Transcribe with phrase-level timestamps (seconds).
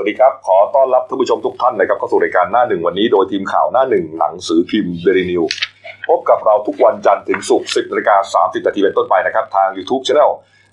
[0.00, 5.42] วัสดีครับ ขอต้อนรับท่านผู้ชมทุกท่านนะครับเข้าสู่รายการหน้าหนึ่งวันนี้โดยทีมข่าวหน้าหนึ่งหนังสือพิมพ์เดลินิวส์
[6.08, 10.30] พบกับเราทุกวันจันทร์ถึงศุกร์10นาฬิกา30นาทีเป็นต้นไปนะครับ ทาง YouTube Channel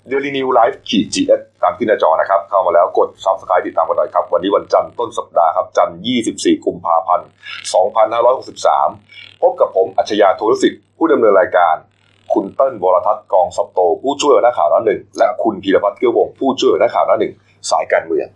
[0.08, 5.98] เดลินิวส์ไลฟ์ขีดจีเอสตามที่หน้าจอนะครับ เข้ามาแล้วกด Subscribe ติดตามกันหน่อยครับ วันนี้วันจันทร์ต้นสัปดาห์ครับจันทร์
[6.32, 7.28] 24 กุมภาพันธ์
[8.54, 11.74] 2563 พบกับผมอัจฉริยะโทรสิทธิ์ผู้ดำเนินรายการ
[12.32, 17.32] คุณเติ้ลวรทัศน์กองซับโต ผู้ช่วยหัวหน้าข่าวหน้าหนึ่งและคุณพีรพัฒน์เกื้อวงผู้ช่วยหัวหน้าข่าวหน้าหนึ่ง
[17.70, 18.28] สายการเมือง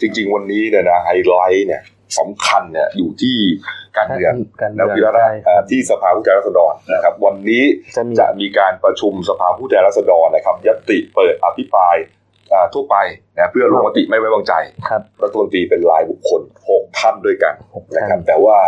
[0.00, 1.82] จริง ๆ วันนี้เนี่ยนะไฮไลท์เนี่ย
[2.18, 3.36] สำคัญเนี่ยอยู่ที่
[3.96, 7.64] การเมืองการเมืแล้วองพีระใช่เอ่อที่สภาผู้แทนราษฎรนะครับ วันนี้
[7.96, 12.19] จะมีจะมีการประชุมสภาผู้แทนราษฎรนะครับยติเปิดอภิปรายอ่า
[12.74, 12.96] ทั่วไป
[13.36, 14.54] นะเพื่อลงมติไม่ไว้วางใจ
[14.88, 18.58] ครับรัฐมนตรีเป็นรายบุคคล6ท่านด้วยกันหกนะครับท่านแต่ว่า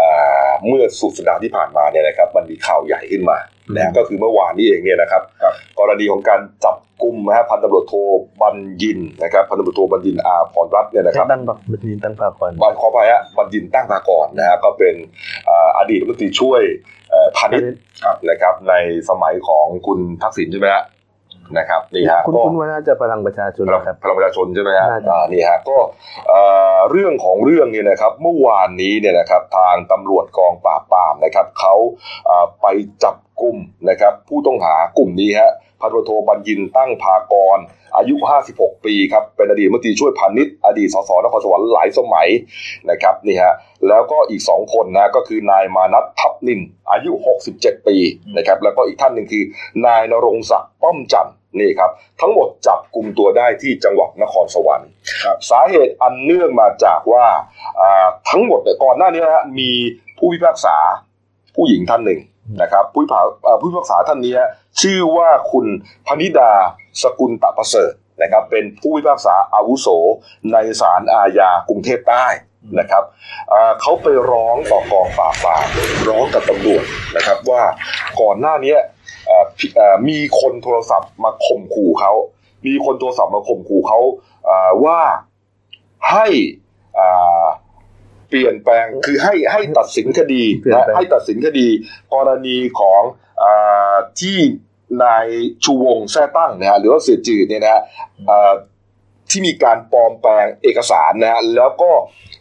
[0.00, 3.38] อ่าเมื่อสุดสัปดาห์ที่ผ่านมาเนี่ยนะครับมันมีข่าวใหญ่ขึ้นมา
[3.74, 5.22] นะก็คือเมื่อวานนี้เองเนี่ยนะครับ
[5.78, 7.94] กรณีของการจับกลุ่มนะฮะพันตำรวจโท
[8.42, 14.94] บัญญินนะครับพันตำรวจโทบัญญินอาพรรัตน์เนี่ยนะครับตั้งบักบัญชีตั้งปากก่อนบันขอไปฮะบัญญินตั้งมาก่อนนะฮะก็เป็น
[15.48, 16.62] อ่าอดีตรัฐมนตรีช่วย
[17.10, 17.72] เอ่อพาณิชย์
[18.30, 18.74] นะครับใน
[19.10, 20.84] สมัยของคุณทักษิณใช่ไหมฮะ
[21.58, 25.78] นะครับนี่ฮะคุณก็คุณว่าน่าจะพลังประชาชนพลังนะครับพลังประชาชนใช่ไหมฮะน่าจะอ่านี่ฮะก็
[26.28, 26.42] เอ่
[26.74, 31.74] อเรื่องของเรื่องเนี่ยนะครับเมื่อวานนี้เนี่ยนะครับทางตำรวจกองปราบปรามนะครับเขา
[32.26, 32.66] เอ่อไป
[33.04, 33.56] จับกลุ่ม
[33.88, 35.50] นะครับผู้ต้องหากลุ่มนี้ฮะ
[35.82, 37.58] พันตำรวจโทบัญญินตั้งพากร
[37.96, 38.16] อายุ
[38.50, 42.28] 56 ปีครับ เป็นอดีตรัฐมนตรีช่วยพาณิชย์อดีตสสนครสวรรค์หลายสมัย
[42.90, 43.54] นะครับนี่ฮะ
[43.88, 47.12] แล้วก็อีก 2 คนนะก็คือนายมานัททับนินอายุ
[47.48, 47.96] 67 ปี
[48.36, 49.44] นะครับแล้วก็อีกท่านหนึ่งคือ
[49.86, 54.88] นายนรงศักดิ์ป้อมจันทร์นี่ครับทั้งหมดจับกลุ่มตัวได้ที่จังหวัดนครสวรรค์
[55.50, 57.26] สาเหตุอันเนื่องมาจากว่า
[57.80, 59.70] อ่าทั้งหมดเนี่ยก่อนหน้านี้นะฮะมี
[60.18, 60.76] ผู้พิพากษา
[61.56, 62.20] ผู้หญิงท่านหนึ่ง
[62.60, 63.26] นะครับผู้พิพาก
[63.60, 64.34] ผู้พิพากษาท่านนี้
[64.80, 65.66] ชื่อว่าคุณ
[66.06, 66.50] พนิดา
[67.02, 69.88] สกุลตะประเสริฐนะครับเป็นผู้พิพากษาอาวุโส
[70.52, 72.26] ในศาลอาญากรุงเทพใต้
[72.78, 73.04] นะครับ
[73.80, 75.66] เขาไปร้องต่อกองปราบปราม
[76.08, 76.84] ร้องกับตำรวจ
[77.16, 77.62] นะครับว่า
[78.20, 78.76] ก่อนหน้านี้
[80.08, 82.12] มีคนโทรศัพท์มาข่มขู่เขา
[82.66, 84.00] มีคนโทรศัพท์มาข่มขู่เขา
[84.84, 85.00] ว่า
[86.10, 86.26] ให้
[86.98, 87.46] อา
[88.32, 91.66] เปลี่ยนแปลงคือให้ให้ตัดสินคดีเปลี่ยนนะแปลงให้ตัดสินคดี
[92.14, 93.02] กรณีของ
[93.42, 94.38] อาที่
[95.04, 95.26] นาย
[95.64, 97.82] ชูวงศ์แท้ตั้งนะฮะหรือว่าเสียจืดเนี่ยนะฮะ
[98.30, 98.52] อ่า
[99.30, 101.90] ที่มีการปลอมแปลงเอกสารนะฮะแล้วก็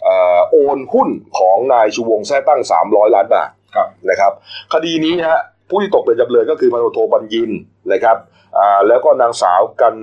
[0.06, 1.10] อ่าโอนหุ้น
[1.40, 4.32] ของนายชูวงศ์แท้ตั้ง 300 ล้านบาทครับนะครับ
[4.74, 7.52] คดีนี้ฮะผู้ที่ตกเป็นจำเลยก็คือพันตำรวจโทบัญญิน
[7.94, 8.31] นะครับอ่า
[8.88, 9.96] แล้วก็นางสาวกัน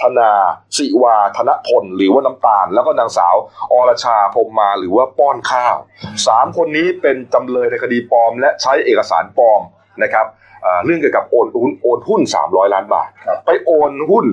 [0.00, 0.30] ธนา
[0.76, 3.34] สิวาธนพลหรือว่าน้ำตาล แล้วก็นางสาว
[3.72, 5.76] อรชาพรหมมาหรือว่าป้อนข้าว
[6.26, 9.60] สามคนนี้เป็นจำเลยในคดีปลอม และใช้เอกสารปลอม
[10.02, 10.26] นะครับ
[10.64, 14.26] อ่าเรื่องเกี่ยวกับโอนหุ้นโอนหุ้น 300 ล้านบาทครับไปโอนหุ้น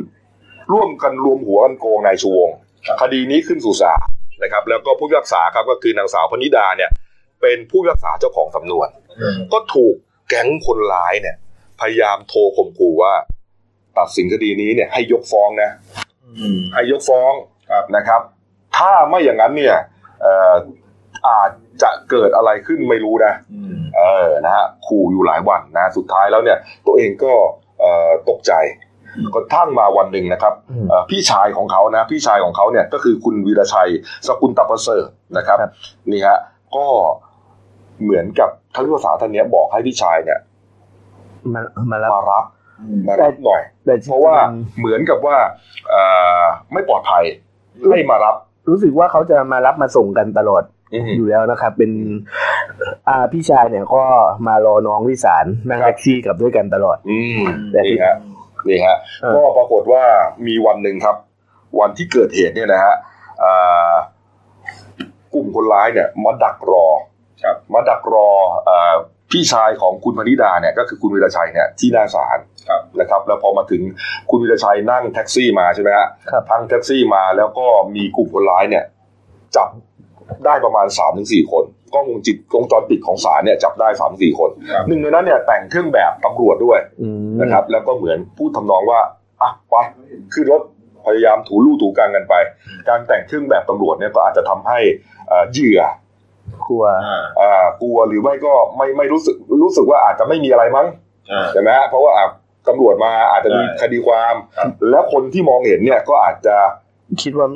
[0.71, 2.55] ร่วมกันรวมหัวกันโกงนายชูวงศ์
[2.87, 4.01] ครับคดีนี้ขึ้นสู่ศาล
[4.43, 6.91] นะครับ แล้วก็ผู้พิพากษาครับก็คือนางสาวพนิดาเนี่ย
[7.41, 8.87] เป็นผู้พิพากษาเจ้าของสำนวน
[9.53, 9.95] ก็ถูก
[10.29, 11.35] แก๊งคนร้ายเนี่ย
[11.81, 13.13] พยายามโทรข่มขู่ว่า
[13.97, 15.69] ตัดสินคดีนี้เนี่ยให้ยกฟ้องนะ
[16.73, 17.31] ให้ยกฟ้อง
[17.71, 18.21] ครับนะครับ
[18.77, 19.75] ถ้าไม่อย่างนั้นเนี่ย
[20.21, 20.53] เอ่อ
[21.27, 23.33] อาจจะเกิดอะไรขึ้นไม่รู้นะ
[23.97, 26.57] เออนะฮะขู่อยู่หลายวันนะสุดท้ายแล้วเนี่ย
[26.87, 27.33] ตัวเองก็
[27.79, 28.53] เอ่อตกใจ
[29.33, 33.89] กระทั่งมาวันหนึ่งนะครับอืมเอ่อพี่ชายของเขานะ พี่ชายของเขาเนี่ยก็คือคุณวีรชัย
[34.27, 35.07] สกุลตะประเสริฐ
[35.37, 35.71] นะครับครับ
[36.11, 36.37] นี่ฮะ
[36.75, 36.85] ก็
[38.03, 40.39] เหมือนกับท่านผู้พิพากษาท่านเนี้ยบอกให้พี่ชายเนี่ย
[41.53, 42.45] มามารับ
[43.07, 44.35] มารับมารับหน่อยแต่เพราะว่า
[44.79, 45.37] เหมือนกับว่า
[45.89, 46.01] เอ่
[46.39, 46.41] อ
[46.73, 47.23] ไม่ปลอดภัย
[47.91, 48.35] ให้มารับ
[48.69, 51.91] รู้สึกว่าเขาจะมารับมาส่งกันตลอดอืมอยู่แล้วนะครับเป็น
[53.07, 54.03] อ่าพี่ชายเนี่ยก็
[54.47, 57.39] มารอน้องที่ศาลนั่งครับแท็กซี่กลับด้วยกันตลอด อืม
[57.71, 58.15] แต่ที่นี่ฮะ
[58.69, 60.03] นี่ฮะเออก็ปรากฏว่า
[60.47, 61.15] มีวันหนึ่งครับ
[61.79, 62.93] วันที่เกิดเหตุเนี่ยนะฮะ
[63.43, 63.93] อ่า
[65.33, 66.87] กลุ่มคนร้ายเนี่ยมาดักรอ
[67.43, 68.29] ครับมาดักรอ
[68.69, 68.95] อ่า
[69.31, 72.37] พี่ชายของคุณพนิดาเนี่ยก็คือคุณวีรชัยเนี่ยที่หน้าศาล
[72.67, 73.81] ครับนะครับแล้วพอมาถึง
[74.29, 77.65] คุณวีรชัยนั่งแท็กซี่มาใช่ไหมฮะครับทั้งแท็กซี่มาแล้วก็
[77.95, 78.83] มีกลุ่มคนร้ายเนี่ย
[79.55, 79.69] จับ
[80.45, 81.63] ได้ประมาณ3าถึงสคน
[81.93, 88.99] กล้องวงจิตวงจรปิดของศาลเนี่ยจับได้3ามสี่คนครับหนึ่งในนั้นเนี่ยแต่งเครื่องแบบตำรวจด้วยอืมนะครับ แล้วก็เหมือนพูดทำนองว่า
[89.41, 89.73] อะไป
[90.33, 90.61] ขึ้นรถ
[91.05, 92.33] พยายามถูลู่ถูกลางกันไป
[92.89, 94.79] การแต่งเครื่องแบบตำรวจเนี่ยก็อาจจะทำให้
[95.27, 95.81] เอ่อเหยื่อ
[96.69, 100.87] กลัวอ่าอ่ากลัวหรือไม่ก็ไม่ไม่รู้สึกรู้สึกว่าอาจจะไม่มีอะไรมั้ง
[101.31, 102.27] อ่าใช่ไหมฮะเพราะว่าอะ
[102.67, 106.55] ตำรวจมาอาจจะมีใช่คดีความครับแล้วคนที่มองเห็นเนี่ยก็อาจจะ
[107.23, 107.47] คิดว่า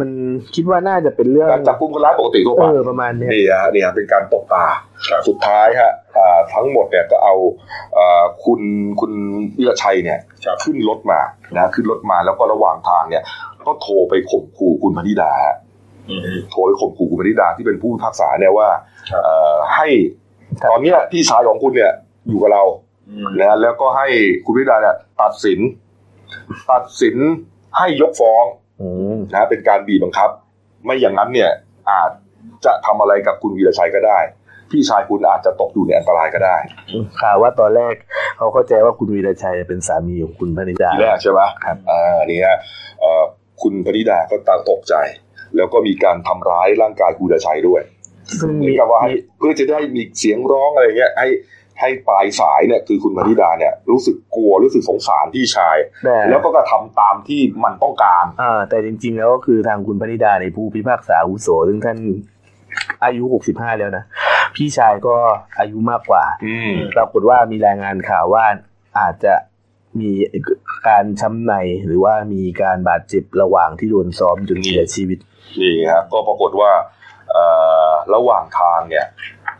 [0.00, 0.10] มัน
[0.54, 4.66] คิดว่าน่าจะเป็นเรื่องการจับกุมคนร้ายปกติทั่วเอไปอประมาณเนี้ยนี่ฮะนี่ฮะเป็นการตกตา
[5.08, 7.34] ครับสุดท้ายฮะอ่าทั้งหมดเนี่ยก็เอา
[7.98, 8.60] อ่าคุณ
[9.00, 9.12] คุณ
[9.58, 11.20] วิรชัยเนี่ยครับขึ้นรถมา
[11.56, 13.22] นะขึ้นรถมาแล้วก็ระหว่างทางเนี่ย
[13.66, 15.63] ก็โทรไปข่มขู่คุณพนิดาฮะอืม
[16.50, 18.68] โทรไปข่มขู่คุณปณิดาที่เป็นผู้พิพากษาเนี่ยว่า
[19.10, 19.86] ครับเอ่อให้
[20.70, 21.92] ตอนเนี้ยพี่ชายของคุณเนี่ย
[22.28, 22.64] อยู่กับเรา
[23.10, 24.06] อืมนะฮะแล้วก็ให้
[24.44, 25.58] คุณปณิดาเนี่ยตัดสิน
[26.70, 27.16] ตัดสิน
[27.78, 28.44] ให้ยกฟ้อง
[28.80, 30.30] อืมนะฮะเป็นการบีบบังคับ
[30.84, 31.50] ไม่อย่างนั้นเนี่ย
[31.90, 32.10] อาจ
[32.64, 34.20] จะทำอะไรกับคุณวีรชัยก็ได้
[34.70, 36.56] พี่ชายคุณอาจจะตกอยู่ในอันตรายก็ได้
[37.20, 37.94] ข่าวว่าตอนแรก
[38.36, 42.58] เขาเข้าใจว่าคุณวีรชัยเป็นสามีของคุณพนิดาทีแรกใช่ไหมครับอ่านี่ฮะ
[43.00, 43.22] เอ่อ
[43.62, 44.94] คุณพนิดาก็ต่างตกใจ
[45.56, 47.82] แล้วก็มีการทำร้ายร่างกายคุณวีรชัยด้วย
[48.40, 51.28] ซึ่งเหมือมีนกับว่าให้เพื่อจะได้มีเสียงร้องอะไรเงี้ยให้
[51.80, 61.98] ให้ปลายสายเนี่ยคือคุณพนิดาเนี่ย รู้สึกกลัวรู้สึกสงสารพี่ชายแต่แล้วก็กระทำตามที่มันต้องการอ่าแต่จริง ๆ แล้วก็คือทางคุณพนิดาในผู้พิพากษาอาวุโสซึ่งท่าน
[63.04, 64.04] อายุหกสิบห้าแล้วนะ
[64.56, 65.14] พี่ชายก็
[65.58, 68.44] อายุมากกว่าอืมปรากฏว่ามีรายงานข่าวว่า
[68.98, 69.34] อาจจะ
[70.00, 70.10] มี
[70.88, 71.54] การช้ำใน
[71.86, 75.18] หรือว่ามีการบาดเจ็บระหว่างที่โดนซ้อมจนเสียชีวิต
[75.60, 76.70] นี่ฮะก็ปรากฏว่า
[77.32, 77.44] เอ่
[77.88, 79.06] อระหว่างทางเนี่ย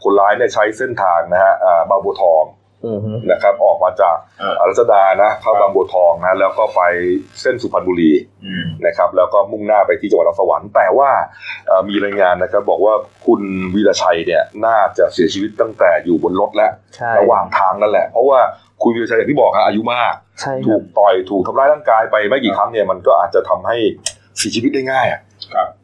[0.02, 2.44] คนร้ายเนี่ยใช้เส้นทางนะฮะเอ่อบางบัวทอง
[2.88, 6.82] อือฮึนะครับออกมาจากเออเอ่อรัชดานะเข้าบางบัวทองนะแล้วก็ไป
[7.41, 8.12] เส้นสุพรรณบุรี
[8.44, 11.11] อืมนะครับ แล้วก็มุ่งหน้าไปที่จังหวัดนครสวรรค์แต่ว่า
[11.67, 12.94] เอ่อมีรายงานนะครับบอกว่า
[13.26, 13.41] คุณ
[13.75, 18.41] วีรชัยเนี่ยน่าจะเสียชีวิตตั้งแต่อยู่บนรถแล้วใช่ระหว่างทางนั่นแหละ เพราะว่า
[18.82, 23.76] คุณวีรชัยอย่างที่บอกฮะอายุมากใช่คถูรับกต่อยถูกทำร้ายร่างกายไปไม่กี่ครั้งเนี่ยมันก็อาจจะทำให้
[24.38, 25.33] เสียชีวิตได้ง่ายอะครับ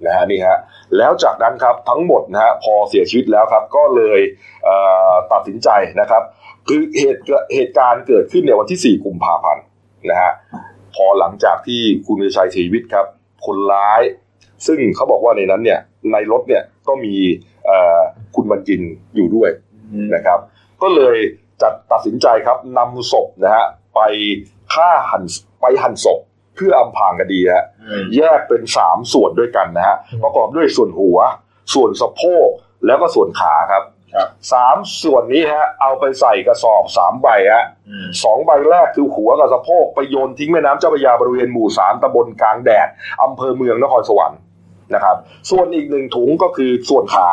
[0.07, 0.59] นะฮะนี่ฮะ
[0.97, 4.21] แล้วจากนั้นครับทั้งหมดนะฮะพอเสียชีวิตแล้วครับ ก็เลย
[4.65, 5.69] เตัดสินใจ
[6.01, 6.23] นะครับ
[6.69, 7.23] คือเหตุ
[7.55, 9.65] เหตุการณ์เกิดขึ้นในวันที่ 4 กุมภาพันธ์
[10.11, 10.33] นะฮะ
[10.95, 13.07] พอหลังจากที่คุณวีรชัยเสียชีวิตครับ
[13.47, 14.03] คนร้าย
[14.67, 15.81] ซึ่งเขาบอกว่าในนั้นเนี่ย
[16.13, 17.15] ในรถเนี่ยก็มี
[18.35, 18.81] คุณบรรจิน
[19.15, 19.51] อยู่ด้วย
[20.15, 20.39] นะครับ
[20.83, 21.17] ก็เลย
[21.63, 23.65] จัดตัดสินใจครับนำศพนะฮะ
[23.95, 24.01] ไป
[24.75, 25.23] ฆ่าหัน
[25.61, 26.19] ไปหั่นศพ
[26.55, 31.19] เพื่ออำพรางคดีฮะอืมแยกเป็นสามส่วนด้วยกันนะฮะประกอบด้วยส่วนหัว
[31.75, 32.49] ส่วนสะโพก
[32.87, 42.89] แล้วก็ส่วนขาครับครับสามส่วนนี้ฮะ เอาไปใส่กระสอบสามใบฮะอืมสองใบแรกคือหัวกับสะโพกไปโยนทิ้งแม่น้ำเจ้าพระยาบริเวณหมู่สามตำบลกลางแดด
[43.23, 44.41] อำเภอเมืองนครสวรรค์
[44.95, 45.17] นะครับ
[45.51, 47.29] ส่วนอีกหนึ่งถุงก็คือส่วนขา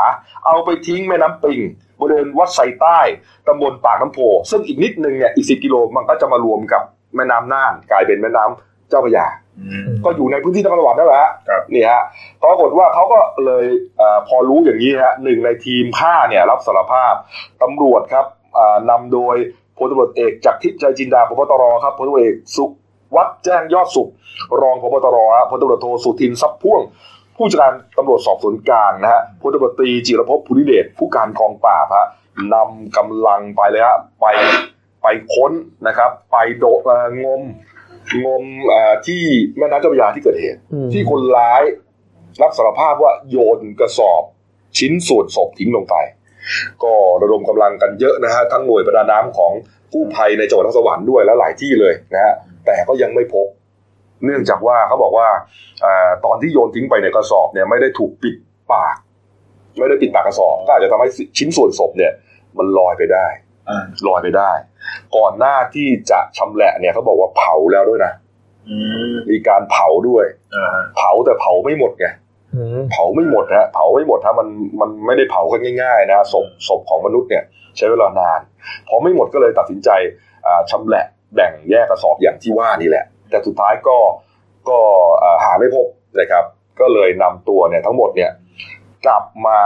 [0.45, 1.61] เอาไปทิ้งแม่น้ำปิง
[2.01, 2.99] บริเวณวัดไซใต้
[3.47, 4.19] ตำบลปากน้ำโพ
[4.49, 6.83] ซึ่งอีกนิดนึงเนี่ยอีกสิกิโลมันก็จะมารวมกับ
[7.15, 9.27] แม่น้ำน่านกลายเป็นแม่น้ำ เจ้าพระยา
[9.59, 12.01] อืมก็อยู่ในพื้นที่นครสวรรค์นั่นแหละฮะครับนี่ฮะ
[12.43, 13.65] ปรากฏว่าเขาก็เลย
[13.97, 17.13] เออพอรู้อย่างนี้ฮะหนึ่งในทีมฆ่าเนี่ยรับสารภาพ
[17.61, 18.25] ตำรวจครับ
[18.57, 19.35] อ่านำโดย
[19.77, 22.65] พลตำรวจเอกจากทิพย์ใจจินดาพบตรครับพลตำรวจเอกสุ
[23.15, 24.09] วัฒน์แจ้งยอดสุข
[24.61, 26.81] รองพบตรฮะพลตำรวจโทสุทินทรัพย์พ่วง
[27.35, 32.07] ผู้จัดการตำรวจสอบสวนกลางนะฮะพลตำรวจตรีจิรภพภูริเดชผู้การกองปราบฮะ
[32.53, 34.25] นำกำลังไปเลยฮะไป
[35.01, 35.51] ไปค้น
[35.87, 37.41] นะครับ ไปโดดเอ่องม
[38.25, 39.21] งมเอ่อที่
[39.57, 41.63] แม่น้ำเจ้าพระยาที่เกิดเหตุอืมที่คนร้าย
[42.41, 44.23] รับสารภาพว่าโยนกระสอบ
[44.77, 45.95] ชิ้นส่วนศพทิ้งลงไป
[46.83, 49.51] ก็ระดมกำลังกันเยอะนะฮะทั้งหน่วยประดาน้ำของ
[49.93, 52.33] กู้ภัยในจังหวัดนครสวรรค์ด้วยและหลายที่เลยนะฮะ
[52.65, 53.47] แต่ก็ยังไม่พบ
[54.25, 55.27] เนื่องจากว่าเขาบอกว่า
[55.81, 58.35] เอ่อตอนที่โยนทิ้งไปในกระสอบเนี่ยไม่ได้ถูกปิด
[58.73, 58.95] ปาก
[59.79, 62.11] ไม่ได้ปิดปากกระสอบ ก็อาจจะทำให้ชิ้นส่วนศพเนี่ย
[62.57, 63.46] มันลอยไปได้อ่า
[64.07, 64.51] ลอยไปได้
[65.15, 68.13] ก่อนหน้าที่จะชำแหละเนี่ยเขาบอกว่าเผาแล้วด้วยนะ
[68.69, 68.77] อื
[69.11, 70.25] มมีการเผาด้วย
[70.55, 72.07] อ่าเผาแต่เผาไม่หมดไง
[72.55, 74.47] อืมเผาไม่หมดฮะเผาไม่หมดถ้ามัน
[74.81, 77.43] มันไม่ได้เผากันง่ายๆนะศพศพของมนุษย์เนี่ย
[77.77, 78.39] ใช้เวลานาน
[78.87, 79.89] พอไม่หมดก็เลยตัดสินใจ
[80.47, 81.05] อ่าชำแหละ
[81.35, 83.97] แบ่งแยกกระสอบอย่างที่ว่านี่แหละ แต่สุดท้ายก็
[84.69, 84.77] ก็
[85.21, 85.87] อ่าหาไม่พบ
[86.19, 86.43] นะครับ
[86.79, 88.31] ก็เลยนำตัวเนี่ยทั้งหมดเนี่ย
[89.05, 89.59] กลับมา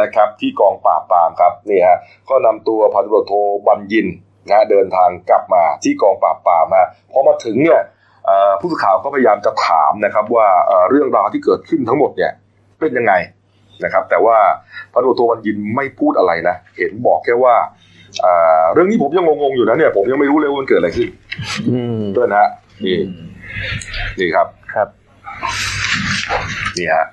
[0.00, 3.34] นะครับที่กองปราบปรามครับนี่ฮะก็นำตัวพันตำรวจโท
[3.66, 4.06] บัญญิน
[4.50, 7.80] นะเดินทางกลับมาที่กองปราบปรามฮะพอมาถึงเนี่ย
[8.26, 12.32] เอ่อผู้สื่อข่าวก็พยายามจะถามนะครับว่าเอ่อเรื่องราวที่เกิดขึ้นทั้งหมดเนี่ย
[12.80, 13.12] เป็นยังไง
[13.84, 14.38] นะครับ แต่ว่า
[14.92, 17.54] พันตำรวจโทบัญญินไม่พูดอะไรนะเห็นบอกแค่ว่า
[18.22, 21.08] เอ่อเรื่องนี้ผมยังงงๆอยู่นะเนี่ยผมยังไม่รู้เลยว่ามันเกิดอะไรขึ้น
[21.70, 22.48] อืมเพื่อนฮะ
[22.84, 22.96] นี่
[24.18, 24.88] นี่ครับครับ
[26.78, 27.04] นี่ฮะ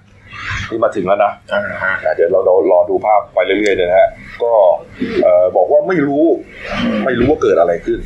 [0.72, 4.10] นี่มาถึงแล้วนะอ่าฮะอะเดี๋ยวเราเรารอดูภาพไปเรื่อยๆเลยนะฮะ
[4.43, 4.51] ก็
[5.24, 6.25] เอ่อบอกว่าไม่รู้
[7.05, 8.00] ไม่รู้ว่าเกิดอะไรขึ้น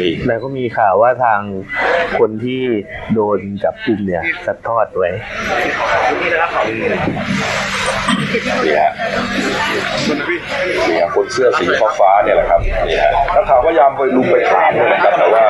[0.00, 1.40] นี่แล้วก็มีข่าวว่าทาง
[2.18, 2.62] คนที่
[3.14, 5.10] โดนจับกลุ่มเนี่ยสัดทอดไว้
[6.20, 6.30] นี่
[8.80, 8.90] ฮะ
[10.88, 11.64] นี่ฮะคนเสื้อสี
[12.00, 15.44] ฟ้าๆเนี่ยแหละครับนี่ฮะนักข่าวก็พยายามไปลุมไปถามเลยนะครับแต่ว่า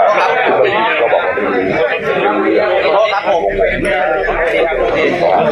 [0.46, 1.54] คุณบดีก็บอกว่าไม่รู้
[1.90, 2.68] ไม่รู้เรื่อง
[3.14, 3.30] ครับผ
[3.78, 3.86] ม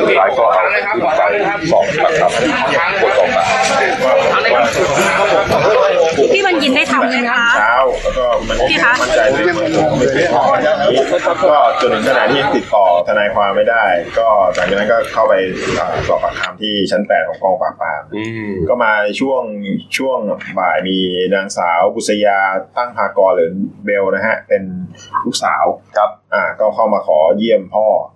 [0.01, 3.47] สุดท้ายก็เอาขึ้นไปสอบปากคำบทสอบปาก
[6.33, 10.99] พี่มันยินได้ทำเลยนะคะเช้าแล้วก็มันพี่คะมั่นใจเลยว่าผมไม่ติดต่อจากนี้
[11.51, 13.85] ก็จนถึงขณะที่ยังติดต่อทนายความไม่ได้
[14.19, 15.35] ก็หลังจากนั้นก็เข้าไป
[15.79, 19.43] อ่าสอบปากคำที่ชั้นแปดของกองปราบปรามอืมก็มาช่วง
[19.97, 20.19] ช่วง
[20.59, 20.99] บ่ายมี
[21.35, 22.39] นางสาวบุษยา
[22.77, 23.51] ตั้งพากรหรือ
[23.85, 24.63] เบลนะฮะ เป็น
[25.25, 25.65] ลูกสาว
[25.97, 27.87] ครับ อ่าก็เข้ามาขอเยี่ยมพ่อ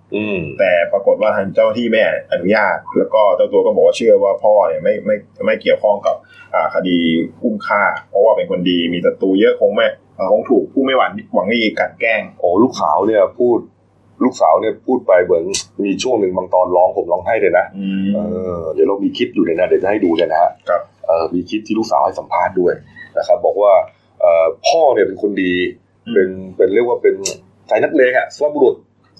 [0.59, 2.01] แต่ปรากฏว่าทางเจ้าหน้าที่ไม่
[2.31, 5.15] อนุญาต แล้วก็เจ้าตัวก็บอกว่าเชื่อว่าพ่อเนี่ยไม่ไม่
[5.45, 6.15] ไม่เกี่ยวข้องกับ
[6.55, 6.97] อ่าคดี
[7.43, 9.87] อุ้มฆ่า เพราะว่าเป็นคนดีมีศัตรูเยอะคงไม่
[10.17, 13.59] อ่าคงถูกผู้ไม่หวังหวังดีกลันแกล้งโอ้ลูกสาวเนี่ยพูด
[14.23, 15.43] ลูกสาวเนี่ยพูดไปเหมือน
[15.83, 18.19] มีช่วงหนึ่งบางตอนร้องผมร้องไห้เลยนะอืมเอ
[18.57, 22.73] อเดี๋ยวเรามีคลิปอยู่ในนั้นเดี๋ยวจะให้ดูเนี่ยนะฮะครับเออมีคลิปที่ลูกสาวให้สัมภาษณ์ด้วย
[23.17, 23.73] นะครับ บอกว่า
[24.19, 25.53] เอ่อพ่อเนี่ยเป็นคนดี
[26.13, 27.15] เป็นเป็นเรียกว่าเป็น
[27.67, 28.75] ใจนักเลงอะสวัสบุรุษ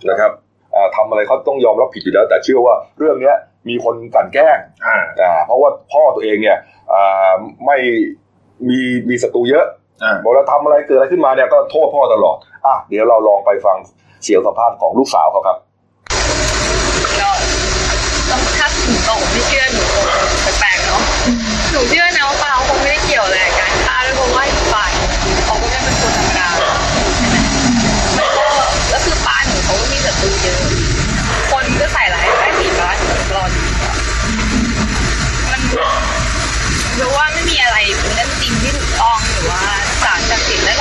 [0.10, 0.32] นะครับ
[0.76, 3.36] อ่าทำอะไรเขาต้องยอมรับผิดอยู่แล้ว แต่เชื่อว่าเรื่องเนี้ย
[3.70, 6.58] มีคนกลั่นแกล้งอ่าอ่าเพราะว่าพ่อตัวเองเนี่ย
[6.94, 7.34] อ่า
[7.66, 7.78] ไม่
[8.70, 9.66] มีมีศัตรูเยอะ
[10.04, 13.78] อ่าบอกเราทำอะไรเกิดอะไรขึ้นมาเนี่ยก็โทษพ่อตลอดอะเดี๋ยวเราลองไปฟัง
[14.24, 15.58] เสียงสัมภาษณ์ของลูกสาวเขาครับ
[17.22, 17.30] ก็
[18.30, 20.04] ต้องถ้าหนูบอกไม่เชื่อหนูคง
[20.60, 21.02] แปลกๆเนาะ
[21.72, 23.40] หนูเชื่อนะว่าป้าเขาคงไม่ได้เกี่ยวอะไร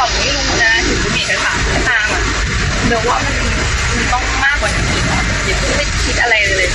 [0.00, 2.22] จักดิ์สิทธิ์และเราไม่รู้นะถึงจะมีเอกสารตามอะ
[2.86, 3.34] เดี๋ยวว่ามัน
[3.96, 6.68] มันต้องมากกว่านั้อีกอะอย่าเพิ่งไปคิดอะไรเลย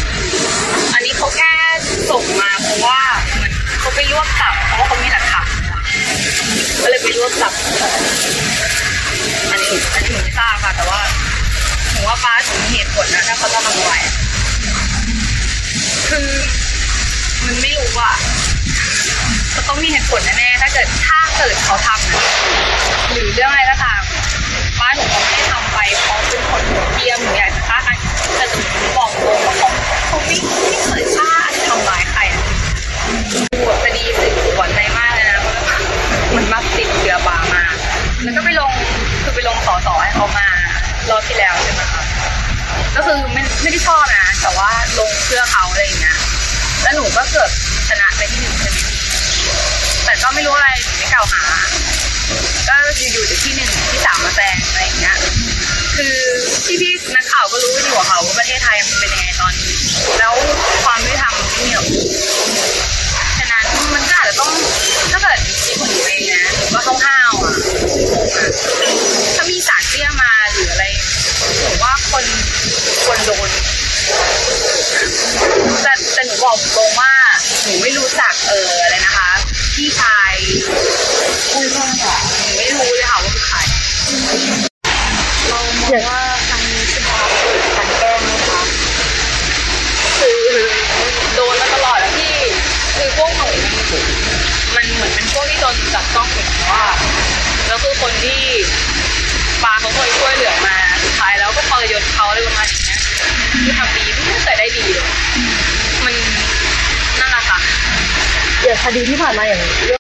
[0.94, 1.52] อันนี้เขาแค่
[2.10, 3.00] ส่งมาเพราะว่า
[3.34, 5.48] เหมือนเขาไปรวบจับเพราะว่าเขามีหลักฐาน
[6.82, 7.54] ก็เลยไปรวบจับ
[9.52, 11.00] อันนี้อันนี้หนูไม่ทราบค่ะแต่ว่า
[11.92, 13.98] หนูว่าป้าถึงมีเหตุผลนะถ้าเขาจะทำไว้
[16.10, 16.28] คือ
[17.46, 18.14] มันไม่รู้อะ
[19.56, 22.24] ก็ต้องมีเหตุผลแน่ๆถ้าเกิดถ้าเกิดเขาทำนะ
[23.12, 24.02] หรือเรื่องอะไรก็ตาม
[24.80, 27.92] ป้าหนูเขาไม่ได้ทำไปเพราะเป็นคนโหดเยี่ยมหรืออยากจะฆ่าใคร
[28.36, 29.70] แต่หนูบอกตรงว่าเขา
[30.08, 30.38] เขาไม่
[30.70, 31.30] ไม่เคยฆ่า
[31.68, 32.42] ทำร้ายใครอะ
[33.52, 35.40] ดูแบบคดีสืบสวนอะไรมากเลยนะ
[36.36, 37.64] มันมักติดเชื้อบามา
[38.24, 38.72] แล้วก็ไปลง
[39.24, 40.48] คือไปลงสอสอให้เขามา
[41.10, 42.04] รอบที่แล้วใช่ไหมคะ
[42.96, 44.70] ก็คือไม่ไม่ได้ชอบนะ แต่ว่า
[45.00, 46.18] ลงเพื่อเขาอะไรอย่างเงี้ย
[46.84, 47.48] แล้วหนูก็เกือ
[108.96, 109.95] ดีที่ผ่านมาอย่าง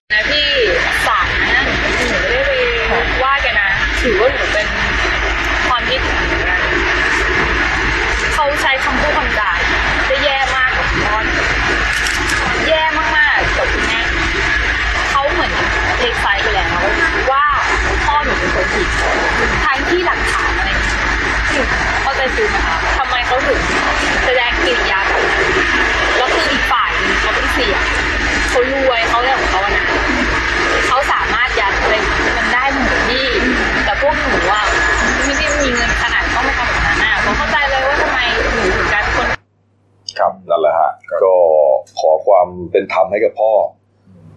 [42.45, 43.51] ความเป็นธรรมให้กับพ่อ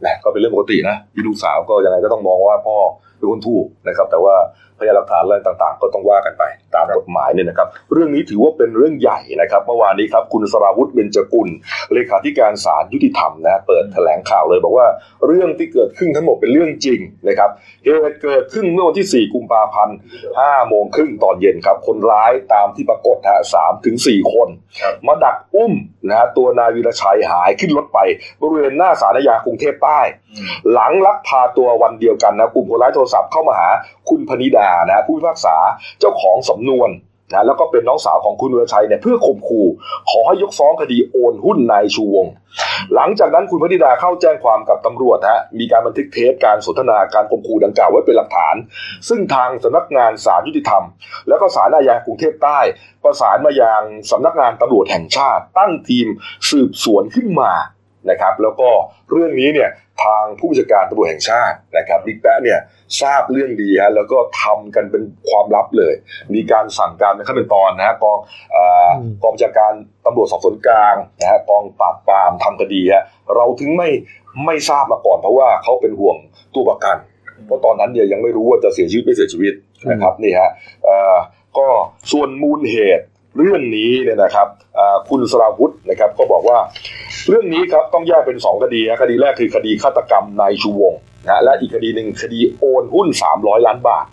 [0.06, 2.76] นะก็เป็นเรื่องปกตินะที่ลูกสาวก็ยังไงก็ต้องมองว่าพ่อ
[3.16, 4.34] เป็นคนถูกนะครับ แต่ว่า
[4.78, 6.44] พยานหลักฐานอะไรต่างๆ ก็ต้องว่ากันไป
[6.74, 11.48] ตามกฎหมายเนี่ยนะครับ เรื่องนี้ถือว่าเป็นเรื่องใหญ่นะครับเมื่อวานนี้ครับคุณสราวุธเบญจกุล
[11.92, 14.86] เลขาธิการศาลยุติธรรมนะเปิดแถลงข่าวเลยบอกว่า
[15.26, 17.50] เรื่องที่เกิดขึ้นทั้งหมดเป็นเรื่องจริงนะครับ
[17.84, 19.96] เหตุเกิดขึ้นเมื่อวันที่ 4 กุมภาพันธ์
[20.32, 24.48] 5โมงครึ่งตอนเย็นครับ คนร้ายตามที่ปรากฏฮะสามถึงสี่คน
[24.80, 25.72] ครับมาดักอุ้ม
[26.08, 27.98] นะฮะตัวนายวีรชัยหายขึ้นรถไป
[28.40, 30.00] บริเวณหน้าศาลนายากรุงเทพใต้
[30.72, 33.68] หลังลักพาตัววันเดียวกันนะกลุ่มคนร้ายโทรศัพท์เข้ามาหา
[34.08, 35.56] คุณพนิดานะผู้พิพากษา
[36.00, 36.90] เจ้าของสำนวน
[37.32, 39.66] นะแล้วก็เป็นน้องสาวของคุณวรชัยเนี่ยเพื่อข่มขู่
[40.10, 42.26] ขอให้ยกฟ้องคดีโอนหุ้นนายชูวง
[42.94, 48.54] หลังจากนั้นคุณพนิดาเข้าแจ้งความกับตำรวจฮะมีการบันทึกเทปการสนทนาการข่มขู่ดังกล่าวไว้เป็นหลักฐาน
[49.08, 50.84] ซึ่งทางสำนักงานศาลยุติธรรม
[51.28, 52.58] แล้วก็ศาลอาญากรุงเทพใต้
[53.04, 56.06] ประสานมายังสำนักงานตำรวจแห่งชาติ ตั้งทีม
[56.50, 57.52] สืบสวนขึ้นมา
[58.10, 58.68] นะครับ แล้วก็
[59.10, 59.70] เรื่องนี้เนี่ย
[60.04, 62.58] ทางผู้บัญชาการตำรวจแห่งชาตินะครับบิ๊กแป๊ะเนี่ย
[63.00, 65.94] ทราบเรื่องดีฮะแล้วก็ทำกันเป็นความลับเลย
[66.34, 68.18] มีการสั่งการเป็นขั้นเป็นตอนนะฮะกอง
[68.52, 69.72] เอ่ออมกองบัญชาการ
[70.06, 73.04] ตำรวจสอบสวนกลางนะฮะกองปราบปรามทำคดีฮะ
[73.36, 73.88] เราถึงไม่
[74.46, 76.16] ไม่ทราบมาก่อนเพราะว่าเขาเป็นห่วง
[76.54, 76.96] ตัวประกัน
[77.46, 79.54] เพราะตอนนั้นเนี่ยยังไม่รู้ว่าจะเสียชีวิตไม่เสียชีวิต
[79.90, 80.50] นะครับนี่ฮะ
[80.84, 81.16] เอ่อ
[81.58, 81.68] ก็
[82.12, 83.04] ส่วนมูลเหตุ
[83.38, 84.48] เรื่องนี้เนี่ยนะครับ
[84.78, 86.58] อ่าคุณสราวุธนะครับก็บอกว่า
[87.26, 90.94] เรื่องนี้ครับต้องแยกเป็น2คดีนะคดีแรกคือคดีฆาตกรรมนายชูวง
[91.24, 94.06] นะและอีกคดีหนึ่งคดีโอนหุ้น 300 ล้านบาท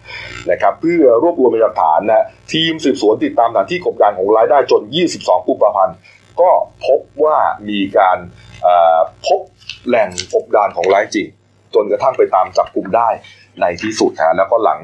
[0.52, 4.82] นะครับเพื่อรวบรวมพยานหลักฐานนะทีมสืบสวนติดตามสถานที่กบดานของรายได้จน
[5.16, 5.96] 22 กุมภาพันธ์
[6.42, 6.50] ก็
[6.86, 7.38] พบว่า
[7.70, 8.18] มีการ
[9.26, 9.42] พบ
[9.88, 11.28] แหล่งกบดานของรายจริง
[11.76, 13.10] จนกระทั่งไปตามจับกลุ่มได้
[13.62, 14.80] ในที่สุดฮะแล้วก็หลัง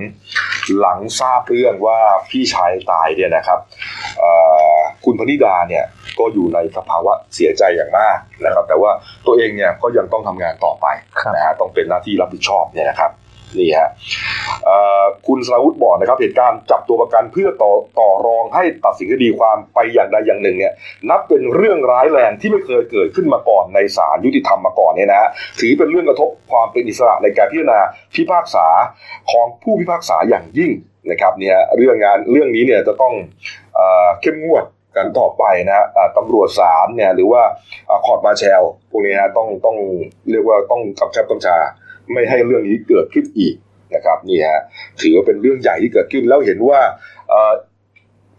[0.80, 2.00] หลังทราบเรื่องว่า
[2.30, 3.60] พี่ชายตายเนี่ยนะครับ
[5.06, 5.86] คุณพนิดาเนี่ย
[6.20, 8.92] ก็อยู่ในสภาวะเสียใจอย่างมากนะครับ แต่ว่า
[9.28, 10.86] ตัวเองเนี่ยก็ยังต้องทำงานต่อไป
[11.22, 13.12] ครับนะฮะต้องเป็นหน้าที่รับผิดชอบเนี่ยนะครับ
[13.60, 13.90] นี่ฮะ
[14.64, 20.74] เอ่อคุณสราวุธบอกนะครับเหตุการณ์จับตัวประกันเพื่อต่อต่อรองให้ตัดสินคดีความไปอย่างใดอย่างหนึ่งเนี่ย
[21.10, 27.80] นับเป็นเรื่องร้ายแรงที่ไม่เคยเกิดขึ้นมาก่อนในศาลยุติธรรมมาก่อนเนี่ยนะฮะถือเป็นเรื่องกระทบความเป็นอิสระในการพิจารณา
[28.16, 28.68] พิพากษา
[29.32, 30.72] ของผู้พิพากษาอย่างยิ่ง
[31.10, 33.14] นะครับเนี่ยเรื่องงานเรื่องนี้เนี่ยจะต้อง
[33.76, 34.64] เอ่อเข้มงวด
[34.96, 35.86] กันต่อไปนะฮะ
[36.18, 37.42] ตำรวจสามเนี่ยหรือว่า
[38.06, 39.78] คอร์ดมาแชลพวกนี้ฮะต้องต้อง
[40.32, 41.58] เรียกว่าต้องกำชับกำชา
[42.14, 43.56] ไม่ให้เรื่องนี้เกิดขึ้นอีก
[43.96, 44.62] นะครับนี่ฮะ
[45.02, 46.80] ถือว่าเป็นเรื่องใหญ่ที่เกิดขึ้นแล้วเห็นว่า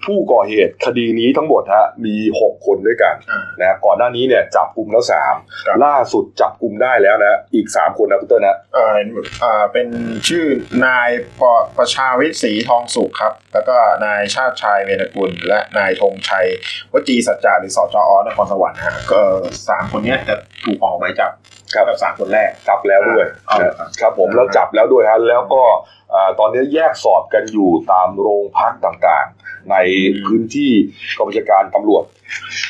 [0.07, 5.35] ผู้ก่อเหตุคดีนี้ทั้งหมดฮะมีหกคนด้วยกันอ่านะก่อนหน้านี้เนี่ยจับกลุ่มแล้วสาม
[5.67, 8.97] ครับล่าสุดจับกลุ่มได้แล้วนะอีกสามคนนะคุณเต้นนะเอ่อ
[9.41, 9.89] เอ่อเป็น
[10.29, 10.47] ชื่อ
[10.87, 11.43] นายป
[11.79, 16.47] ประชาวิทย์ศรีทองสุขครับ แล้วก็นายชาติชายเมนกุล และนายธงชัย
[16.93, 19.21] วจีสัจจาหรือสจอนครสวรรค์นะฮะก็
[19.69, 25.63] สามคนเนี้ยจะถูกออกหมายจับครับ กับสามคนแรกจับแล้วด้วยอ่านะครับผมแล้วจับแล้วด้วยฮะแล้วก็
[26.15, 29.77] อ่าตอนนี้แยกสอบกันอยู่ตามโรงพักต่างๆ ใน
[30.27, 30.73] พื้นที่
[31.17, 32.05] กองบัญชาการตำรวจ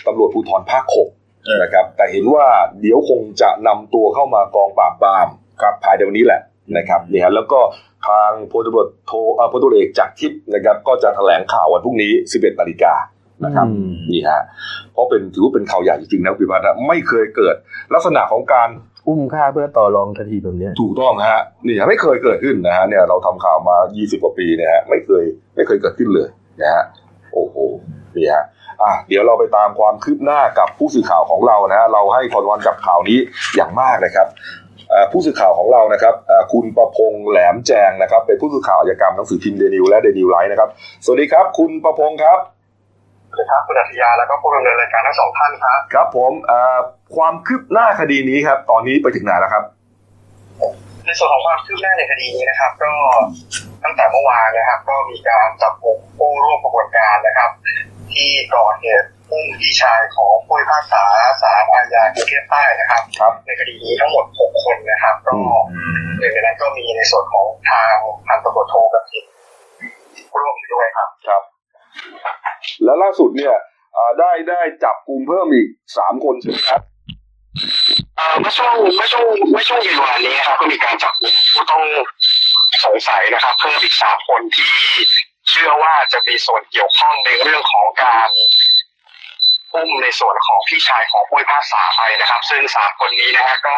[0.07, 1.09] ตำรวจภูธรภาคหก
[1.45, 2.47] เออนะครับแต่เห็นว่า
[2.81, 5.27] เดี๋ยวคงจะนำตัวเข้ามากองปราบปราม
[5.63, 6.41] ครับภายในวันนี้แหละ
[6.77, 7.61] นะครับเนี่ยแล้วก็
[8.09, 12.95] ทางพลตำรวจโทเอ่อพลตำรวจเอกจากทิพย์นะครับ ก็จะแถลงข่าววันพรุ่งนี้ 11นาฬิกา
[13.45, 14.43] นะครับอืมนี่ฮะ
[14.93, 17.55] เพราะเป็นถือว่าเป็นข่าวใหญ่จริงๆนะคุณพิพัฒน์นะไม่เคยเกิด
[17.95, 18.69] ลักษณะของการ
[19.09, 26.29] อุ้มฆ่าเพื่อต่อรองคดีแบบเนี้ยถูกต้องฮะนี่ไม่เคยเกิดขึ้นนะฮะเนี่ยเราทำข่าวมา 20 กว่าปีเนี่ยฮะไม่เคยไม่เคยเกิดขึ้นเลย
[26.61, 26.85] นะฮะ
[27.33, 27.57] โอ้โห
[28.17, 28.45] นี่ฮะ
[28.83, 33.19] อะเดี๋ยวเราไปตามความคืบหน้ากับผู้สื่อข่าวของเรานะฮะเราให้ทอนวันกับข่าวนี้
[33.57, 34.27] อย่างมากนะครับ
[35.13, 36.15] ผู้สื่อข่าวของเรานะครับ
[36.53, 40.71] คุณประพงษ์แหลมแจงนะครับ เป็นผู้สื่อข่าวอาชญากรรมหนังสือพิมพ์เดนิวและเดนิวไลท์นะครับ
[41.05, 42.39] สวัสดีครับ คุณประพงษ์ครับ
[43.33, 46.79] สวัสดีครับคุณอัธยาแล้วก็ผู้ดำเนินรายการทั้งสองท่านครับ ครับผมเอ่อ
[47.17, 49.65] ความคืบหน้าคดีนี้ครับ ตอนนี้ไปถึงไหนแล้วครับ
[51.07, 52.93] ในส่วนของความคืบหน้าในคดีนี้นะครับ ก็
[53.85, 57.51] ตั้งแต่เมื่อวานนะครับ ก็มีการจับกลุ่มผู้ร่วมกระบวนการนะครับ
[58.13, 61.05] ที่ก่อเหตุอุ้มพี่ชายของผู้พิพากษา
[61.43, 65.81] ศาลอาญากรุงเทพใต้นะครับครับในคดีนี้ทั้งหมด 6 คนนะครับ ก็อื
[66.19, 67.95] หนึ่งในนั้นก็มีในส่วนของทาง
[68.27, 69.31] พันตำรวจโทกับทิพย์
[70.41, 71.43] ร่วมอยู่ด้วยครับครับ
[72.93, 73.55] แล้วล่าสุดเนี่ย
[74.19, 76.81] ได้ได้จับกลุ่มเพิ่มอีกสามคนใช่ไหมครับ
[78.41, 81.83] เมื่อช่วงเมื่อช่วงเมื่อช่วงเย็นวานนี้ครับก็มีการจับกลุ่มผู้ต้อง
[82.85, 84.73] สงสัยนะครับ เพิ่มอีกสามคนที่
[85.49, 88.31] เชื่อว่าจะมีส่วนเกี่ยวข้องในเรื่องของการ
[89.75, 93.77] อุ้มในส่วนของพี่ชายของผู้พิพากษาไปนะครับ ซึ่งสามคนนี้นะฮะก็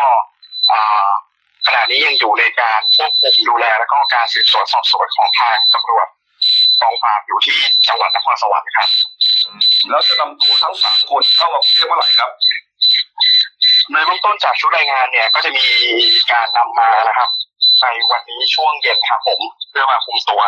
[1.66, 6.06] ขณะนี้ยังอยู่ในการควบคุมดูแล แล้วก็การสืบสวนสอบสวนของทางตำรวจ
[6.80, 7.58] กองปราบอยู่ที่
[7.88, 8.88] จังหวัดนครสวรรค์ครับ
[9.88, 12.30] แล้วจะนำตัวทั้งสามคนเข้ามากรุงเทพเมื่อไหร่ครับ
[13.92, 15.64] ในเบื้องต้นจากชุดรายงานเนี่ยก็จะมี
[16.32, 17.30] การนำมานะครับ
[17.80, 20.42] ในวันนี้ช่วงเย็นครับผมเพื่อมาคุมตัว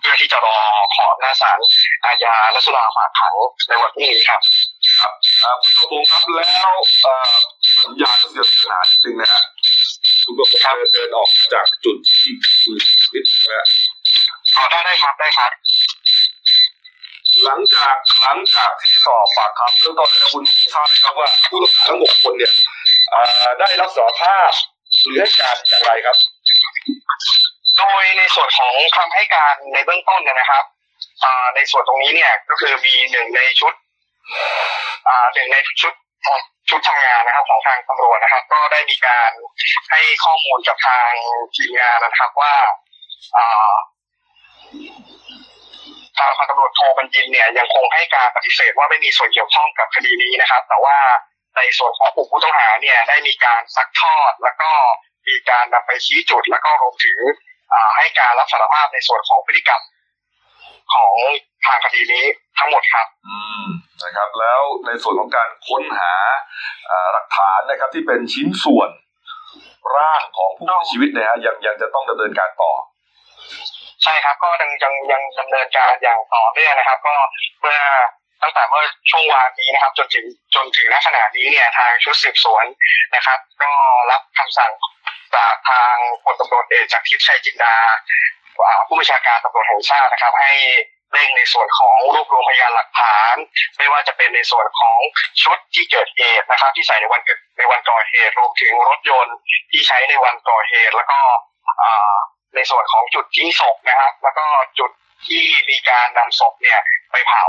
[0.00, 0.56] เพื่อที่จะรอ
[0.94, 1.58] ขอหน้าศาล
[2.04, 3.34] อาญาและสุราฝากขัง
[3.68, 4.40] ในวันพรุ่งนี้ครับ
[5.42, 7.34] อ่าคุณประพงศ์ครับแล้วเอ่อ
[7.80, 9.42] ผมอยากจะเสียสนาจริงนะฮะ
[10.24, 12.76] คุณประพงศ์เดินเดินออกจากจุดที่คุณ
[13.12, 13.66] นิดนะฮะ
[14.56, 15.50] อ๋อได้ได้ครับได้ครับ
[17.44, 20.42] หลังจากหลังจากที่สอบปากคำเบื้องต้นแล้วคุณ
[20.74, 22.52] ทราบไหมครับว่าผู้ต้องหาทั้งหกคนเนี่ย
[23.12, 24.52] อ่าได้รับสารภาพ
[25.02, 26.16] หรือให้การอย่างไรครับ
[27.76, 30.64] โดยในส่วนของคำให้การในเบื้องต้นเนี่ยนะครับ
[31.24, 33.72] อ่าในส่วนตรงนี้เนี่ยก็คือมีหนึ่งในชุด
[35.08, 35.94] อ่าหนึ่งในชุด
[36.70, 39.30] ชุดทำงานนะครับของทางตำรวจนะครับ ก็ได้มีการ
[39.90, 41.10] ให้ข้อมูลกับทาง
[41.56, 42.54] ทีมงานนะครับว่า
[43.36, 43.72] อ่า
[46.18, 50.98] ทางพันตำรวจโทบัญญินเนี่ยยังคงให้การปฏิเสธว่าไม่มีส่วนเกี่ยวข้องกับคดีนี้นะครับ แต่ว่า
[51.56, 54.70] ในส่วนของกลุ่มผู้ต้องหาเนี่ยได้มีการซักทอด แล้วก็
[55.28, 57.18] มีการนำไปชี้จุด แล้วก็รวมถึง
[57.96, 59.82] ให้การรับสารภาพในส่วนของพฤติกรรม
[60.94, 61.14] ของ
[61.66, 62.24] ทางคดีนี้
[62.58, 63.66] ทั้งหมดครับ อืม
[64.04, 66.14] นะครับ แล้วในส่วนของการค้นหา
[67.12, 68.90] หลักฐานนะครับ ที่เป็นชิ้นส่วน
[69.96, 72.72] ร่างของผู้เสียชีวิตนะฮะยังยังจะต้องดำเนินการต่อ
[74.06, 77.14] ใช่ครับ ก็ยังยังยังดำเนินการอย่างต่อเนื่องนะครับ ก็
[77.60, 77.78] เมื่อ
[78.42, 82.64] ตั้งแต่เมื่อช่วงวานนี้นะครับ จนถึงจนถึงณขณะนี้เนี่ยทางชุดสืบสวน
[83.14, 83.72] นะครับ ก็
[84.10, 84.70] รับคำสั่ง
[85.34, 87.76] จากทางพลตำรวจเอกจากทิพย์ชัยจินดา
[88.86, 90.52] ผู้บัญชาการตำรวจแห่งชาตินะครับ ให้
[91.12, 93.34] เร่งในส่วนของรวบรวมพยานหลักฐาน
[93.78, 94.98] ไม่ว่าจะเป็นในส่วนของ
[95.42, 99.36] ชุดที่เกิดเหตุนะครับ ที่ใส่ในวันเกิดในวันก่อเหตุรวมถึงรถยนต์
[99.70, 101.18] ที่ใช้ในวันก่อเหตุแล้วก็
[101.80, 101.84] อ
[102.56, 104.46] ในส่วนของจุดทิ้งศพนะครับแล้วก็
[104.78, 104.90] จุด
[105.26, 107.44] ที่มีการนำศพเนี่ยไปเผา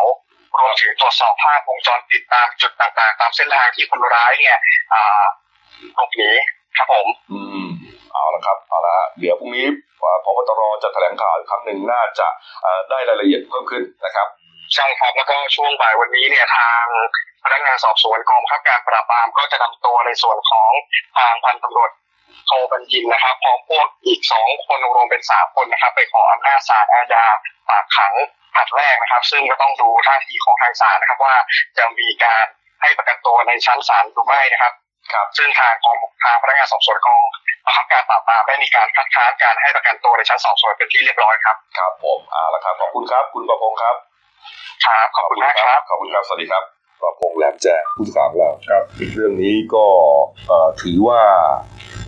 [0.60, 4.58] รวมถึงตรวจสอบภาพวงจรปิดตามจุดต่างๆ ตามเส้นทางที่คนร้ายเนี่ย
[4.94, 5.26] อ่า
[5.96, 6.32] หลบหนี
[6.78, 7.68] ครับผม อืม
[8.14, 9.68] เอาละครับเอาละฮะเดี๋ยวพรุ่งนี้
[10.02, 12.28] อ่าพบตรจะแถลงข่าวอีกครั้งหนึ่งน่าจะ
[12.64, 14.28] เอ่อได้รายละเอียดเพิ่มขึ้นนะครับ
[14.76, 16.86] ใช่ครับแล้วก็ช่วงบ่ายวันนี้เนี่ยทาง
[17.44, 20.72] พนักงานสอบสวนกองบังคับการปราบปรามก็จะนำตัวในส่วนของ
[21.18, 21.92] ทางพันตำรวจ
[22.48, 27.26] โทบัญญินนะครับพร้อมพวกอีกสองคนรวมเป็นสามคนนะครับ ไปขออำนาจศาลอาญา
[27.68, 28.14] ฝากขัง
[28.56, 31.36] ผลัดแรกนะครับ ซึ่งก็ต้องดูท่าทีของทางศาลนะครับว่า
[31.78, 32.46] จะมีการ
[32.82, 34.74] ให้ประกันตัวในชั้นศาลหรือไม่นะครับ
[35.14, 37.22] ครับซึ่งทางกองทางพนักงานสอบสวนกอง
[37.66, 43.96] บังคับการปราบปรามได้มีการคัดค้านการให้ประกันตัวในชั้นสอบสวนเป็นที่เรียบร้อยครับ ครับผมเอาละครับขอบคุณครับ คุณประพงศ์ครับ
[44.86, 48.84] ครับ ขอบคุณมากครับ ขอบคุณครับ สวัสดีครับ ประพงศ์แหลมแจ้งผู้สื่อข่าวของเราครับ
[49.16, 49.86] เรื่องนี้ก็
[50.48, 51.22] เอ่อถือว่า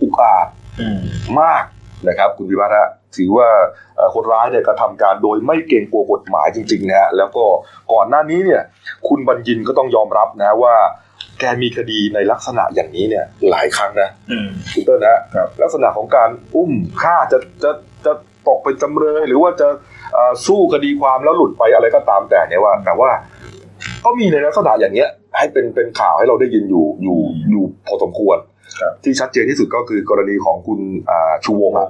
[0.02, 0.46] อุกอาจ
[0.80, 1.00] อืม
[1.40, 1.64] มาก
[2.08, 3.48] นะครับ คุณพิพัฒน์ฮะถือว่า
[3.96, 7.44] เอ่อคนร้ายเนี่ยกระทำการโดยไม่เกรงกลัวกฎหมายจริงๆนะฮะแล้วก็
[7.92, 8.62] ก่อนหน้านี้เนี่ย
[9.08, 10.74] คุณบัญญินก็ต้องยอมรับนะว่า
[11.40, 16.72] แกมีคดีในลักษณะอย่างนี้เนี่ย หลายครั้งนะอืมคุณเต้นนะฮะครับลักษณะของการอุ้ม
[17.02, 17.70] ฆ่าจะจะ
[18.06, 18.12] จะ
[18.48, 19.68] ตกเป็นจำเลยหรือว่าจะ
[20.12, 23.10] เอ่อสู้คดีความแล้วหลุดไปอะไรก็ตามแต่เนี่ยว่า แต่ว่า
[24.04, 25.08] ก็มีในลักษณะอย่างเงี้ย
[25.38, 27.18] ให้เป็นเป็นข่าวให้เราได้ยินอยู่อยู่
[27.50, 28.38] อยู่พอสมควร
[28.80, 31.88] ครับที่ชัดเจนที่สุดก็คือกรณีของคุณอ่าชูวงศ์อะ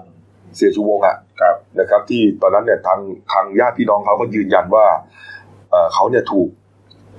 [0.57, 3.01] เสียชูวงศ์อะครับนะครับ ที่ตอนนั้นเนี่ยทาง
[3.33, 4.87] ทางญาติพี่น้องเขาก็ยืนยันว่า
[5.70, 6.49] เอ่อเขาเนี่ยถูก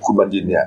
[0.04, 0.64] คุณบัญญินเนี่ย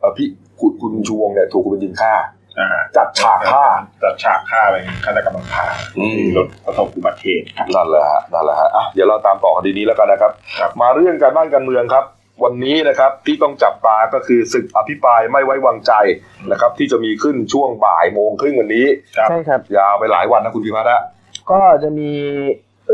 [0.00, 0.26] เอ่อพี่
[0.60, 2.12] คุณคุณชูวงศ์เนี่ยถูกคุณบัญญินฆ่า
[2.58, 3.64] อ่าจัดฉากฆ่า
[4.02, 5.64] จัดฉากฆ่าเป็นฆาตกรรมฆ่า
[5.98, 12.04] อืมรถประสบอุบัติเหตุครับนั่นแหละฮะนั่นแหละฮะอะเดี๋ยวเราตามต่อคดีนี้แล้วกันนะครับครับมาเรื่องการบ้านการเมืองครับ
[12.44, 15.92] วันนี้นะครับที่ต้องจับตาก็คือศึกอภิปรายไม่ไว้วางใจ
[16.50, 21.02] นะครับ ที่จะมีขึ้นช่วงบ่ายโมงครึ่งวันนี้ครับใช่ครับยาวไปหลายวันนะคุณพิพัฒน์ฮะ
[21.50, 22.10] ก็จะมี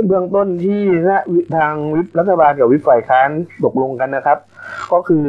[0.07, 1.23] เบื้องต้นที่นะ
[1.57, 3.29] ทางวิปรัฐบาลกับวิปฝ่ายค้าน
[3.65, 4.39] ตกลงกันนะครับ
[4.93, 5.27] ก็คือ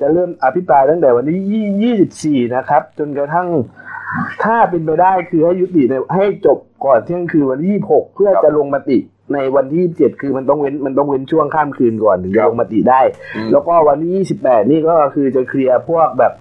[0.00, 3.48] จะเริ่มอภิปรายตั้งแต่วันที่ 24 นะครับ จนกระทั่ง
[4.44, 8.98] ถ้าเป็นไปได้คือให้ยุติในให้จบก่อนเที่ยงคืนวันที่ 26 เพื่อจะลงมติ
[9.34, 13.00] ในวันที่ 27 คือมันต้องเว้นมันต้องเว้นช่วงข้ามคืนก่อนถึงจะลงมติได้
[13.52, 16.32] แล้วก็วันที่ 28 นี่ก็คือจะเคลียร์พวกแบบ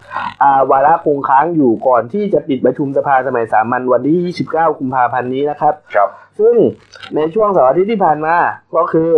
[0.44, 6.56] อาวาระคงค้างอยู่ก่อนที่จะปิดประชุมสภาสมัยสามัญวันที่ 29 กุมภาพันธ์นี้นะครับ ครับ ซึ่ง
[7.16, 8.36] ในช่วงเสาร์อาทิตย์ที่ผ่านมา
[8.76, 9.12] ก็คือ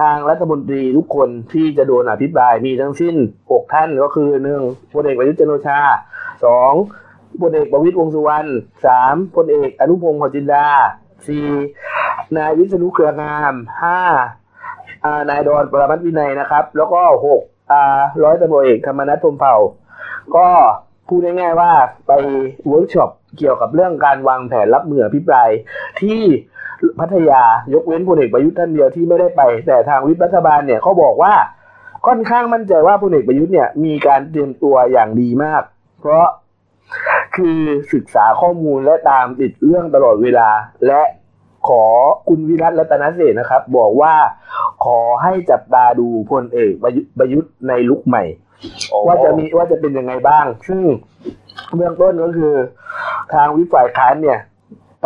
[0.00, 3.14] ทางรัฐมนตรีทุกคนที่จะโดนอภิปรายมีทั้งสิ้น
[3.48, 4.60] 6 ท่านก็คือหนึ่ง
[4.92, 5.80] พลเอกประยุทธ์จันทร์โอชา
[6.44, 6.72] สอง
[7.42, 8.48] พลเอกประวิตรวงษ์สุวรรณ
[8.86, 10.66] สามพลเอกอนุพงศ์เผ่าจินดา
[11.26, 11.46] สี่
[12.36, 14.00] นายวิษณุเครืองามห้า
[15.28, 17.42] นายดอนปรมัตวินัยนะครับ แล้วก็หก
[18.24, 19.56] ร้อยตำรวจเอกธรรมนัฐพรมเผ่า
[20.36, 20.48] ก็
[21.08, 21.72] พูดง่ายๆว่า
[22.06, 22.12] ไป
[22.68, 25.48] เวิร์กช็อปเกี่ยวกับเรื่องการวางแผนรับมืออภิปราย
[26.00, 26.20] ที่
[26.98, 27.42] พัทยา
[27.74, 31.34] ยกเว้นพลเอกประยุทธ์ท่านเดียวที่ไม่ได้ไป แต่ทางวิปรัฐบาลเนี่ยเขาบอกว่า
[32.06, 35.62] ค่อนข้างมั่นใจว่าพลเอกประยุทธ์เนี่ยมีการเตรียมตัวอย่างดีมาก
[36.00, 36.26] เพราะ
[37.36, 37.60] คือ
[37.92, 40.48] ศึกษาข้อมูลและตามติดเรื่องตลอดเวลา
[40.86, 41.02] และ
[41.68, 41.84] ขอ
[42.28, 44.14] คุณวิรัตรัตนเศรษฐ์นะครับ บอกว่า
[44.84, 48.24] ขอให้จับตาดูพลเอกประยุทธ์ประยุทธ์ในลุคใหม่
[49.06, 50.82] ว่าจะมีว่าจะเป็นยังไงบ้าง ซึ่ง
[51.76, 52.54] เบื้องต้นก็คือ
[53.34, 54.38] ทางวิปฝ่ายค้านเนี่ย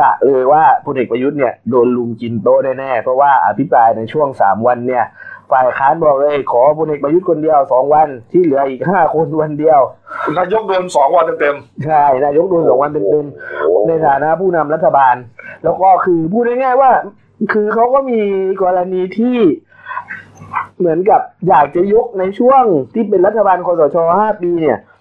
[0.00, 5.04] กะเลยว่าพลเอกประยุทธ์เนี่ยโดนลุมกินโต๊ะแน่ๆเพราะว่าอภิปรายในช่วงสามวันเนี่ย
[5.52, 9.80] ฝ่ายค้านบอกเลย ขอพลเอกประยุทธ์คนเดียวสองวันที่เหลืออีกห้าคนวันเดียว
[10.38, 15.14] นายกโดนสองวันเต็มใช่นายกโดนสองวันเต็มๆโอ้ในฐานะผู้นำรัฐบาล
[15.64, 16.92] แล้วก็คือพูดง่ายๆว่า
[17.52, 18.20] คือเขาก็มี
[18.62, 19.38] กรณีที่
[20.78, 22.62] เหมือนกับอยากจะยกในช่วง
[22.94, 24.93] ที่เป็นรัฐบาลคอสชห้าปีเนี่ยอืม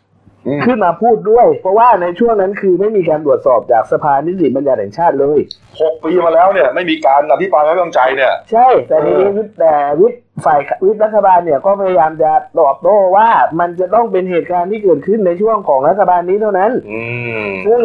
[0.65, 5.39] ขึ้นมาพูดด้วย เพราะว่าในช่วงนั้นคือไม่มีการตรวจสอบจากสภานิติบัญญัติแห่งชาติเลย
[5.82, 10.13] หกปีมาแล้วเนี่ย ไม่มีการอภิปรายไม่ไว้วางใจเนี่ย ใช่ แต่ทีนี้วิปแต่วิป
[10.45, 13.29] ฝ่ายวิปรัฐบาลเนี่ยก็พยายามจะตอบโต้ว่า
[13.60, 17.01] มันจะต้องเป็นเหตุการณ์ที่เกิดขึ้นในช่วงของรัฐบาลนี้เท่านั้นอื
[17.45, 17.82] มซึ่ง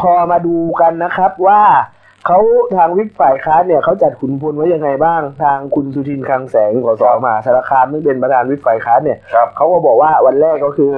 [0.00, 1.62] พอมาดูกันนะครับว่า
[2.26, 2.38] เขา
[2.76, 10.92] ทางวิปฝ่ายค้านเนี่ยเขาจัดขุนพลไว้ยังไงบ้าง ทางคุณสุทินคลังแสงสสมหาสารคามซึ่งเป็นประธานวิปฝ่ายค้านเนี่ยครับเขาก็บอกว่าวันแรกก็คือ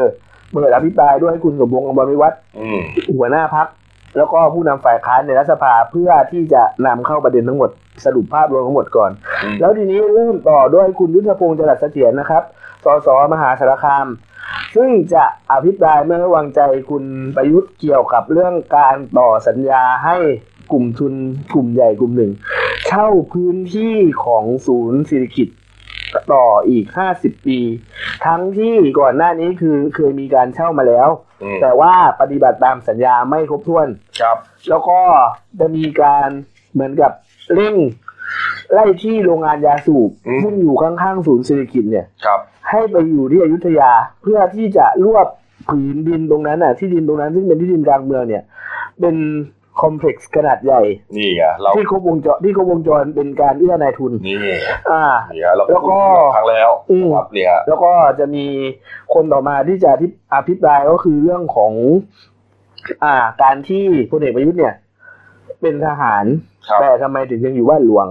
[0.53, 2.81] เปิดอภิปรายด้วยคุณสมพงษ์อมรวิวัฒน์อืม
[3.17, 3.69] หัวหน้าพัก
[4.17, 7.71] แล้วก็ผู้นำฝ่ายค้านในรัฐสภาเพื่อที่จะนำเข้าประเด็นทั้งหมด
[8.05, 9.11] สรุปภาพรวมทั้งหมดก่อน
[9.43, 12.43] อืมแล้วทีนี้เริ่มต่อด้วยคุณยุทธพงศ์จรัสเสถียรนะครับ
[12.85, 14.07] สสมหาสารคาม
[14.77, 16.61] ซึ่งจะอภิปรายไม่ไว้วางใจ
[16.91, 17.05] คุณ
[17.37, 20.17] ประยุทธ์เกี่ยวกับเรื่องการต่อสัญญาให้
[20.73, 21.15] กลุ่มทุน
[21.55, 22.33] กลุ่มใหญ่กลุ่มหนึ่ง
[22.87, 25.49] เช่าพื้นที่ของศูนย์เศรษฐกิจ
[26.33, 27.59] ต่ออีก50ปี
[28.27, 31.09] ทั้งที่ก่อนหน้านี้คือเคยมีการเช่ามาแล้ว
[31.43, 33.89] อืมแต่ว่าปฏิบัติตามสัญญาไม่ครบถ้วน
[34.21, 34.37] ครับ
[34.69, 35.01] แล้วก็
[35.61, 36.29] จะมีการ
[36.73, 37.13] เหมือนกับ
[37.55, 37.75] เร่ง
[38.73, 43.91] ไล่ที่โรงงานยาสูบอืมซึ่งอยู่ข้างๆศูนย์เศรษฐกิจเนี่ยครับ ให้ไปอยู่ที่อยุธยา
[44.23, 45.27] เพื่อที่จะรวบ
[45.71, 48.43] ผืนดินตรงนั้นน่ะ ที่ดินตรงนั้นซึ่งเป็นที่ดินกลางเมืองเนี่ย
[49.01, 49.17] เป็น
[49.83, 50.83] คอมเพล็กซ์ขนาดใหญ่
[51.17, 54.39] นี่ไงเราที่ครบวงจรที่ครบวงจรเป็นการเอื้อนายทุน นี่
[54.91, 58.47] อ่านี่ฮะเราแล้วก็พูดมาครั้งแล้วอืมครับเนี่ยแล้วก็จะมี
[59.15, 61.73] คนต่อมาที่จะอภิอภิปรายก็คือเรื่องของ
[63.05, 64.75] อ่า การที่พลเอกประยุทธ์เนี่ย
[65.61, 66.25] เป็นทหาร
[66.69, 68.07] ครับแต่ทำไมถึงยังอยู่บ้านหลวง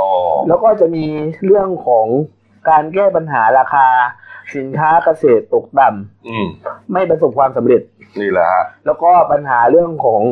[0.00, 0.10] อ๋อ
[0.48, 1.04] แล้วก็จะมี
[1.46, 2.06] เรื่องของ
[2.70, 3.86] การแก้ปัญหาราคา
[4.56, 5.88] สินค้าเกษตรตกต่
[6.28, 7.82] อืมำไม่ประสบความสำเร็จ
[8.20, 10.22] นี่แหละฮะแล้วก็ปัญหาเรื่องของ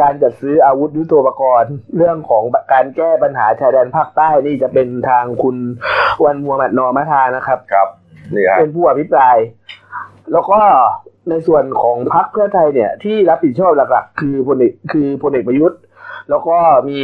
[0.00, 5.56] การจัดซื้ออาวุธยุทโธปกรณ์ เรื่องของการแก้ปัญหาชายแดนภาคใต้นี่จะเป็นทางคุณ
[6.24, 7.88] วันมัวหมัดนอมาทานะครับ ครับ
[8.34, 9.36] นี่ฮะเป็นผู้อภิปราย
[10.32, 10.58] แล้วก็
[11.30, 15.80] ในส่วนของพรรคเพื่อไทยเนี่ย ที่รับผิดชอบหลักๆ คือพลเอกคือพลเอกประยุทธ์
[16.30, 16.56] แล้วก็
[16.88, 17.00] มี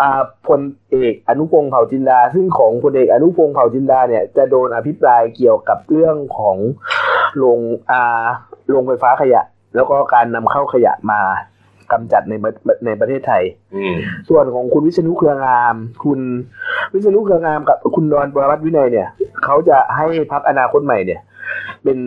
[0.00, 6.56] อ่าพลเอกอนุพงศ์เผ่าจินดา ซึ่งของพลเอกอนุพงศ์เผ่าจินดาเนี่ยจะโดนอภิปรายเกี่ยวกับเรื่องของ
[7.36, 8.24] โรงอ่า
[8.68, 9.42] โรงไฟฟ้าขยะ
[9.74, 11.20] แล้วก็การนำเข้าขยะมา
[11.92, 12.52] กำจัดในประ
[12.86, 13.42] ในประเทศไทย
[13.74, 13.94] อืม
[14.28, 15.74] ส่วนของคุณวิษณุเครืองาม
[16.04, 16.20] คุณ
[16.94, 19.08] วิษณุเครืองามกับคุณดอนปรมัตถ์วินัยเนี่ย
[19.44, 21.20] เขาจะให้พักอนาคตใหม่เนี่ย
[21.84, 21.98] เป็น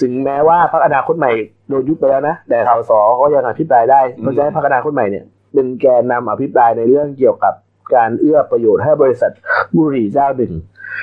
[0.00, 1.32] ถึงแม้ว่าพักอนาคตใหม่
[1.68, 7.54] โดนยุบไปแล้วนะแต่ครัสบสก็ยังอภิปรายได้อืมเขาจะให้พักอนาคตใหม่เนี่ยเป็นแกนนำอภิปรายในเรื่องเกี่ยวกับ
[7.94, 9.32] การเอื้อประโยชน์ให้บริษัท
[9.76, 10.52] บุหรี่เจ้าหนึ่ง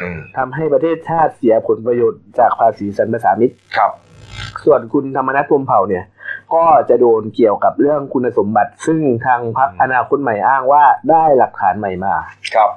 [0.01, 3.91] อืมทำให้ประเทศชาติเสียผลประโยชน์จากภาษีสรรพสามิตครับ
[4.65, 6.05] ส่วนคุณธรรมนัฐพรหมเผ่าเนี่ย
[6.53, 12.13] ก็จะโดนเกี่ยวกับเรื่องคุณสมบัติ ซึ่งทางพรรคอนาคตใหม่อ้างว่าได้หลักฐานใหม่มา
[12.55, 12.69] ครับ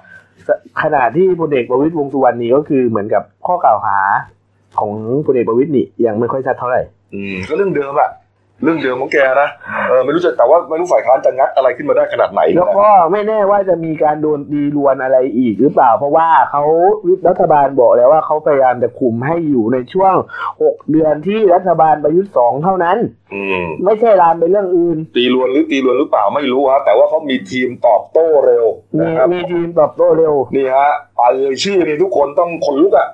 [0.82, 3.98] ขณะที่พลเอกประวิตยวงษ์สุวรรณนี่ก็คือเหมือนกับข้อกล่าวหา
[4.80, 4.92] ของ
[5.26, 6.82] พลเอกประวิตยนี่ยังไม่ค่อยชัดเท่าไหร่
[7.14, 8.10] อืมก็เรื่องเดิมอะ
[8.62, 9.48] เรื่องเดิมของแกนะ
[9.88, 16.62] เออไม่รู้จะแต่ว่าไม่รู้ฝ่ายค้านจะงัดอะไรขึ้นมาได้ขนาดไหนแล้วนะก็ไม่แน่ว่าจะมีการโดนดีรวนอะไรอีกหรือเปล่า เพราะว่าเขา
[17.28, 20.14] รัฐบาลบอกแล้วว่าเขาพยายามจะคุมให้อยู่ในช่วง
[20.62, 22.98] หกเดือนที่รัฐบาลประยุทธ์สองเท่านั้น
[23.34, 28.64] อืมไม่ใช่ลามไปเรื่องอื่น ตีรวนหรือตีรวนหรือเปล่าไม่รู้ฮะแต่ว่าเขามีทีมตอบโต้เร็ว
[28.98, 33.08] มีนะครับมีทีมตอบโต้เร็วนี่ฮะเอ่ยชื่อนี่ทุกคนต้องขนลุกอะ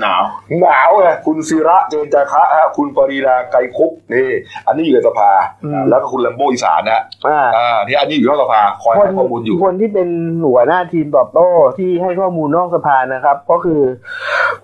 [0.00, 0.22] หนาว
[0.60, 4.28] หนาวไงคุณศิระเจนจาคะฮะคุณปรีดาไกรคุปนี่
[4.66, 5.30] อันนี้อยู่ในสภา
[5.64, 10.08] อืมแล้วก็คุณแลมโบอีสานนะอ่าอ่าที่อันนี้อยู่นอกสภาคอยคนให้ข้อมูลอยู่คนที่เป็น
[10.46, 13.80] หัวหน้าทีมตอบโต้ที่ให้ข้อมูลนอกสภานะครับ ก็คือ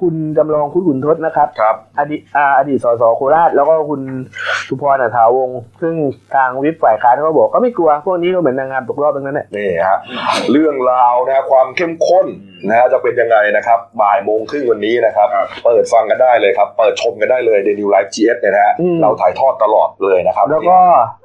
[0.00, 4.00] คุณจำลองคุณขุนทศนะครับครับอดีตอ่าอดีตสสโคราช แล้วก็คุณ
[4.68, 5.94] สุพรอัฐาวงศ์ซึ่ง
[6.34, 9.98] ทางวิปฝ่ายค้านเขาบอกก็ไม่กลัวพวกนี้ก็เหมือนนางงามตกรอบทั้งนั้นแหละนี่ฮะ
[10.52, 12.26] เรื่องราวนะฮะความเข้มข้น
[12.68, 20.78] นะฮะจะเป็นยังไงนะครับบ่ายโมงครึ่งวันนี้นะครับครับ เปิดฟังกันได้เลยครับ เปิดชมกันได้เลย The New Life GS เนี่ยนะฮะเราถ่ายทอดตลอดเลยนะครับ แล้วก็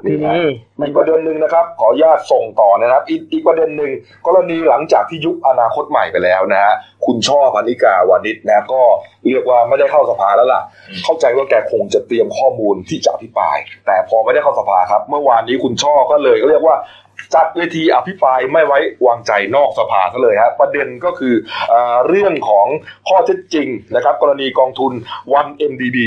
[0.03, 0.37] ทีนี้
[0.81, 3.91] มัอีนกปก็ระเด็นหนึ่งนะครับ ขออนุญาตส่งต่อนะครับอีกอีกประเด็นหนึ่ง
[4.27, 6.73] กรณีหลังจากที่ยุบอนาคตใหม่ไปแล้วนะฮะ
[7.05, 8.81] คุณช่อพันิกาวานิชนะก็
[9.27, 10.61] เรียกว่าไม่ได้เข้าสภาแล้วล่ะ
[11.03, 16.75] เข้าใจว่าแกคงจะเตรียมข้อมูลที่จะอภิปราย แต่พอไม่ได้เข้าสภาครับ เมื่อวานนี้คุณช่อก็เลยก็เรียกว่า
[17.33, 21.33] จัดเวทีอภิปรายไม่ไว้วางใจนอกสภาซะเลยฮะประเด็นก็คือ
[21.69, 22.67] เอ่อเรื่องของ
[23.07, 24.91] ข้อเท็จจริงนะครับ กรณีกองทุน
[25.45, 25.97] 1MDB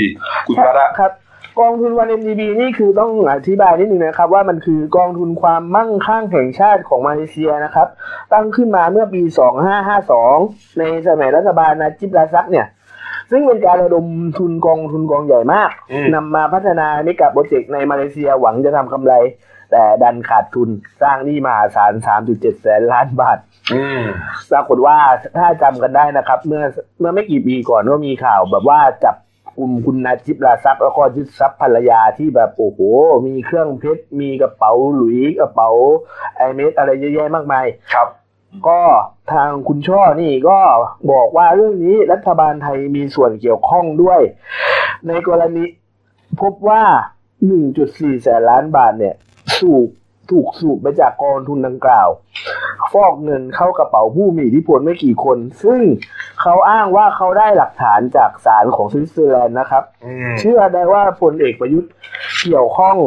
[0.47, 1.13] คุณพระครับ
[1.59, 7.87] กองทุนวัน MDB นี่คือต้องอธิบายนิดนึงนะครับ ว่ามันคือกองทุนความมั่งคั่งแห่งชาติของมาเลเซียนะครับ
[8.33, 9.21] ตั้งขึ้นมาเมื่อปี
[10.01, 12.67] 2552 ในสมัยรัฐบาลนาจิบราซักเนี่ย
[13.31, 14.05] ซึ่งเป็นการระดม
[14.37, 19.13] ทุนกองทุนกองใหญ่มากอืมนำมาพัฒนาเมกะโปรเจกต์ในมาเลเซียหวังจะทำกำไร
[19.71, 20.69] แต่ดันขาดทุน
[21.01, 21.93] สร้างหนี้มหาศาล
[22.27, 23.37] 3.7 แสนล้านบาท
[23.73, 24.01] อืม
[24.51, 24.97] ปรากฏว่า
[25.37, 26.63] ถ้าจำกันได้นะครับ เมื่อ
[26.99, 29.15] เมื่อไม่กี่ปีก่อนก็มีข่าวแบบว่าจับ
[29.57, 32.79] กลุ่มคุณนาจิบลาซักแล้วก็ยึดทรัพย์ภรรยาที่แบบโอ้โห
[33.27, 35.69] มีเครื่องเพชรมีกระเป๋าหลุยส์กระเป๋า
[36.37, 38.07] ไอเมสอะไรเยอะแยะมากมายครับ
[38.67, 38.81] ก็
[39.31, 40.59] ทางคุณช่อนี่ก็
[41.11, 44.21] บอกว่าเรื่องนี้รัฐบาลไทยมีส่วนเกี่ยวข้องด้วย
[45.07, 45.63] ในกรณี
[46.41, 46.83] พบว่า
[47.53, 49.15] 1.4 แสนล้านบาทเนี่ย
[49.57, 49.87] สูบ
[50.31, 52.09] ถูกสูบไปจากกองทุนดังกล่าว
[52.93, 55.81] ฟอกเงินเข้ากระเป๋าผู้มีอิทธิพลไม่กี่คน ซึ่ง
[56.41, 61.91] เขาอ้างว่าเขาได้หลักฐานจากศาลของสวิตเซอร์แลนด์นะครับอืมเชื่อได้ว่าพลเอกประยุทธ์
[62.41, 62.97] เกี่ยวข้อง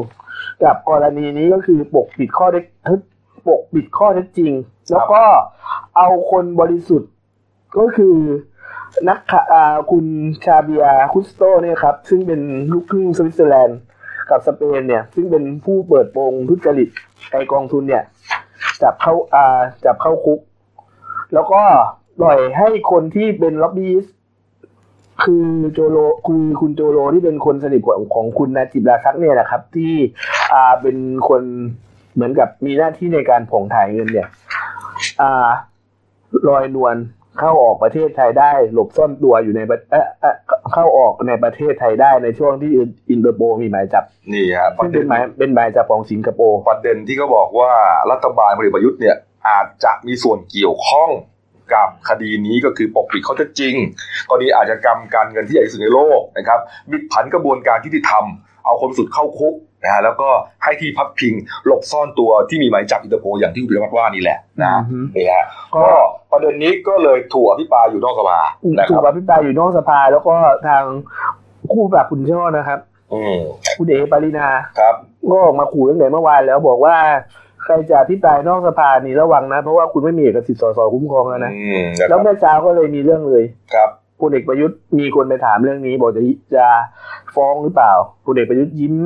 [0.65, 2.65] กับกรณีนี้ก็คือปกปิดข้อเท็จ
[3.47, 4.53] ปกปิดข้อเท็จจริง
[4.91, 5.23] แล้วก็
[5.97, 7.11] เอาคนบริสุทธิ์
[7.79, 8.17] ก็คือ
[9.09, 10.05] นักข่าอ่าคุณ
[10.45, 12.41] ชาเบียคุสโตเนี่ยครับ ซึ่งเป็น
[12.73, 13.79] ลูกครึ่งสวิตเซอร์แลนด์
[14.33, 16.89] กับสเปนเนี่ยซึ่งเป็นผู้เปิดโปงทุจริต
[17.33, 18.03] ไอกองทุนเนี่ย
[18.83, 19.47] จับเข้าอา
[19.85, 20.41] จับเข้าคุก
[21.35, 21.63] แล้วก็
[22.21, 23.95] ปล่อยให้คนที่เป็นล็อบบี้
[25.25, 29.95] คือโจโลคือคุณโจโลที่เป็นคนสนิทของของคุณนาจิบราซักเนี่ยนะครับ ที่
[30.53, 30.97] อ่าเป็น
[31.29, 31.43] คน
[32.15, 34.29] เหมือนกับมีหน้าที่ในการผ่องถ่ายเงินเนี่ย
[35.21, 35.49] อ่า
[36.49, 36.97] ลอยนวล
[37.39, 40.35] เข้าออกประเทศไทยได้ หลบซ่อนตัวอยู่ในประเอ่อเอ่อ
[40.73, 42.73] เข้าออกในประเทศไทยได้ในช่วงที่
[43.11, 47.73] อินเตอร์โพลมีหมายจับนี่ฮะประซึ่งเด็เป็นนหมายเป็นหมายจับของสิงคโปร์ประเด็นที่เขาบอกว่า
[48.11, 49.17] รัฐบาลพลเอกประยุทธ์เนี่ย
[49.49, 51.11] อาจจะมีส่วนเกี่ยวข้อง
[51.75, 53.75] กับคดีนี้ก็คือปกปิดข้อเท็จจริง
[54.29, 58.25] กรณีอาชญากรรมการเงินที่ใหญ่ที่สุดในโลกนะครับบิดผันกระบวนการยุติธรรม
[58.65, 60.29] เอาคนบริสุทธิ์เข้าคุก นะฮะแล้วก็
[60.65, 61.35] ให้ที่พักพิง
[61.67, 65.95] หลบซ่อนตัวที่มีหมายจับอินเตอร์โพลอย่างที่คุณพิรวัตรว่านี่แหละนะอือฮึนี่ฮะก็ก็
[66.31, 68.41] ประเด็นนี้ก็เลยถูกอภิปรายอยู่นอกสภา
[68.79, 70.35] นะคถูรักบอภิปรายอยู่นอกสภาแล้วก็
[70.69, 70.83] ทาง
[71.73, 72.81] คู่ปรับคุณช่อนะครับ
[73.13, 73.39] อืม
[73.79, 74.95] คุณเอ๋ปารีณาครับ
[75.31, 76.97] ก็ออกมาขู่ตั้งแต่เมื่อวานแล้วบอกว่า
[77.65, 83.91] ใครจะพิปรายนอกสภานี่ระวังนะ เพราะว่าคุณไม่มีเอกสิทธิ์สสคุ้มครองแล้วนะอืมนะคแล้รัวบเมื่อเช้าก็เลยมีเรื่องเลยครับ
[84.21, 86.23] พลเอกประยุทธ์มีคนไปถามเรื่องนี้ บอกจะ
[86.57, 86.67] จะ
[87.35, 87.93] ฟ้องหรือเปล่า
[88.27, 88.97] พลเอกประยุทธ์ยิ้ม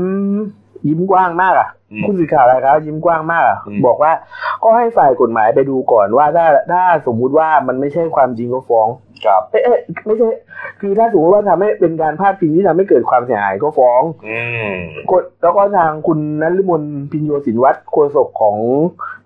[0.87, 4.13] ยิ้มกว้างมากอะอืมผู้สื่อข่าวอะไรครับยิ้มกว้างมากอะอืมบอกว่า
[4.63, 8.89] ก็ให้ฝ่ายกฎหมายไปดูก่อนว่าถ้าถ้าสมมุติว่ามันไม่ใช่ความจริงก็ฟ้อง
[9.27, 10.29] ครับเอ๊ะเอ๊ะไม่ใช่
[10.81, 14.39] คือถ้าสมมติว่าทำให้เป็นการพาดพิงที่ทำให้เกิดความเสียหายก็ฟ้องอื
[14.73, 14.75] ม
[15.11, 18.57] กดแล้วก็ทางคุณนัลมนพินโยสินวัตรโฆษกของ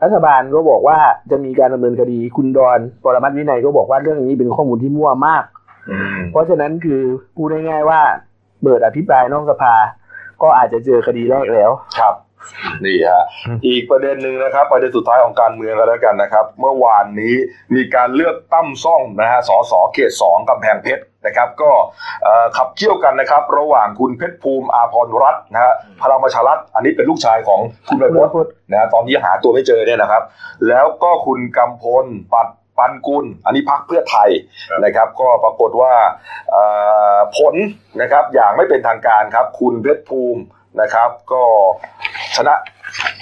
[0.03, 0.99] รัฐบาลก็บอกว่า
[1.31, 5.45] จะมีการดำเนินคดีคุณดอนปรมัตถ์วินัยก็บอกว่าเรื่องนี้เป็นข้อมูลที่มั่วมาก
[5.91, 7.01] อืมเพราะฉะนั้นคือ
[7.37, 8.01] พูดง่ายๆว่า
[8.63, 9.75] เปิดอภิปรายนอกสภา
[10.43, 12.15] ก็อาจจะเจอคดีแรกแล้ว ครับ
[12.85, 17.35] นี่ฮะอืมอีกประเด็นหนึ่งนะครับ ประเด็นสุดท้ายของการเมืองกันแล้วกันนะครับ เมื่อวานนี้
[17.75, 21.71] มีการเลือกตั้มซ่องนะฮะ สสเขตสองกำแพงเพชรนะครับ ก็
[22.23, 25.73] เอ่อขับเคี่ยวกันนะครับ ระหว่างคุณเพชรภูมิอาพรรัตน์นะฮะ
[26.03, 30.23] พลังประชารัฐ อันนี้เป็นลูกชายของคุณใบพจน์นะฮะตอนนี้หาตัวไม่เจอเนี่ยนะครับ
[30.69, 32.49] แล้วก็คุณกำพลปัด
[32.81, 34.29] ปันกุล อันนี้พักเพื่อไทย
[34.71, 35.95] ครับนะครับ ก็ปรากฏว่า
[36.51, 36.63] เอ่
[37.17, 37.55] อผล
[38.01, 40.43] นะครับอย่างไม่เป็นทางการครับ คุณเพชรภูมิ
[40.81, 41.43] นะครับ ก็
[42.37, 42.55] ชนะ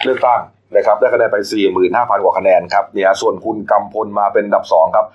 [0.05, 0.41] เลือกตั้ง
[0.77, 1.37] นะครับได้คะแนนไป
[1.81, 5.07] 45,000 กว่าคะแนนครับเนี่ยส่วนคุณกำพลมาเป็นอันดับ2ครับ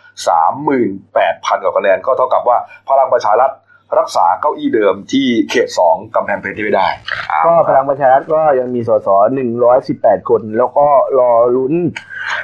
[0.78, 2.58] 38,000 กว่าคะแนน ก็เท่ากับว่า
[2.90, 3.52] พลังประชารัฐ
[4.00, 6.88] รักษาเก้าอี้เดิมที่เขต2กำแพงเพชรที่ไม่ได้
[7.32, 9.08] อ่าก็พลังประชารัฐก็ยังมีสส
[9.70, 10.88] 118คน แล้วก็
[11.20, 11.74] รอลุ้น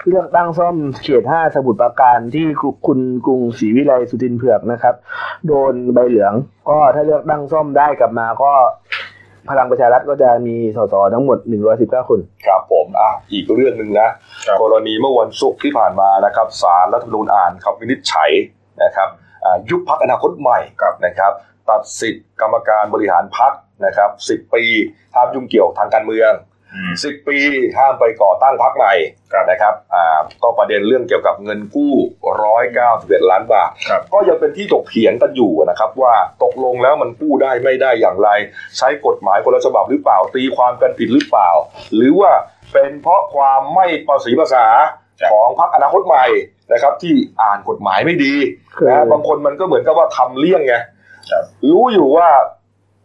[0.08, 2.46] เลือกตั้งซ่อมเขต5สมุทรปราการที่
[2.88, 4.96] คุณกรุงศรีวิไลสุทินเผือกนะครับ
[5.48, 6.34] โดนใบเหลือง
[6.70, 8.52] ก็ถ้าเลือกตั้งซ่อมได้กลับมาก็
[9.50, 11.38] พลังประชารัฐก็จะมีสสทั้งหมด
[11.74, 14.10] 119 คน ครับผม อะ อีกเรื่องหนึ่งนะ
[14.48, 18.32] ครับกรณีเมื่อวันศุกร์ที่ผ่านมานะครับศาลรัฐธรรมนูญอ่านคำวินิจฉัย
[18.84, 19.29] นะครับอ่า
[19.70, 21.32] ยุบพักอนาคตใหม่ครับนะครับ
[21.70, 23.54] ตัดสิทธิ์กรรมการบริหารพัก
[23.86, 24.64] นะครับสิบปี
[25.16, 26.34] ห้ามยุ่งเกี่ยวทางการเมือง
[26.74, 27.38] อืมสิบปี
[27.78, 28.94] ห้ามไปก่อตั้งพักใหม่
[29.34, 31.94] ครับนะครับอ่าก็ประเด็นเรื่องเกี่ยวกับเงินกู้
[32.44, 38.30] ร้อยเก้าสิบเอ็ดล้านบาทครับก็ยังเป็นที่ถกเถียงกันอยู่นะครับว่าตกลงแล้วมันกู้ได้ไม่ได้อย่างไร
[38.78, 41.50] ใช้กฎหมายคนละฉบับหรือเปล่าตีความกันผิดหรือเปล่า
[41.96, 42.32] หรือว่า
[42.74, 44.66] เป็นเพราะความไม่ประสีภาษา
[45.22, 46.26] ครับของพรรคอนาคตใหม่
[46.72, 48.34] นะครับ ที่อ่านกฎหมายไม่ดี
[48.78, 50.76] คือนะบางคนมันก็เหมือนกับว่าทำเลี่ยงไง
[51.32, 52.28] ครับรู้อยู่ว่า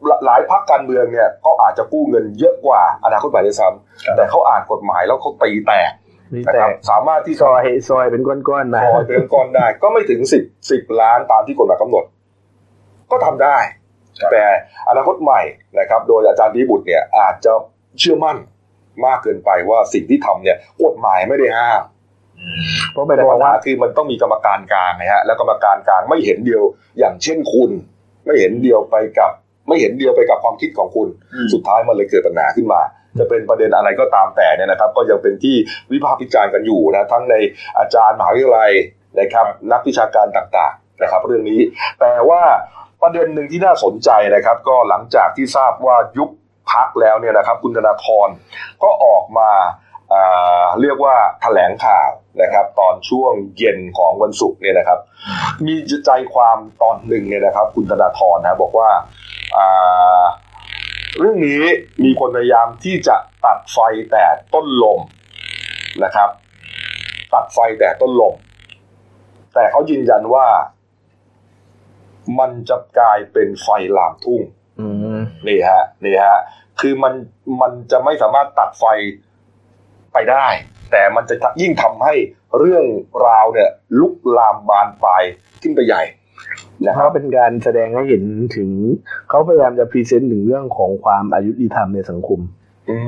[0.06, 3.68] หลหลายพรรคการเมืองเนี่ยก็อาจจะกู้เงินเยอะกว่าอนาคตใหม่ด้วยซ้
[4.04, 5.90] ครับำแต่เขาอ่านกฎหมายแล้วเขาตีแตก
[6.34, 12.04] นี่นะแต่ครับสามารถที่ซอยซอยเป็นก้อนๆมาพอเป็นก้อนได้ ก็ไม่ถึงสิบสิบล้านตามที่กฎหมายกำหนด
[13.10, 13.56] ก็ทำได้
[14.20, 14.44] ครับแต่
[14.88, 15.40] อนาคตใหม่
[15.78, 17.52] นะครับ โดยอาจารย์พิบุตรเนี่ยอาจจะ
[17.98, 18.36] เชื่อมั่น
[19.06, 21.80] มากเกินไปว่าสิ่งที่ทำเนี่ยกฎหมายไม่ได้ห้าม
[22.92, 26.62] เพราะไปแต่บปัอญกว่าหาคือมันต้องมีกรรมการกลางนะฮะแล้วกรรมการกลางไม่เห็นเดียว
[26.98, 27.70] อย่างเช่นคุณ
[28.26, 29.30] ไม่เห็นเดียวไปกับ
[29.68, 32.80] ไม่เห็นเดียวไปกับความคิดของคุณอืมสุดท้ายมันเลยเกิดปัญหาขึ้นมา
[33.18, 35.56] จะเป็นประเด็นอะไรก็ตามแต่เนี่ยนะครับ ก็ยังเป็นที่
[35.92, 37.34] วิพากษ์วิจารณ์กันอยู่นะทั้งใน
[37.78, 38.72] อาจารย์มหาวิทยาลัย
[39.20, 41.60] นะครับนักวิชาการต่างๆนะครับ เรื่องนี้
[42.00, 42.42] แต่ว่า
[43.02, 46.30] ประเด็นหนึ่งที่น่าสนใจนะครับ ก็หลังจากที่ทราบว่ายุบ
[46.72, 48.28] พักแล้วเนี่ยนะครับ คุณธนาธร
[48.82, 49.50] ก็ออกมา
[50.12, 52.10] อ่าเรียกว่าแถลงข่าว
[52.42, 54.98] นะครับตอนช่วงเย็นของวันศุกร์เนี่ยนะครับ
[55.66, 55.74] มี
[56.06, 58.90] ใจความตอนหนึ่งเนี่ยนะครับ คุณธนาธรนะบอกว่า
[59.56, 60.24] อ่า
[61.18, 61.62] เรื่องนี้
[62.04, 63.78] มีคนพยายามที่จะตัดไฟ
[64.10, 64.24] แต่
[64.54, 65.00] ต้นลม
[66.04, 66.30] นะครับ
[67.34, 68.34] ตัดไฟแต่ต้นลม
[69.54, 70.46] แต่เขายืนยันว่า
[72.38, 74.40] มันจะกลายเป็นไฟลามทุ่ง
[74.80, 74.86] อื
[75.18, 76.38] มนี่ฮะนี่ฮะ
[76.80, 77.14] คือมัน
[77.60, 78.84] มันจะไม่สามารถตัดไฟ
[80.12, 80.46] ไปได้
[80.90, 82.14] แต่มันจะยิ่งทำให้
[82.58, 82.84] เรื่อง
[83.26, 83.70] ราวเนี่ย
[84.00, 85.22] ลุกลามบานปลาย
[85.62, 86.02] ขึ้นไปใหญ่
[86.86, 88.24] นะคเขารับเป็นการแสดงให้เห็น
[88.56, 88.70] ถึง
[89.28, 92.40] เขาพยายามจะพรีเซนต์ถึงเรื่องของความอายุติธรรมในสังคม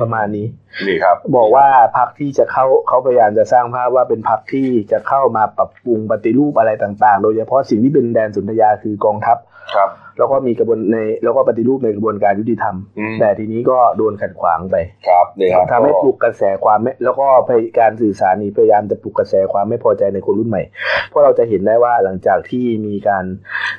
[0.01, 0.45] ประมาณนี้
[0.87, 1.67] นี่ครับ บอกว่า
[1.97, 9.37] พักที่จะเข้าเขาพยายามจะสร้างภาพว่าเป็นพักที่จะเข้ามาปรับปรุงปฏิรูปอะไรต่าง ๆ โดยเฉพาะสิ่งที่เป็นแดนสุนทรยาคือกองทัพ
[9.75, 14.75] ครับแล้วก็มีกระบวนในแล้วก็ปฏิรูปในกระบวนการยุติธรรมอืมแต่ทีนี้ก็โดนขัดขวางไป
[15.07, 20.63] ครับนี่ครับทำให้ปลุกกระแสความไม่แล้วก็พยการสื่อสารนี้พยายามจะปลุกกระแสความไม่พอใจในคนรุ่นใหม่
[21.09, 23.25] เพราะเราจะเห็นได้ว่าหลังจากที่มีการ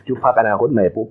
[0.09, 1.09] ยุบพักอนาคตใหม่ปุ๊บ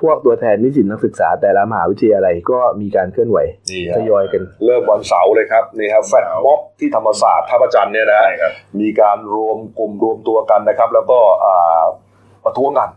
[0.00, 3.38] พวกตัวแทนนิสิตนักศึกษาแต่ละมหาวิทยาลัยก็มีการเคลื่อนไหว
[3.70, 11.84] นี่ทฮะยอยกัน เริ่มวันเสาร์เลยครับนี่ครับแฟลตม็อบที่ธรรมศาสตร์ท่าประจันทร์เนี่ยนะใช่ครับมีการรวมกลุ่มรวมตัวกันนะครับ แล้วก็อ่า
[12.44, 12.90] ประท้วงกัน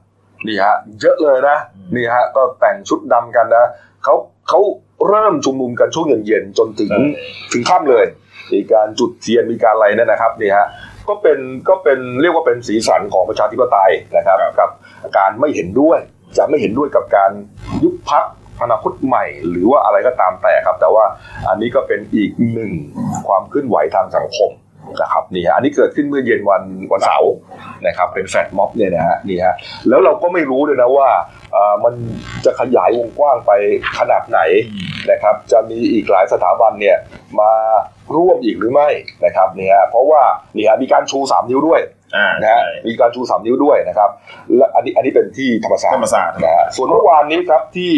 [0.48, 1.58] นี่ฮะเยอะเลยนะ
[1.96, 3.66] นี่ฮะก็แต่งชุดดำกันนะ
[4.04, 4.16] เขา
[4.50, 4.60] เขา
[5.08, 7.00] เริ่มชุมนุมกันช่วงเย็นๆจนถึงใช่
[7.54, 8.06] ถึงค่ำเลย
[8.54, 10.68] มีการจุดเทียนมีการอะไรเนี่ยนะครับนี่ฮะ
[11.08, 14.70] ก็เป็นก็เป็นเรียกว่าเป็นสีสันของประชาธิปไตยนะครับกับ
[15.18, 16.00] การไม่เห็นด้วย
[16.38, 17.32] จะไม่เห็นด้วยกับการ
[17.84, 18.24] ยุบพัก
[18.62, 21.06] อนาคตใหม่ หรือว่าอะไรก็ตามแต่ครับ แต่ว่า
[21.50, 22.72] อันนี้ก็เป็นอีกหนึ่ง
[23.28, 24.52] ความเคลื่อนไหวทางสังคม
[25.02, 27.34] นะครับนี่ฮะอันนี้เกิดขึ้นเมื่อเย็นวันวันเสาร์
[27.88, 29.56] นะครับเป็นแฟลตม็อบเนี่ยนะฮะนี่ฮะ
[29.90, 31.10] แล้วเราก็ไม่รู้เลยนะว่า
[31.54, 31.94] เอ่อมัน
[32.46, 33.52] จะขยายวงกว้างไป
[33.98, 34.40] ขนาดไหน
[35.12, 36.98] นะครับ จะมีอีกหลายสถาบันเนี่ย
[37.40, 37.52] มา
[38.16, 38.90] ร่วมอีกหรือไม่
[39.26, 40.22] นะครับเนี่ยเพราะว่า
[40.56, 41.82] นี่ฮะมีการชูสามนิ้วด้วย
[42.16, 44.10] อ่านะใช่ฮะมีการชูสามนิ้วด้วยนะครับ
[44.56, 47.92] และอันนี้อันนี้เป็นที่ธรรมศาสตธรร์รมศาสตร์นะฮะส่วนเมื่อวานนี้ครับที่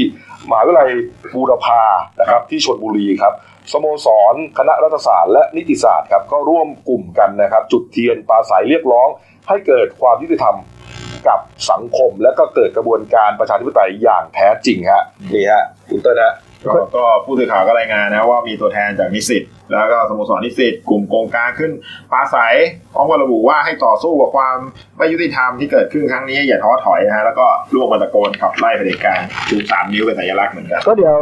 [0.50, 0.90] มหาวิทยาลัย
[1.34, 1.82] บูรพา
[2.20, 3.34] นะครับที่ชลบุรีครับ
[3.72, 9.08] สโมสร คณะรัฐศาสตร์และนิติศาสตร์ครับก็ร่วมกลุ่มกันนะครับ จุดเทียนปราศัยเรียกร้อง
[9.48, 10.56] ให้เกิดความยุติธรรม
[11.28, 11.40] กับ
[11.72, 15.04] สังคม และก็เกิดกระบวนการประชาธิปไตยอย่างแท้จริงฮะ
[15.34, 16.34] นี่ฮะคุณเต้นฮะ
[16.66, 21.72] ก็ก็ผู้สื่อข่าวก็รายงานนะว่ามีตัวแทนจากนิสิตแล้วก็สโมสรนิสิตกลุ่มโกงกลางขึ้น
[22.12, 22.56] ปราศัย
[22.94, 24.58] พร้อมกับระบุว่าให้ต่อสู้กับความ
[24.98, 27.46] ไม่ยุติธรรมที่เกิดขึ้นครั้งนี้อย่าท้อถอยนะฮะแล้วก็
[27.76, 31.18] ร่วมกันตะโกนขับไล่เผด็จการชูสามนิ้วเป็นสัญลักษณ์เหมือนกันก็เดี๋ยว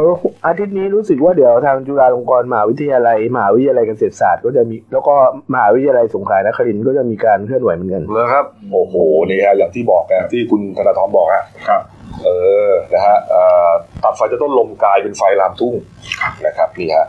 [0.46, 5.14] อาทิตย์นี้รู้สึกว่าเดี๋ยวทางจุฬาลงกรณ์มหาวิทยาลัยมหาวิทยาลัยเกษตรศาสตร์ก็จะมีแล้วก็
[5.52, 8.94] มหาวิทยาลัยสงขลานครินทร์ก็จะมีการเคลื่อนไหวเหมือนกันเลยครับโอ้โห
[9.28, 11.82] นี่ฮะอย่างที่บอกกันที่คุณธนาธรบอกฮะครับ
[12.24, 12.28] เอ
[12.68, 13.70] อนะฮะเอ่อ
[14.02, 15.74] ตัดไฟจะต้นลมกลายเป็นไฟลามทุ่ง
[16.46, 17.06] นะครับนี่ฮะ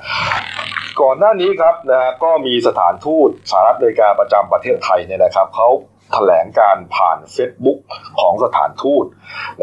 [1.02, 5.70] ก่อนหน้านี้ครับนะฮะก็มีสถานทูตสหรัฐอเมริกาประจำประเทศไทยเนี่ยนะครับเขา
[6.14, 7.80] แถลงการผ่าน Facebook
[8.20, 9.06] ของสถานทูต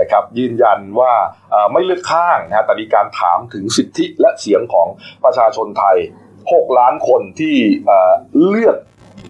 [0.01, 1.15] นะครับ ยืนยันว่า
[1.51, 4.87] เอ่อไม่เลือกข้างนะฮะแต่มีการถามถึงสิทธิและเสียงของ
[5.25, 5.97] ประชาชนไทย
[6.39, 8.13] 6 ล้านคนที่เอ่อ
[8.47, 8.77] เลือก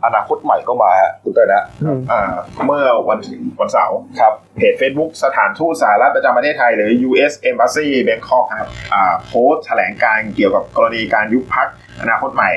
[0.04, 1.64] อนาคตใหม่เข้ามาฮะคุณเต้ยนะ
[2.10, 2.34] อ่า
[2.66, 3.18] เมื่อวัน
[3.60, 11.68] วันเสาร์ครับเพจ Facebook สถานทูตสหรัฐประจำประเทศไทยหรือ US Embassy Bangkok ครับอ่าโพสต์แถลงการเกี่ยวกับกรณีการยุบพัก
[12.02, 12.52] อนาคตใหม่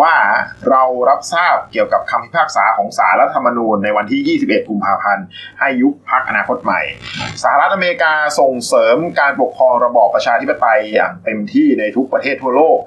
[0.00, 0.14] ว่า
[0.70, 5.24] เรารับทราบเกี่ยวกับคำพิพากษาของศาลรัฐธรรมนูญในวันที่ 21 กุมภาพันธ์
[5.60, 6.80] ให้ยุบพักอนาคตใหม่
[7.42, 12.78] สหรัฐอเมริกาส่งเสริมการปกครองระบอบประชาธิปไตยอย่างเต็มที่ในทุกประเทศทั่วโลก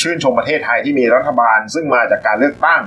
[0.00, 2.80] ชื่นชมประเทศไทยที่มีรัฐบาลซึ่งมาจากการเลือกตั้ง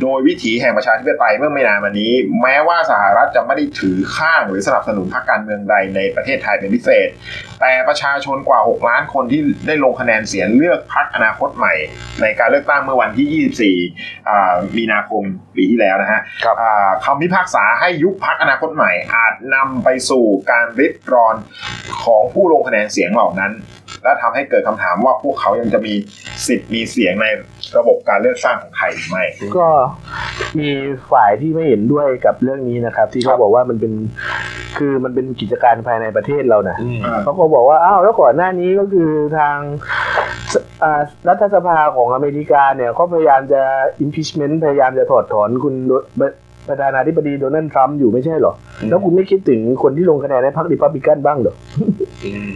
[0.00, 2.12] โดยวิถีแห่งประชาธิปไตยเมื่อไม่นานมานี้
[2.42, 7.08] แม้ว่าสหรัฐจะไม่ได้ถือข้างหรือสนับสนุนพรรคการเมืองใดในประเทศไทยเป็นพิเศษ
[7.60, 11.67] แต่ประชาชนกว่า 6 ล้านคนที่ได้ลงคะแนนเสียงเลือกพรรคอนาคตใหม่
[12.22, 15.22] ในการเลือกตั้งเมื่อวันที่ 24อ่ามีนาคม
[15.56, 21.36] ปีที่แล้วนะฮะครับอ่าคำพิพากษาให้ยุบพรรคอนาคตใหม่ อาจนำไปสู่การริดรอน
[22.04, 23.52] ของผู้ลงคะแนนเสียงเหล่านั้น
[24.02, 25.94] และทำให้เกิดคำถามว่าพวกเขายังจะมี
[26.46, 27.26] สิทธิ์มีเสียงใน
[27.78, 29.24] ระบบการเลือกตั้งของไทยหรือไม่
[29.58, 29.68] ก็
[30.58, 30.70] มี
[31.12, 33.92] ฝ่ายที่ไม่เห็นด้วยกับเรื่องนี้นะครับ ที่เขาบอกว่ามันเป็น
[34.78, 39.58] คือมันเป็นกิจการภายในประเทศเรานะอืมเขาก็บอกว่าอ้าวแล้วก่อนหน้านี้ก็คือทาง
[40.52, 43.62] สอ่ารัฐสภาของอเมริกาเนี่ยก็พยายามจะ
[44.04, 46.22] impeachment พยายามจะถอดถอนคุณโด
[46.70, 51.54] ประธานาธิบดีโดนัลด์ทรัมป์อยู่ไม่ใช่เหรออืมแล้วคุณไม่คิดถึงคนที่ลงคะแนนในพรรคริพับลิกันบ้างเหรอ
[52.24, 52.50] อืม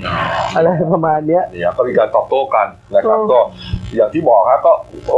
[0.57, 3.41] อะไรประมาณเนี้ยเนี่ยก็มีการตอบโต้กันนะครับเออก็
[3.97, 4.73] อย่างที่บอกครับก็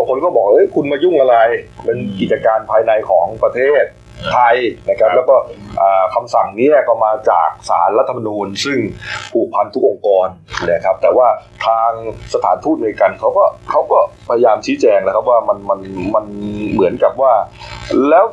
[0.09, 1.36] คนก็บอกเอ้ยคุณมายุ่งอะไร
[1.84, 3.84] เป็นกิจการภายในของประเทศ
[4.32, 4.57] ไทย
[4.88, 5.36] นะครับแล้วก็
[5.80, 8.78] อ่าคำสั่งเนี้ก็มาจากสารรัฐธรรมนูญ ซึ่ง
[9.32, 10.26] ผูกพันทุกองค์กร
[10.72, 11.28] นะครับแต่ว่า
[11.66, 11.90] ทาง
[12.34, 15.80] สถานทูตอเมริกันเขาก็เขาก็พยายามชี้แจงแล้วครับว่ามันมัน
[16.14, 16.24] มัน
[16.72, 17.32] เหมือนกับว่า
[18.11, 18.26] แล้ว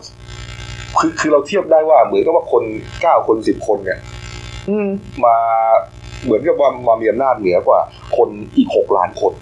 [0.99, 2.63] คือคือเราเทียบได้ว่าเหมือนกับว่าคน
[3.01, 3.99] เก้าคนสิบคนเนี่ย
[4.69, 4.89] อืม
[5.25, 5.35] มา
[6.23, 7.79] เหมือนกับว่ามามีอำนาจเหนือกว่า
[8.17, 9.33] คนอีกหกล้านคน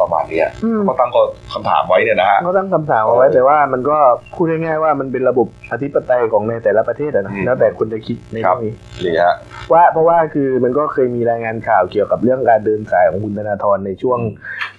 [0.00, 1.22] ประมาณเนี้ยอืมก็ตั้งก็
[1.52, 3.96] คำถามไว้เนี่ยนะฮะก็ตั้งคำถามเอาไว้เออแต่ว่ามันก็
[4.34, 8.72] พูดง่ายๆว่ามันเป็นระบบอธิปไตยของในแต่ละประเทศอะนะอืมแล้วแต่คุณจะคิดในครัเรื่บองนี้
[9.04, 9.36] นี่ฮะ
[9.72, 14.18] ว่าเพราะว่าคือมันก็เคยมีรายงานข่าวเกี่ยวกับเรื่องการเดินสายของคุณธนาธรในช่วง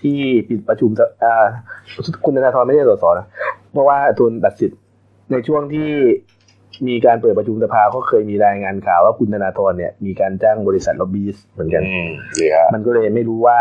[0.01, 0.17] ที่
[0.49, 1.45] ปิดประชุมสอ่า
[2.26, 3.28] คุณธนาธรไม่ได้สสนะ
[3.71, 4.80] เพราะว่าทุนตัดสิทธิ์
[5.32, 5.89] ในช่วงที่
[6.88, 12.09] มีการเปิดประชุมสภาก็เคยมีรายงานข่าวว่าคุณธนาธรเนี่ยมีการจ้างบริษัทล็อบบี้เหมือนกันอืม
[12.39, 13.57] นี่ฮะมันก็เลยไม่รู้ว่า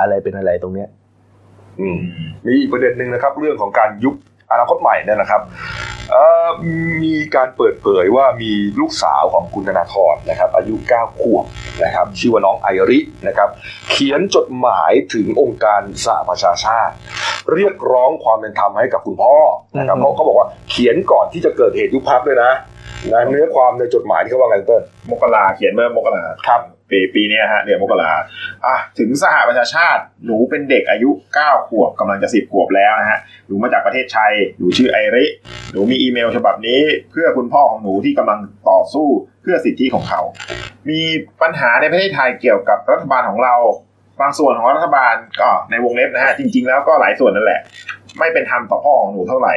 [0.00, 0.88] อะไรเป็นอะไรตรงเนี้ย
[1.80, 1.98] อืม
[2.46, 4.14] มีอีกประเด็นหนึ่งนะครับ เรื่องของการยุบ
[4.52, 5.40] อนาคตใหม่เนี่ยนะครับ
[6.10, 6.48] เอ่อ
[7.02, 11.44] มีการเปิดเผยว่ามีลูกสาวของคุณธนาธรนะครับ อายุ 9 ขวบ
[11.84, 13.48] นะครับ ชื่อว่าน้องไอรินะครับ
[13.90, 16.94] เขียนจดหมายถึงองค์การสหประชาชาติ
[17.52, 19.34] เรียกร้องความเป็นธรรมให้กับคุณพ่อ
[19.78, 22.52] นะครับอืมเขาเขาบอกว่าเขียนก่อนที่จะเกิดเหตุยุบพักด้วยนะ
[23.10, 28.12] นะเนื้อความในจดหมายที่เขาว่าไงเติ้ลมกราเขียนเมื่อมกราครับปีปีเนี้ยฮะเดือนมกรา
[28.66, 31.10] อะถึงสหประชาชาติหนูเป็นเด็กอายุ
[31.42, 35.24] 9 ขวบกำลังจะ 10 ขวบแล้วนะฮะหนูมาจากประเทศชัยหนูชื่อไอริ
[35.72, 36.80] หนูมีอีเมลฉบับนี้
[37.10, 38.40] เพื่อคุณพ่อของหนูที่กำลัง
[38.70, 39.08] ต่อสู้
[39.42, 40.20] เพื่อสิทธิของเขา
[40.90, 41.00] มี
[41.42, 43.54] ปัญหาในประเทศไทยเกี่ยวกับรัฐบาลของเรา
[44.20, 47.60] บางส่วนของรัฐบาลก็ในวงเล็บนะฮะจริง ๆ แล้วก็หลายส่วนนั่นแหละ
[48.18, 49.54] ไม่เป็นธรรมต่อพ่อของหนูเท่าไหร่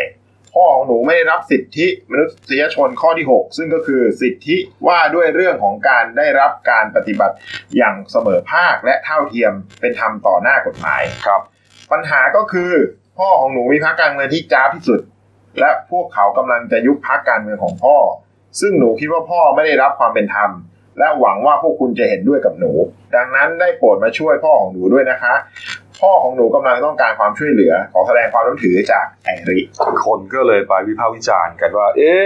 [0.56, 7.36] พ่อของหนูไม่ได้รับสิทธิมนุษยชนข้อที่ 6 ซึ่งก็คือสิทธิว่าด้วยเรื่องของการได้รับการปฏิบัติ
[7.78, 11.41] อย่างเสมอภาคและเท่าเทียมเป็นธรรมต่อหน้ากฎหมายครับ
[11.91, 12.72] ปัญหาก็คือ
[13.20, 15.01] พ่อของหนูมีพรรคการเมืองที่จ้าบที่สุด
[15.60, 17.97] และพวกเขากำลังจะยุบพรรคการเมืองของพ่อ
[18.62, 20.51] ซึ่งหนูคิดว่าพ่อไม่ได้รับความเป็นธรรม
[20.99, 22.72] และหวังว่าพวกคุณจะเห็นด้วยกับหนู
[23.16, 25.34] ดังนั้นได้โปรดมาช่วยพ่อของหนูด้วยนะคะ
[26.02, 29.60] พ่อของหนูกำลังต้องการความช่วยเหลือ ขอแสดงความนับถือจากไอริ
[30.06, 32.26] คนก็เลยไปวิพากษ์วิจารณ์กันว่า เอ๊ะ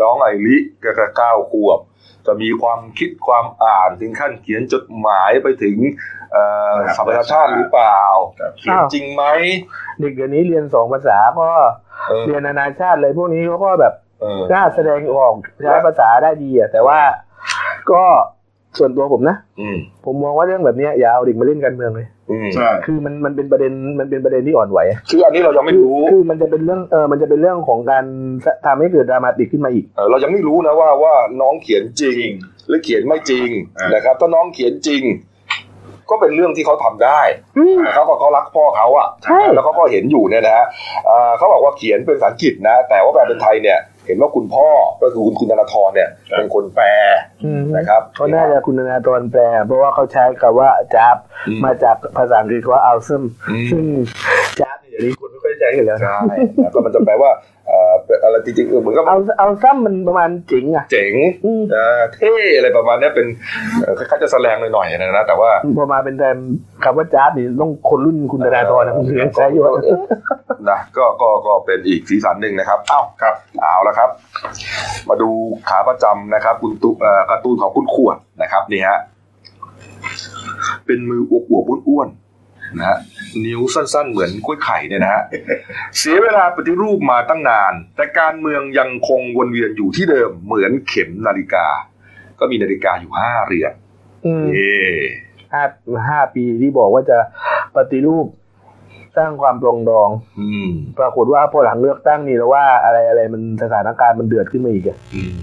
[0.00, 1.80] น้องไอริก็แค่เก้าขวบ
[2.26, 5.76] จะมีความคิดความอ่านถึงขั้นเขียนจดหมายไปถึง
[6.32, 8.00] เอ่อสหประชาชาติหรือเปล่า
[8.40, 9.24] ครับเขียนจริงไหม
[9.98, 11.48] เด็กเดี๋ยวนี้เรียนสองภาษาก็
[12.08, 17.00] เออเรียนนานาชาติเลยพวกนี้เขาก็แบบเออกล้าแสดงออกใช้ภาษาได้ดีอะแต่ว่า
[17.92, 18.04] ก็
[18.78, 28.04] ส่วนตัวผมนะอืมผมมองว่าเรื่องแบบเนี้ยอย่าเอาเด็กมาเล่นการเมืองเลยอืมใช่คือมันมันเป็นประเด็นมันเป็นประเด็นที่อ่อนไหวอะคืออันนี้เรายังไม่รู้คือมันจะเป็นเรื่องเออมันจะเป็นเรื่องของการ
[28.66, 32.24] ทำให้เกิดดรามาติกขึ้นมาอีกเออเรายังไม่รู้นะว่าว่าน้องเขียนจริง
[32.68, 33.48] หรือเขียนไม่จริง
[33.78, 35.04] อ่านนะครับ ถ้าน้องเขียนจริง
[36.10, 37.20] ก็เป็นเรื่องที่เขาทำได้
[37.58, 40.66] อืมเขาก็เขารักพ่อเขาอะใช่แล้วเขาก็เห็นอยู่เนี่ยนะฮะ
[41.08, 44.68] อ่าเขาบอกว่าเขียนเป็นภาษาอังกฤษนะ แต่ว่าแปลเป็นไทยเนี่ย เห็นว่าคุณพ่อ
[45.02, 46.86] ก็คือคุณคุณธนาธรเนี่ยครับเป็นคนแปล
[47.44, 51.16] อืมนะครับเขาน่าจะคุณธนาธรแปล เพราะว่าเขาใช้คำว่าจับ
[51.48, 53.84] อืมมาจากภาษาอังกฤษว่าเอาซึมอืมซึ่ง
[54.60, 57.30] จับเนี่ยเดี๋ยวนี้คุณไม่ค่อยใช้กันแล้วนะใช่แล้วก็มันจะแปลว่า
[57.68, 63.26] เอ่อเป็นอะไรจริงๆเออเหมือนกับเอาเอาซ้ำมันประมาณเจ๋งอะเจ๋งอืมเอ่อเท่อะไรประมาณเนี้ยเป็น
[63.82, 66.36] เอ่อคล้ายๆจะแสลงหน่อยๆนะนะแต่ว่าพอมาเป็นแทน
[66.84, 69.72] คำว่าจับนี่ต้องคนรุ่นคุณธนาธรนะคุณถึงจะใช้อยู่อะ
[70.70, 74.10] นะก็ก็ก็เป็นอีกสีสันหนึ่งนะครับ เอ้าครับเอาละครับ
[75.08, 75.30] มาดู
[75.68, 78.98] ขาประจำนะครับ คุณตุเอ่อการ์ตูนของคุณขวดนะครับนี่ฮะ
[80.86, 82.25] เป็นมืออวบๆอ้วนๆ
[82.78, 82.98] นะฮะ
[83.44, 85.22] นิ้วสั้นๆ เหมือนกล้วยไข่เนี่ยนะฮะ
[85.98, 91.66] เสียเวลาปฏิรูปมาตั้งนาน แต่การเมืองยังคงวนเวียนอยู่ที่เดิมเหมือนเข็มนาฬิกา
[92.38, 93.72] ก็มีนาฬิกาอยู่ห้าเรือน
[94.26, 94.76] อืมเย่
[95.52, 95.62] ห้า
[96.08, 97.18] ห้าปีที่บอกว่าจะ
[97.76, 98.26] ปฏิรูป
[99.16, 100.10] สร้างความปรองดอง
[100.40, 105.34] อืมปรากฏว่าพอหลังเลือกตั้งนี่แล้วว่าอะไรอะไรมันสถานการณ์มันเดือดขึ้นมาอีกอะอืม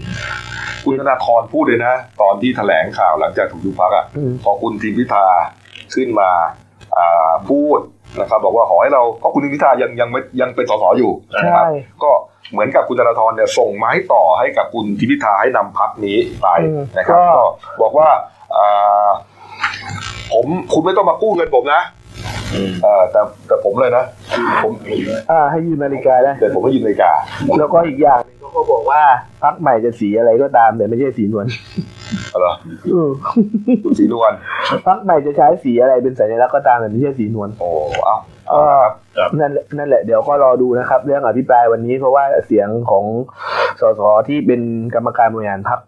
[0.83, 5.25] คุณธนาธรพูดเลยนะ ตอนที่แถลงข่าวหลังจากถูกยุบพักอะอืมพอคุณทิมพิธา
[5.95, 6.72] ขึ้นมาอ่า
[7.49, 7.79] พูด
[8.19, 11.71] นะครับบอกว่าขอให้เราก็คุณทิมพิธายังยังไม่ยังเป็นสสอยู่นะครับใช่
[12.03, 12.11] ก็
[12.51, 18.09] เหมือนกับคุณธนาธรเนี่ยส่งไม้ต่อให้กับคุณทิมพิธาให้นำพักนี้ไปอืมนะครับ ก็ก็บอกว่า
[18.57, 19.09] อ่า
[20.33, 21.81] ผมคุณไม่ต้องมากู้เงินผมนะ
[22.42, 24.03] เออแต่แต่ผมเลยนะ
[24.63, 24.73] ผม
[25.31, 27.11] อ่าให้ยืมนาฬิกาได้แต่ผมไม่ยินนาฬิกา
[27.59, 29.01] แล้วก็อีกอย่างหนึงเขาก็บอกว่า
[29.43, 31.45] พักใหม่จะสีอะไรก็ตามแต่ไม่ใช่สีนวล
[32.29, 32.53] เอาเหรอ
[32.93, 33.09] อืม
[33.83, 34.33] คุณศรีนวล
[34.87, 37.69] พักใหม่จะใช้สีอะไรเป็นสัญลักษณ์ก็ตามแต่ไม่ใช่สีนวลโอ้
[38.05, 43.05] เอ้าเอาก็ละครับครับนั่นแหละนั่นแหละเดี๋ยวก็รอดูนะครับ เรื่องอภิปรายวันนี้เพราะว่าเสียงของ
[43.81, 44.61] สสที่เป็น
[44.95, 45.79] กรรมการบริหารพรรค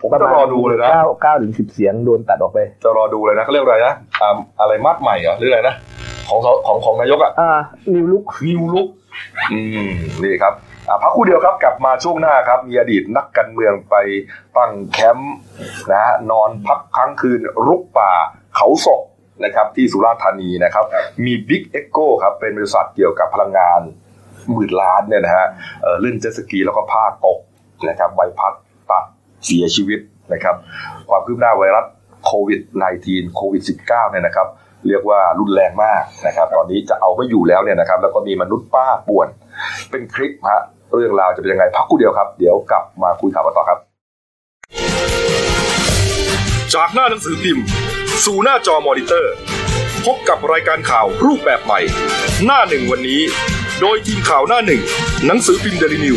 [0.00, 5.74] ผมจะรอดูเลยนะเก้าเก้าถึงสิบเสียงโดนตัดออกไป จะรอดูเลยนะเขาเรียกอะไรนะอ่าอะไรมัดใหม่เหรอหรืออะไรนะ
[6.28, 7.50] ของสของของนายกอะอ่า
[7.94, 8.88] นิวลุกนิวลุก
[9.52, 9.90] อืม
[10.22, 10.54] นี่ครับ
[10.88, 13.94] อะพักครู่เดียวครับกลับมาช่วงหน้าครับ มีอดีตนักการเมืองไป
[14.56, 15.34] ตั้งแคมป์
[15.90, 18.12] นะฮะนอนพักค้างคืนรุกป่า
[18.56, 19.02] เขาศก
[19.44, 20.84] นะครับ ที่สุราษฎร์ธานีนะครับ
[21.24, 23.80] มีบิ๊ก EGCO ครับ เป็นบริษัทเกี่ยวกับพลังงาน
[24.52, 25.46] หมื่นล้านเนี่ยนะฮะ
[25.82, 27.38] เอ่อเล่นเจ็ตสกีแล้วก็พลาดตก
[27.88, 28.54] นะครับใบพัด
[28.90, 29.04] ตัด
[29.44, 30.00] เสียชีวิต
[30.32, 30.56] นะครับ
[31.08, 31.84] ความคืบหน้าไวรัส
[32.26, 32.60] โควิด
[32.98, 34.48] -19 โควิด -19 เนี่ยนะครับ
[34.88, 39.28] เรียกว่ารุนแรงมากนะครับ ตอนนี้จะเอาไม่อยู่แล้วเนี่ยนะครับ แล้วก็มีมนุษย์ป้าป่วน
[39.90, 40.62] เป็นคลิปฮะ
[40.94, 43.78] เรื่องราวจะเป็นยังไงพักกูเดียวครับ เดี๋ยวกลับมาคุยข่าวกันต่อครับ
[46.74, 47.64] จากหน้าหนังสือพิมพ์
[48.24, 49.32] สู่หน้าจอมอนิเตอร์
[50.06, 51.80] พบกับรายการข่าวรูปแบบใหม่
[52.44, 53.20] หน้าหนึ่งวันนี้
[53.80, 54.82] โดยทีมข่าวหน้าหนึ่ง
[55.26, 56.16] หนังสือพิมพ์เดลิวิว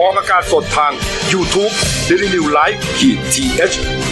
[0.00, 0.92] ออกอากาศสดทาง
[1.32, 1.72] YouTube
[2.08, 4.11] d e l i n e w l i v e ขีดทีเ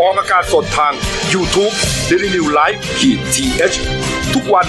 [0.00, 0.92] ออกอากาศสดทาง
[1.34, 1.74] YouTube
[2.08, 4.66] d e l i n e w l i v e ขีดทีเทุกวัน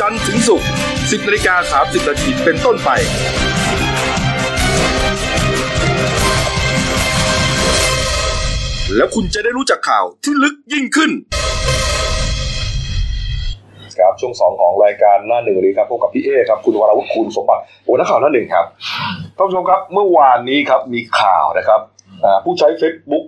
[0.00, 2.90] จันทร์ถึงศุกร์10นาฬิกา30นาทีเป็นต้นไป
[8.96, 11.10] แล้วคุณจะได้รู้จักข่าวที่ลึกยิ่งขึ้น
[13.98, 18.64] ครับช่วงสองของรายการหน้าหนึ่งนี้ครับพบกับพี่เอครับคุณวราวุฒิคุณสมบัติโอ้นักข่าวหน้าหนึ่งครับ
[19.36, 21.80] ท่านผู้ชมครับเมื่อวานนี้ครับมีข่าวนะครับ
[22.44, 23.24] ผู้ใช้ Facebook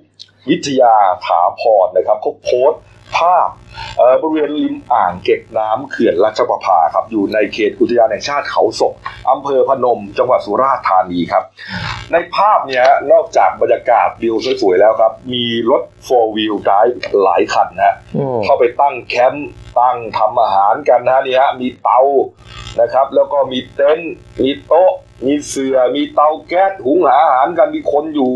[0.50, 0.94] วิทยา
[1.26, 2.82] ถาพรนะครับเขาโพสต์
[3.18, 3.48] ภาพ
[3.96, 8.94] เอ่อบริเวณริมอ่างเก็บน้ำเขื่อนราชประภาครับอยู่ในเขตอุทยานแห่งชาติเขาศก
[9.30, 11.44] อำเภอพนม จังหวัดสุราษฎร์ธานีครับ
[12.12, 19.48] ในภาพเนี่ยนอกจากบรรยากาศวิวสวยๆแล้วครับ มีรถ4 wheel drive หลายคันนะฮะอืมเข้าไปตั้งแคมป์
[19.78, 22.00] ตั้งทำอาหารกันนะฮะนี่ฮะมีเตา
[22.80, 24.12] นะครับ แล้วก็มีเต็นท์
[24.42, 24.92] มีโต๊ะ
[25.26, 28.32] มีเสือ่อมีเตาแก๊สหุงหาอาหารกันมีคนอยู่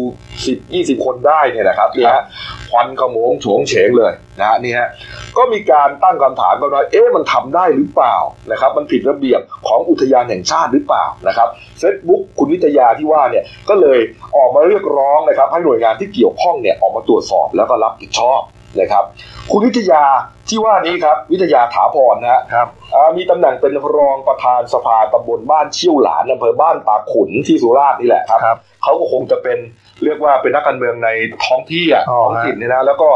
[0.47, 2.23] สิบยี่สิบคนได้เนี่ยนะครับนี่ฮะ
[2.71, 4.89] ควันขโมงโฉงเฉงเลยนะฮะนี่ฮะ
[5.37, 8.17] ก็มีการตั้งคำถามกันว่าเอ๊ะมันทำได้หรือเปล่า
[8.51, 13.99] นะครับ มันผิดระเบียบของอุทยานแห่งชาติหรือเปล่านะครับเฟซบุ๊กคุณวิทยาที่ว่าเนี่ยก็เลย
[14.37, 18.41] ออกมาเรียกร้องนะครับ ให้หน่วยงานที่เกี่ยวข้องเนี่ยออกมาตรวจสอบแล้วก็รับผิดชอบ
[18.81, 19.05] นะครับ
[19.51, 20.03] คุณวิทยา
[20.49, 29.59] ที่ว่านี้ครับ วิทยาถาพรนะฮะครับอ่ามีตำแหน่งเป็นรองประธานสภาตำบลบ้านเชี่ยวหลานอำเภอบ้านตาขุนที่สุราษฎร์นี่แหละครับครับเขาก็คงจะเป็น
[30.05, 31.09] เรียกว่าเป็นนักการเมืองใน
[31.45, 33.11] ท้องที่อะอ๋อท้องถิ่นเนี่ยนะแล้วก็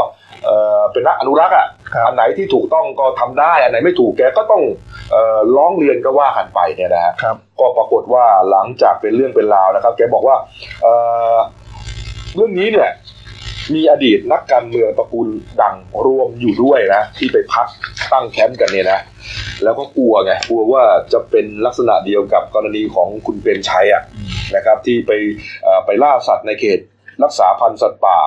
[0.45, 4.63] เอ่อเป็นนักอนุรักษ์อะครับอันไหนที่ถูกต้องก็ทำได้ อันไหนไม่ถูกแกก็ต้อง
[5.11, 10.37] เอ่อร้องเรียนก็ว่ากันไปเนี่ยนะฮะครับก็ปรากฏว่าหลังจากเป็นเรื่องเป็นราวนะครับ แกบอกว่า
[10.83, 10.93] เอ่
[11.35, 11.37] อ
[12.37, 12.91] เรื่องนี้เนี่ย
[13.75, 15.29] มีอดีตนักการเมืองตระกูล
[15.63, 17.67] ดังรวมอยู่ด้วยนะ ที่ไปพัก
[18.13, 19.01] ตั้งแคมป์กันเนี่ยนะ
[19.65, 24.03] แล้วก็กลัวไงกลัวว่าจะเป็นลักษณะเดียวกับกรณีของคุณเปรมชัยอะ
[24.57, 25.13] นะครับ ที่ไป
[25.63, 26.79] เอ่อไปล่าสัตว์ในเขต
[27.25, 28.19] รักษาพันธุ์สัตว์ป่า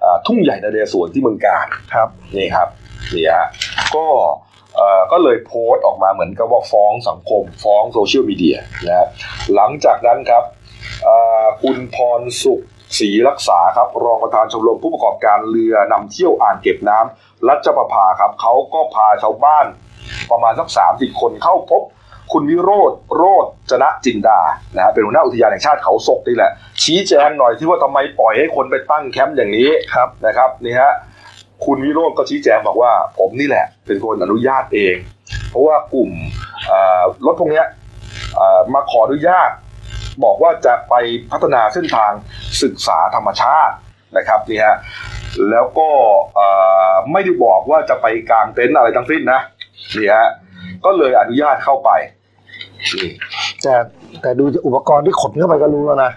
[0.00, 2.68] เอ่อทุ่งใหญ่นเรศวรที่เมืองกาญครับนี่ครับ
[3.14, 3.48] นี่ฮะ
[3.96, 4.06] ก็
[4.76, 9.08] เอ่อก็เลยโพสต์ออกมาเหมือนกับว่าฟ้องสังคม ฟ้องโซเชียลมีเดียนะครับ
[9.54, 10.44] หลังจากนั้นครับ
[11.04, 12.62] เอ่อคุณพรสุข
[12.98, 19.66] ศรีรักษาครับรองประธานชมรมผู้ประกอบการเรือนำเที่ยวอ่างเก็บน้ำรัชประภาครับเขาก็พาชาวบ้าน
[20.30, 21.82] ประมาณสักสามสิบคนเข้าพบ
[22.32, 24.40] คุณวิโรธโรธจนะจินดา
[24.74, 26.50] นะฮะเป็นหัวหน้าอุทยานแห่งชาติเขาศกนี่แหละ
[26.82, 30.92] ชี้แจงหน่อยที่ว่าทำไมปล่อยให้คนไปตั้งแคมป์อย่างนี้ครับนะครับนี่ฮะ
[31.64, 34.96] คุณวิโรธก็ชี้แจงบอกว่า ผมนี่แหละ เป็นคนอนุญาตเอง
[35.50, 36.10] เพราะว่ากลุ่ม
[36.66, 37.66] เอ่อรถพวกเนี้ย
[38.36, 39.50] เอ่อมาขออนุญาต
[40.24, 40.94] บอกว่าจะไป
[41.30, 42.12] พัฒนาเส้นทาง
[42.62, 43.74] ศึกษาธรรมชาติ
[44.16, 44.76] นะครับนี่ฮะ
[45.50, 45.88] แล้วก็
[46.34, 46.48] เอ่
[46.90, 49.40] อไม่ได้บอกว่าจะไปกางเต็นท์อะไรทั้งสิ้นนะ
[49.96, 50.28] นี่ฮะ
[50.84, 51.90] ก็เลยอนุญาตเข้าไป
[52.94, 53.10] นี่
[53.62, 53.74] แต่
[54.22, 56.12] แต่ดูอุปกรณ์ที่ขนเข้าไปก็รู้แล้วนะ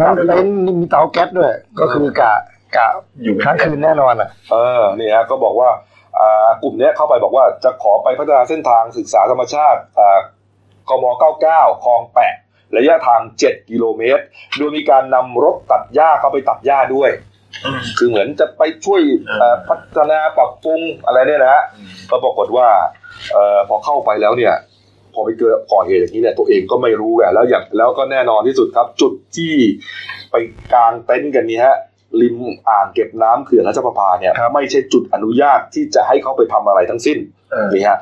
[0.00, 2.32] ทั้งเต็นท์มีเตาแก๊สด้วย ก็คือกะ
[2.76, 2.86] กะ
[3.22, 5.70] อยู่เป็นค้างคืนแน่นอนอะ เออนี่ฮะก็บอกว่า
[6.18, 10.18] อ่ากลุ่มเนี้ยเข้าไปบอกว่าจะขอไปพัฒนาเส้นทางศึกษาธรรมชาติอ่า
[10.88, 11.04] กม
[11.44, 12.34] 99 คลองแปะ
[12.76, 14.22] ระยะทาง 7 กิโลเมตร
[14.56, 17.10] โดยมีการนำรถตัดหญ้าเข้าไปตัดหญ้าด้วย
[17.98, 19.00] คือเหมือนจะไปช่วย
[19.38, 21.62] เอ่อพัฒนาปรับปรุงอะไรเนี่ยนะฮะ
[22.10, 22.68] ก็ปรากฏว่า
[23.32, 24.54] เอ่อพอเข้าไปแล้วเนี่ย
[25.14, 29.54] พอไปเกิดก่อเหตุอย่างนี้เนี่ยตัวเองก็ไม่รู้ไงแล้วอย่างแล้วก็แน่นอนที่สุดครับ จุดที่
[30.30, 30.34] ไป
[30.72, 31.76] กางเต็นท์กันนี้ฮะ
[32.20, 32.36] ริม
[32.68, 37.18] อ่างเก็บน้ำเขื่อนราชประภาเนี่ยครับไม่ใช่จุดอนุญาตที่จะให้เขาไปทำอะไรทั้งสิ้น
[37.50, 37.98] เออนี่ฮะ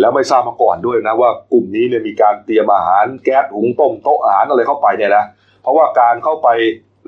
[0.00, 5.24] แล้วไม่ทราบมาก่อนด้วยนะว่ากลุ่มนี้เนี่ยมีการเตรียมอาหารแก๊สหุงต้มโต๊ะอาหารอะไรเข้าไปเนี่ยนะ
[5.62, 6.48] เพราะว่าการเข้าไป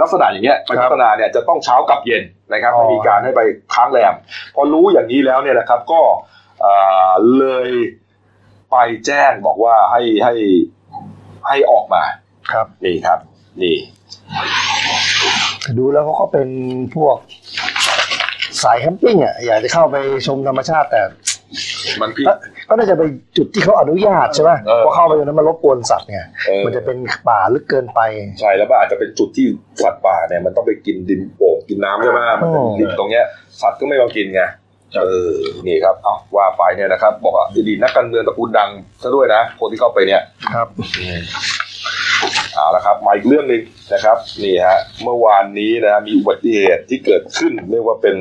[0.00, 2.22] ลักษณะอย่างเงี้ยไปครับพัฒนาเนี่ยจะต้องเช้ากับเย็น
[2.52, 3.40] นะครับอ๋อไม่มีการให้ไป
[3.74, 4.14] ค้างแรม
[4.54, 6.00] พอรู้อย่างนี้แล้วเนี่ยนะครับก็
[6.64, 7.68] อ่าเลย
[8.70, 8.76] ไป
[9.06, 10.34] แจ้งบอกว่าให้ให้
[11.48, 12.02] ให้ออกมา
[12.52, 13.18] ครับนี่ครับ
[13.62, 13.76] นี่
[15.78, 16.48] ดูแล้วเขาก็เป็น
[16.96, 17.16] พวก
[18.62, 21.02] สายแคมปิ้งอะอยากจะเข้าไปชมธรรมชาติแต่
[22.00, 22.34] มันพี่ก็
[22.68, 23.02] ก็น่าจะไป
[23.36, 26.96] จุดที่เขาอนุญาตใช่ไหมเออเพราะเข้าไปตรงนั้นมันรบกวนสัตว์ไงเออ มันจะเป็น
[27.28, 28.00] ป่าลึกเกินไป
[28.40, 29.46] ใช่แล้วมันอาจจะเป็นจุดที่
[29.82, 33.24] สัตว์ป่าเนี่ยมันต้องไปกินดินโป่งกินน้ำใช่ไหมมันเป็นอืมดินตรงเนี้ย
[33.60, 34.42] สัตว์ก็ไม่มากินไง
[34.96, 35.32] เออ
[35.66, 38.70] นี่ครับเอาว่าไปเนี่ยนะครับ บอกว่าอดีตนักการเมืองตระกูลดัง
[39.02, 40.22] ซะด้วยนะคนที่เข้าไปเนี่ย
[40.54, 40.68] ครับ
[42.54, 48.16] เอาละครับมาอีกเรื่องหนึ่งนะครับ นี่ฮะเมื่อวานนี้นะฮะมีอุบัติเหตุที่เกิดขึ้น เรียกว่าเป็น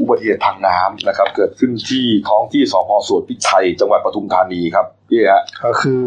[0.00, 6.02] อุบัติเหตุทางน้ำนะครับ เกิดขึ้นที่ท้องที่สพสวนพิชัย จังหวัดปทุมธานีครับพี่ฮะก็คือ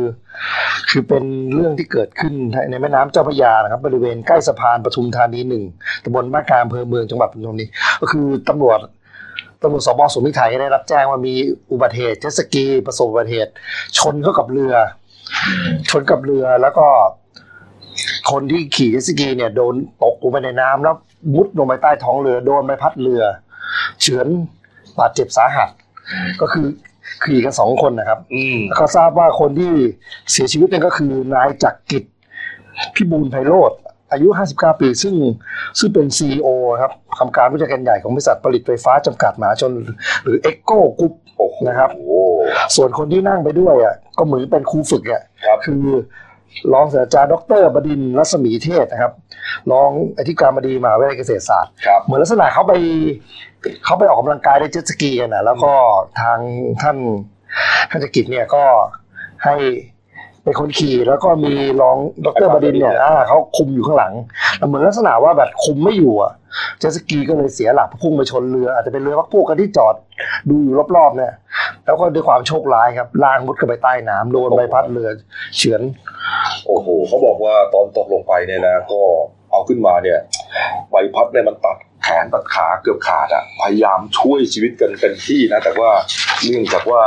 [0.89, 1.23] คือเป็น
[1.53, 2.33] เรื่องที่เกิดขึ้น
[2.71, 5.63] ในแม่น้ำเจ้าพระยานะครับ บริเวณใกล้สะพานปทุมธานีหนึ่ง
[6.03, 7.65] ตำบลบ้านกลางอำเภอเมืองจังหวัดปทุมธานี
[8.01, 8.79] ก็คือตำรวจ
[9.61, 11.33] ตำรวจสพสวนพิไทยได้รับแจ้งว่ามี
[11.71, 13.51] อุบัติเหตุเจ็ตสกีประสบอุบัติเหตุ
[13.97, 14.73] ชนเข้ากับเรือ
[15.89, 16.87] ชนกับเรือแล้วก็
[18.31, 19.73] คนที่ขี่เจ็ตสกีเนี่ยโดน
[20.03, 20.95] ตกลงไปในน้ำแล้ว
[21.33, 23.23] มุดลงไปใต้ท้องเรือโดนใบพัดเรือ
[24.01, 24.27] เฉือน
[24.99, 25.69] บาดเจ็บสาหัส
[26.41, 26.67] ก็คือ
[27.23, 29.71] ขี่กันสองคนนะครับอืมก็ทราบว่าคนที่
[30.31, 32.03] เสียชีวิตเนี่ยก็คือนายจักรกิจ
[32.95, 33.71] พิบูลไพโรธ
[34.11, 35.15] อายุ 59 ปี ซึ่ง
[35.79, 36.47] ซึ่งเป็น CEO
[36.81, 39.71] ครับทำการผู้จัดการใหญ่ของบริษัทผลิตไฟฟ้าจำกัดมหาชน
[40.23, 41.89] หรือ e c o Group โอ้โหนะครับ
[42.75, 45.83] ส่วนคนที่นั่งไปด้วยอะก็เหมือนเป็นครูฝึกอะครับคือ
[46.73, 49.13] รองศาสตราจารย์ดรบดินทร์รัศมีเทศนะครับ
[49.71, 52.73] รองอธิการบดีมหาวิทยาลัยเกษตรศาสตร์ ครับ เหมือนลักษณะเขาไป
[53.85, 55.73] เขาไปออกกำลังกายได้เจ็ตสกีกันนะแล้วก็
[56.21, 56.39] ทาง
[56.81, 56.97] ท่าน
[57.89, 58.63] ท่านจักรกิจเนี่ยก็
[59.45, 59.55] ให้
[60.49, 64.13] เป็นคนขี่แล้วก็มีรองดรบดินทร์เนี่ยอ่าเขาคุมอยู่ข้างหลัง
[64.57, 66.31] แล้วเหมือนลักษณะว่าแบบคุมไม่อยู่อะ
[66.79, 69.95] เจ็ตสกีก็เลยเสียหลักพุ่งไปชนเรือ อาจจะเป็นเรือพักพวกกันที่จอด
[70.49, 71.33] ดูอยู่รอบๆเนี่ย
[71.85, 75.09] แล้วก็ด้วยความโชคร้ายครับล่างมุดเข้าไปใต้น้ำโดนใบพัดเรือ
[75.57, 75.81] เฉือน
[76.67, 79.01] โอ้โหเขาบอกว่าตอนตกลงไปเนี่ยนะก็
[79.51, 80.19] เอาขึ้นมาเนี่ย
[80.91, 81.88] ใบพัดเนี่ยมันตัดแข
[82.23, 85.91] นตัดขาเกือบขาดอะพยายามช่วยชีวิตกันเต็มที่นะ แต่ว่า
[86.43, 87.03] เนื่องจากว่า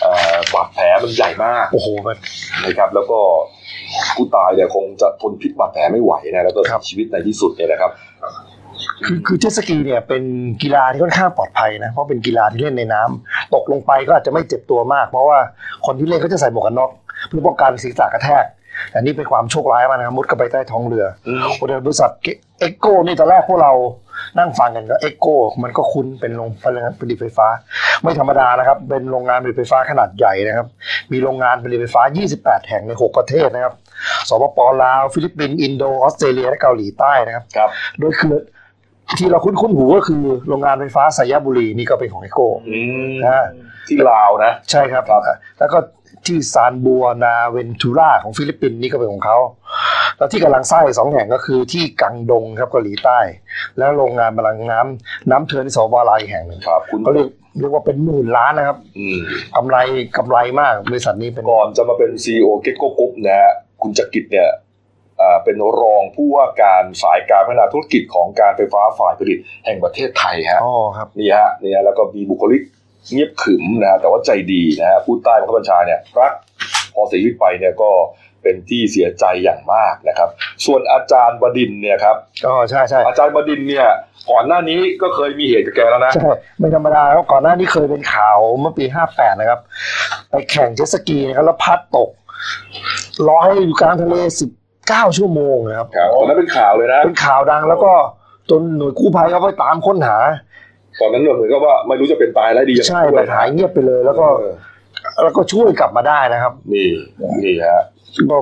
[0.00, 2.16] เอ่อบาดแผลมันใหญ่มากโอ้โหมัน
[2.64, 3.18] นะครับ แล้วก็
[4.14, 7.92] ผู้ตายเนี่ยคงจะทนพิษบาดแผลไม่ไหวนะแล้วก็ครับเสียชีวิตในที่สุดเนี่ยนะครับ
[9.04, 10.22] คือคือเจ็ตสกีเนี่ยเป็น
[10.62, 15.38] กีฬาที่ค่อนข้างปลอดภัยนะเพราะเป็นกีฬาที่เล่นในน้ำตกลงไปก็อาจจะไม่เจ็บตัวมาก เพราะว่า
[15.86, 16.90] คนที่เล่นเขาจะใส่หมวกกันน็อก
[17.28, 18.44] เพื่อป้องกันศีรษะกระแทก
[18.90, 22.10] แต่นี่เป็นความโชคร้ายมากนะครับมุดเข้าไปใต้ท้องเรืออืมโอ้แต่บริษัท
[22.60, 23.72] EGCO นี่ตอนแรกพวกเรา
[24.38, 25.26] นั่งฟังกันก็ EGCO
[25.62, 26.50] มันก็คุ้นเป็นโรง
[27.00, 27.46] ผลิตไฟฟ้า
[28.02, 30.66] ไม่ธรรมดานะครับ เป็นโรงงานผลิตไฟฟ้าขนาดใหญ่นะครับ
[31.12, 32.02] มีโรงงานผลิตไฟฟ้า
[32.36, 33.74] 28 แห่งใน 6 ประเทศนะครับ
[34.28, 37.68] สปปลาว ฟิลิปปินส์อินโดออสเตรเลียและเกาหลีใต้นะครับครับ
[37.98, 38.34] โดยคือ
[39.18, 42.78] ที่เราคุ้นคุ้นๆหูก็คือโรงงานไฟฟ้าไซยะบุรีนี่ก็เป็นของ EGCO อื
[43.10, 43.46] มนะฮะ
[43.88, 45.22] ที่ลาวนะ ใช่ครับครับ
[45.58, 45.78] แล้วก็
[46.26, 49.38] ที่ San Buenaventura ของฟิลิปปินส์นี่ก็เป็นของเขา
[50.18, 53.18] แล้วที่กำลังสร้างอีกสองแห่งก็คือที่กังดงครับเกาหลีใต้
[53.78, 59.18] แล้วโรงงานพลังน้ำน้ำเทินที่สปปลาวอีกแห่งหนึ่งครับคุณก็เรียกเรียกว่าเป็นหมื่นล้านนะครับอืม
[59.56, 59.76] กำไร
[60.16, 63.52] กำไรมากบริษัทนี้เป็นก่อนจะมาเป็น CEO EGCO Group นะฮะ
[63.82, 64.50] คุณจักริดเนี่ย
[65.20, 72.62] อ่าเป็นรองผู้ว่าการสายการพัฒนาธุรกิจของการไฟฟ้าฝ่ายผลิตแห่งประเทศไทยฮะอ๋อครับนี่ฮะนี่ฮะแล้วก็มีบุคลิก
[73.12, 76.32] เงียบขรึมนะฮะแต่ว่าใจดีนะฮะผู้ใต้บังคับบัญชาเนี่ยรัก
[76.94, 77.90] พอเสียชีวิตไปเนี่ยก็
[78.42, 80.28] เป็นที่เสียใจอย่างมากนะครับ
[80.64, 83.88] ส่วนอาจารย์บดินทร์เนี่ยครับอ๋อใช่ใช่อาจารย์บดินทร์เนี่ย
[84.30, 89.60] ก่อนหน้านี้ก็เคยมีเหตุกับแกแล้วนะใช่ไม่ธรรมดาครับก่อนหน้านี้เคยเป็นข่าวเมื่อปี58นะครับ
[90.30, 92.10] ไปแข่งเจ็ตสกีนะครับแล้วพัดตก
[93.28, 94.14] ลอยอยู่กลางทะเล
[94.68, 97.92] 19ชั่วโมงนะครับครับตอนนั้นเป็นข่าวเลยนะเป็นข่าวดังแล้วก็
[98.50, 100.16] จนหน่วยกู้ภัยเขาไปตามค้นหา
[101.00, 104.54] ตอนนั้นเหมือนกับว่าไม่รู้จะเป็นตายแล้วดียังไงใช่ด้วแต่หายเงียบไปเลย แล้วก็เออ
[105.22, 106.86] แล้วก็ช่วยกลับมาได้นะครับ นี่
[107.44, 107.82] นี่ฮะ
[108.30, 108.36] ก็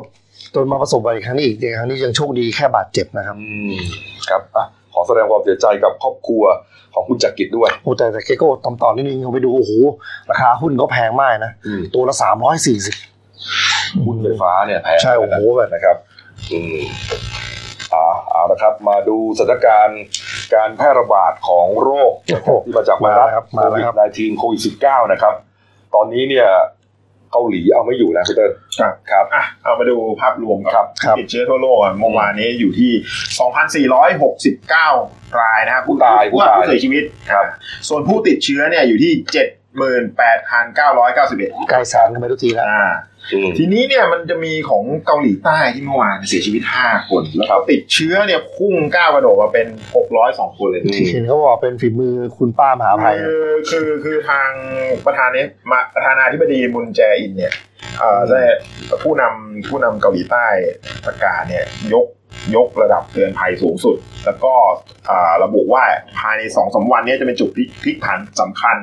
[0.54, 3.74] จนมาประสบอุบัติเหตุครั้งนี้อีกในครั้งนี้ยังโชคดีแค่บาดเจ็บนะครับอืม
[4.30, 6.42] ครับอะขอแสดงความเสียใจกับครอบครัว
[6.94, 9.72] ของคุณจักริดด้วยโอ้แต่แต่เกโก้ตอมต่อนิดนึงเขาไปดูโอ้โห
[10.30, 12.94] ราคาหุ้นก็แพงมากนะอืมตัวละสามร้อยสี่สิบ
[14.06, 15.96] หุ้นไฟฟ้าเนี่ยแพงใช่โอ้โหแบบนะครับ
[16.52, 16.80] อืม
[17.94, 20.00] อ่าเอาละครับ มาดูสถานการณ์
[20.54, 25.34] การแพร่ระบาดของโรคโอ้โหที่มาจากไวมารัแล้สวครับโคมาแล้ววิดครับ19 โควิด 19 นะครับ
[25.94, 26.48] ตอนนี้เนี่ย
[27.32, 32.92] เกาหลีเอาไม่อยู่นะพี่เติ้ลครับครับอะเอามาดูภาพรวมครับครับติดเชื้อทั่วโลกอะเมื่อวานนี้อยู่ที่
[33.84, 37.44] 2,469 รายนะครับผู้ตายผู้ตายผู้เสียชีวิตครับ
[37.88, 39.12] ส่วนผู้ติดเชื้อเนี่ยอยู่ที่
[39.78, 43.09] หมื่นแปดพันเก้าร้อยเก้าสิบเอ็ดใกล้สารกันไปทุกทีแล้วอ่าอืม
[43.58, 49.66] ทีนี้เนี่ยมันจะมีของเกาหลีใต้ที่เมื่อวานเสียชีวิต 5 คน แล้วก็ติดเชื้อเนี่ยพุ่งก้าวกระโดดมาเป็น
[50.12, 54.50] 602 คนเลยอืมเห็นเขาบอกเป็นฝีมือคุณป้ามหาภัยคือคือคือทาง
[55.06, 57.54] ประธานนี้มาประธานาธิบดีมุนแจอินเนี่ย
[57.98, 58.40] เอ่อได้
[59.02, 60.46] ผู้นำผู้นำเกาหลีใต้
[61.06, 61.64] ประกาศเนี่ย
[61.94, 62.06] ยก
[62.56, 64.52] ยกระดับเตือนภัยสูงสุด แล้วก็
[65.10, 65.84] อ่าระบุว่า
[66.18, 68.76] ภายในสองสามวันเนี้จะเป็นจุดพลิกพลิกผันสำคัญ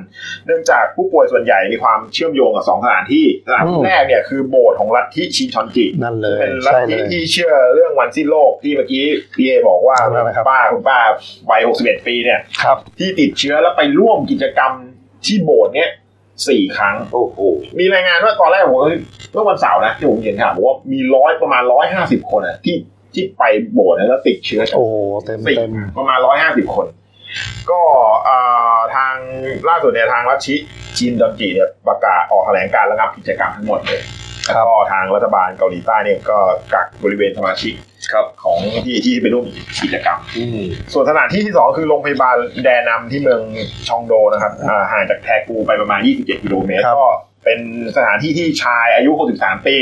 [0.46, 11.00] เนื่องจากผู้ป่วยส่วนใหญ่มีความเชื่อมโยงกับสองสถานที่สถานอืที่มแรกเนี่ยคือโบสถ์ของลัทธิชินชอนจินั่นเลยเป็นลัทใช่เลธิยที่เชื่อเรื่องวันสิ้นโลกที่เมื่อกี้พี่เอบอกว่านั่นแหละครับป้าคุณป้า
[11.50, 14.72] วัย61ปีเนี่ยครับที่ติดเชื้อแล้วไปร่วมกิจกรรม
[15.26, 15.90] ที่โบสถ์เนี่ย
[16.48, 17.38] สี่ครั้ง โอ้โห
[17.80, 18.80] มีรายงานว่าตอนแรกผม
[19.34, 22.76] เมื่อวันเสาร์นะที่ผมเห็นข่าวบอกว่ามีร้อยประมาณร้อยห้าสิบคนอะที่
[23.14, 23.44] ที่ไป
[23.74, 24.96] โบสถ์แล้วติดเชื้อจากโอ้โห
[25.26, 26.88] เต็มสี่เต็มประมาณร้อยห้าสิบคน
[27.72, 27.82] ก็
[28.28, 29.16] อ่าทาง
[29.70, 30.56] ล่าสุดเนี่ยทางรัชชิ
[30.98, 34.02] จินดอนจิเนี่ยประกาศออกแถลงการระงับกิจกรรมทั้งหมดเลย
[34.48, 36.38] ครัแล้วบก็ทางรัฐบาลเกาหลีใต้เนี่ยก็
[36.74, 37.74] กักบริเวณสมาชิก
[38.14, 39.46] ครับของที่ที่ไปร่วม
[39.84, 40.62] กิจกรรมอืม
[40.94, 43.42] ส่วนสถานที่ที่สองคือโรงพยาบาลแดนำที่เมือง
[43.88, 47.08] ชองโดนะครับอ่าห่างจากแทกูไปประมาณ 27 กิโลเมตรครับก็
[47.46, 47.60] เป็น
[47.96, 49.78] สถานที่ที่ชายอายุ 63 ปี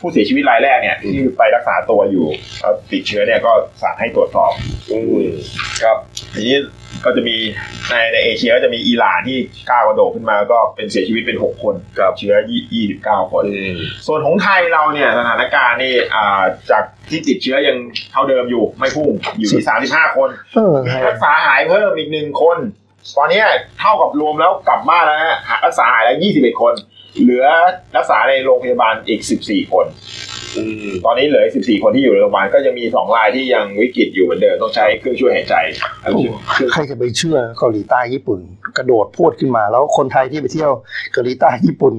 [0.00, 2.26] ผู้เสียชีวิตรายแรกเนี่ยที่ไปรักษาตัวอยู่
[2.60, 4.52] แล้วติดเชื้อเนี่ยก็สั่งให้ตรวจสอบ
[4.90, 5.26] อืม
[5.82, 5.96] ครับ
[6.34, 6.58] ทีนี้
[7.04, 7.36] ก็จะมี
[7.90, 9.38] ในในเอเชียก็จะมีอิหร่านที่
[9.70, 12.34] ก้าวกระโดดขึ้นมาก็เป็นเสียชีวิตเป็น 6 คนครับเชื้อ
[12.82, 13.76] 29 คนอืม
[14.06, 17.76] ส่วนของไทยเราเนี่ยสถานการณ์นี่อ่าจากที่ติดเชื้อยัง
[18.12, 22.58] เท่าเดิมอยู่ไม่พุ่งอยู่ที่ 35 คนเออมีให้รักษาหายเพิ่มอีกหนึ่งคน
[23.16, 23.42] ตอนนี้
[23.78, 26.74] เท่ากับรวมแล้วกลับบ้านแล้วนะหารักษาหายแล้ว21คน
[27.20, 27.46] เหลือ
[27.96, 29.86] รักษาในโรงพยาบาลอีก14คน
[30.56, 35.54] อืมตอนนี้เหลืออีก14คนที่อยู่ในโรงพยาบาลก็ยังมี2รายที่ยังวิกฤตอยู่เหมือนเดิมต้องใช้เครื่องช่วยหายใจ
[36.02, 36.20] โอ้โห
[36.72, 38.38] ใครจะไปเชื่อเกาหลีใต้ญี่ปุ่น
[38.76, 40.72] กระโดดพูดขึ้นมา แล้วคนไทยที่ไปเที่ยว
[41.12, 41.94] เกาหลีใต้ญี่ปุ่น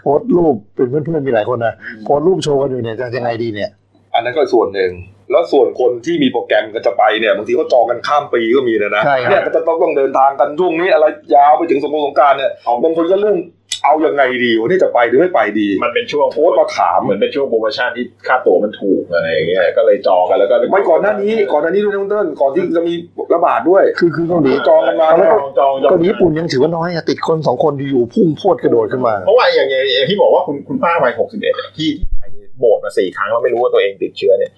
[0.00, 1.74] โพสต์รูปเป็นเพื่อนๆมีหลายคนนะ
[2.04, 3.70] โพสต์รูปโชว์กันอยู่เนี่ยจะยังไงดีเนี่ย
[4.14, 4.92] อันนั้นก็ส่วนหนึ่ง
[5.30, 11.04] แล้วส่วนคนที่มีโปรแกรมก็จะไปเนี่ยบางทีเขาจองกันข้ามปีก็มีนะนะใช่ครับเนี่ยก็จะต้องต้องเดินทางกันช่วงนี้อะไร
[11.34, 12.50] ยาวไปถึงสงกรานต์สงกรารเนี่ย
[12.82, 13.36] บางคนก็เรื่อง
[13.84, 22.94] เอายังไงดีวันนี้จะไปหรือไม่ไปดี มันเป็นช่วงโพสต์มาถามเหมือนเป็นช่วงโปรโมชั่นที่ค่าตั๋วมันถูกอะไรอย่างเงี้ยก็เลยจองกันแล้วก็ไม่ก่อนหน้านี้ก่อนหน้านี้ด้วยนะคุณเติ้ลก่อนที่จะมี
[23.34, 31.88] ระบาดด้วย คือคือเกาหลีจองกันมาจแล้วองจองจองเกาหลีญี่ปุ่นยังถือว่าน้อยอะติดคนสองคนอยู่ๆพุ่งโพดกระโดดขึ้นมาเพราะว่าอย่างอย่างอย่างที่บอกว่าคุณคุณป้าวัยหกสิบเอ็ดที่
[32.20, 32.24] ไป
[32.58, 34.52] โบสถ์มาสี่ครั้งแล้วไม่รู้ว่าตัวเองติดเชื้อเนี่ย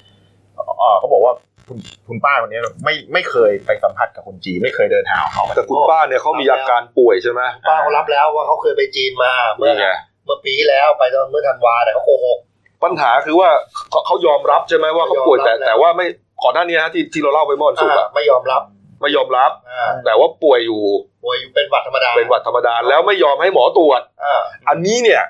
[0.78, 1.32] เอ่อเขาบอกว่า
[1.68, 9.88] คุณคุณป้าคนนี้ไม่ไม่เคยไปสัมผัสกับคนจีนไม่เคยเดินทางกับเขาแต่คุณป้าเนี่ยเขามีอาการป่วยใช่ไหมป้าเขารับแล้วว่าเขาเคยไปจีนมาเมื่อนี่ไง
[10.24, 12.38] เมื่อปีที่แล้วไปตอนเมื่อธันวาแต่เขาโกหก
[12.82, 13.48] ปัญหาคือว่า
[13.90, 16.06] เขาเขายอมรับใช่ไหมว่าเขาป่วยแต่ยอมรับแล้วแต่ว่าไม่
[16.42, 18.62] ก่อนหน้านี้ฮะที่ที่เราเล่าไปเมื่อวันศุกร์อะไม่ยอมรับ
[19.02, 20.82] ไม่ยอมรับอ่าแต่ว่าป่วยอยู่
[21.24, 25.22] ป่วยอยู่เป็นหวัดธรรมดาเป็นหวัดธรรมดาแล้วไม่ยอมให้หมอตรวจอ่าอันนี้เนี่ย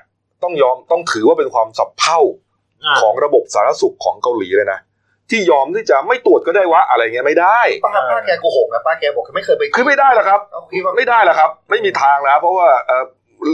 [0.43, 2.19] ต้องยอมต้องถือว่าเป็นความสับเพร่า
[3.01, 4.79] ของระบบสาธารณสุขของเกาหลีเลยนะ
[5.31, 13.03] ที่ยอมที่จะไม่ตรวจก็ได้วะอะไรเงี้ยไม่ได้ ป้าป้าแกโกหกนะป้าแกบอกไม่เคยไปคือไม่ได้หรอกครับเขาคิดว่าไม่ได้หรอกครับ ไม่มีทางนะเพราะว่าเอ่อ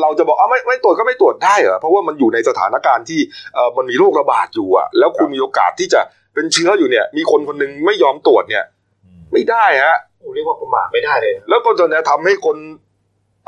[0.02, 3.20] เราจะบอกอะไม่ไม่ตรวจก็ไม่ตรวจได้เหรอเพราะว่ามันอยู่ในสถานการณ์ที่
[3.54, 6.02] เอ่อมันมีโรคระบาดอยู่อะแล้วคุณมีโอกาสที่จะ
[6.34, 8.66] เป็นเชื้ออยู่เนี่ย มีคนคนหนึงไม่ยอมตรวจเนี่ย
[9.34, 12.58] ไม่ได้ฮะ โอ้เรียกว่าประมาทไม่ได้เลยนะแล้วก็จนเนี่ยทำให้คน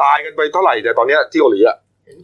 [0.04, 1.78] ตายกันไปเท่าไหร่แต่ตอนเนี้ยที่เกาหลีอะ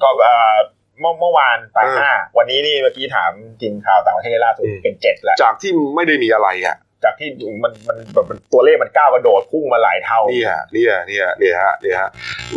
[0.04, 0.58] ก็เอ่อ
[1.00, 3.32] เมื่อเมื่อวานตายเออห้าวันนี้นี่เมื่อกี้ถาม
[3.62, 7.30] กินข่าวต่างประเทศล่าสุดอืมเป็นเจ็ดแล้ว จากที่ไม่ได้มีอะไรอะจากที่
[7.64, 12.10] มันมันแบบมันตัวเลขมันก้าวกระโดดพุ่งมาหลายเท่าเนี่ยเนี่ยเนี่ยเนี่ยฮะเนี่ยฮะ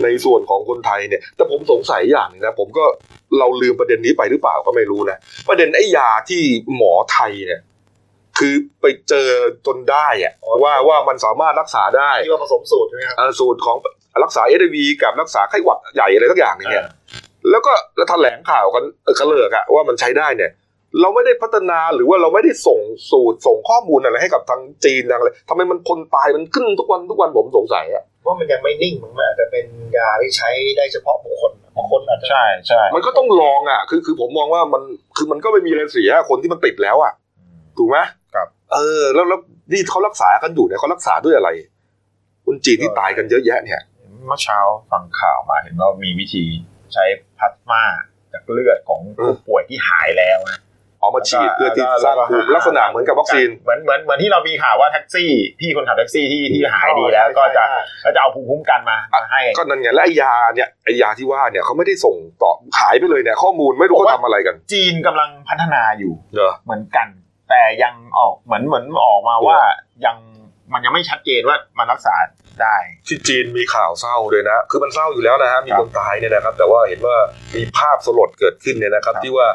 [0.03, 2.84] ในส่วนของคนไทยเนี่ย แต่ผมสงสัยอย่างหนึงนะ ผมก็
[3.38, 5.18] เราลืมประเด็นนี้ไปหรือเปล่าก็ไม่รู้นะ
[5.49, 6.43] ประเด็นไอ้ยาที่
[6.76, 7.61] หมอไทยเนี่ย
[8.38, 9.28] คือไปเจอ
[9.66, 10.32] จนได้อะ
[10.62, 13.76] ว่าว่ามันสามารถรักษาได้ที่ว่าผสมสูตรใช่ไหมครับเอ่อสูตรของ
[14.24, 16.84] รักษาเอวีกับรักษาไข้หวัดใหญ่อะไรสักอย่างหนึงเนี่ย
[17.51, 20.51] แล้วก็แล้วแถลงข่าวกันเออกระเลิกอะว่ามันใช้ได้เนี่ย
[21.01, 22.80] เราไม่ได้พัฒนาหรือว่าเราไม่ได้ส่ง
[23.11, 29.66] สูตรส่งข้อมูลอะไรให้กับทางจีนทางอะไรทำไมมันคนตายมันขึ้นทุกวันทุกวันผมสงสัยอะว่ามันยังไม่นิ่งมันอาจจะเป็น
[29.97, 34.82] ยาที่ใช้ได้เฉพาะบุคคลบางคนอาจจะใช่ใช่มันก็ต้องลองอะคือคือผมมองว่ามัน
[35.16, 37.12] คือมันก็ไม่มีอะไรเสียคนที่มันติดแล้วอะ
[37.78, 37.99] ถูกไหม
[38.34, 39.41] ครับ เออ แล้วแล้ว
[39.72, 41.51] นี่เขารักษากันอยู่เนี่ยเขารักษาด้วยอะไร
[42.47, 43.80] คนจีนที่ตายกันเยอะแยะเนี่ย
[44.26, 44.59] เมื่อเช้า
[44.91, 46.45] ฟังข่าวมาเห็นว่ามีวิธี
[46.95, 47.05] ใช้
[47.41, 47.82] พลาสมา
[48.32, 50.61] จากเลือดของผู้ป่วยที่หายแล้วนะ
[51.01, 55.30] เอามาฉีดเพื่อที่สร้างภูมิลักษณะเหมือนกับวัคซีนเหมือนเหมือนเหมือนที่เรามีข่าวว่าแท็กซี่
[55.61, 57.64] พี่คนขับแท็กซี่ที่ที่หายดีแล้ว ก็จะ
[58.05, 67.09] ก็จะเอาภูมิคุ้มกันมามาให้ก็นั่นไงและไอ้ยาเนี่ยไอ้ยาที่ว่าเนี่ยเขาไม่ได้ส่งต่อขายไปเลยเนี่ยข้อมูลไม่รู้เขาทำอะไรกัน จีนกำลังพัฒนาอยู่เนอะเหมือนกัน
[67.51, 69.59] แต่ยังออกเหมือนเหมือนออกมาว่า
[70.07, 70.16] ยัง
[70.73, 72.14] มันยังไม่ชัดเจนว่ามันรักษา
[72.62, 72.77] ได้
[73.09, 77.16] ที่จีนมีข่าวเศร้าด้วยนะ คือมันเศร้าอยู่แล้วนะฮะมีคนตายเนี่ยนะครับ แต่ว่าเห็นว่า
[77.57, 79.49] มีภาพสลดเกิดขึ้นเนี่ยนะครับครับที่ว่า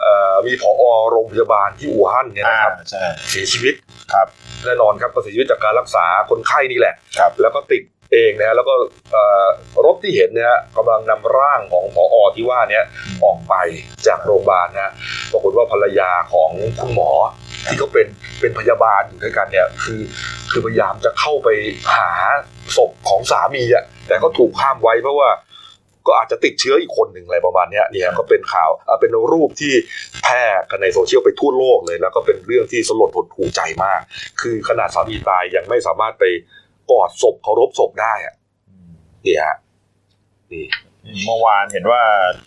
[0.00, 3.74] เอ่อมีผอโรงพยาบาลที่อู่ฮั่นเนี่ยนะครับใช่เสียชีวิต
[4.12, 4.26] ครับ
[4.64, 7.82] แน่นอนครับก็เสียชีวิตจากการรักษาคนไข้นี่แหละครับแล้วก็ติด
[8.12, 8.74] เองนะฮะแล้วก็
[9.12, 9.46] เอ่อ
[9.84, 12.84] รถที่เห็นเนี่ยฮะกำลังนำร่างของผอที่ว่าเนี้ย
[13.24, 13.54] ออกไป
[14.06, 14.92] จากโรงพยาบาลนะ
[15.32, 16.50] ปรากฏว่าภรรยาของ
[16.80, 17.10] คุณหมอ
[17.66, 18.06] ที่เขาเป็น
[18.40, 20.00] เป็นพยาบาลอยู่ด้วยกันเนี่ยคือ
[20.50, 21.48] คือพยายามจะเข้าไป
[21.96, 22.10] หา
[22.76, 25.30] ศพของสามีอะแต่ก็ถูกห้ามไว้เพราะว่า
[26.06, 29.72] ก็อาจจะติดเชื้ออีกคนหนึ่งอะไรประมาณนี้เนี่ยก็เป็นข่าวอะเป็นรูปที่
[30.22, 34.00] แพร่กันในโซเชียลไปทั่วโลกเลย แล้วก็เป็นเรื่องที่สลดหดหูใจมาก
[34.40, 36.24] คือขนาดสามีตายยังไม่สามารถไป
[36.90, 38.34] กอดศพเคารพศพได้อะ
[39.24, 39.56] นี่ฮะ
[40.52, 40.64] นี่
[41.26, 42.02] เมื่อวานเห็นว่า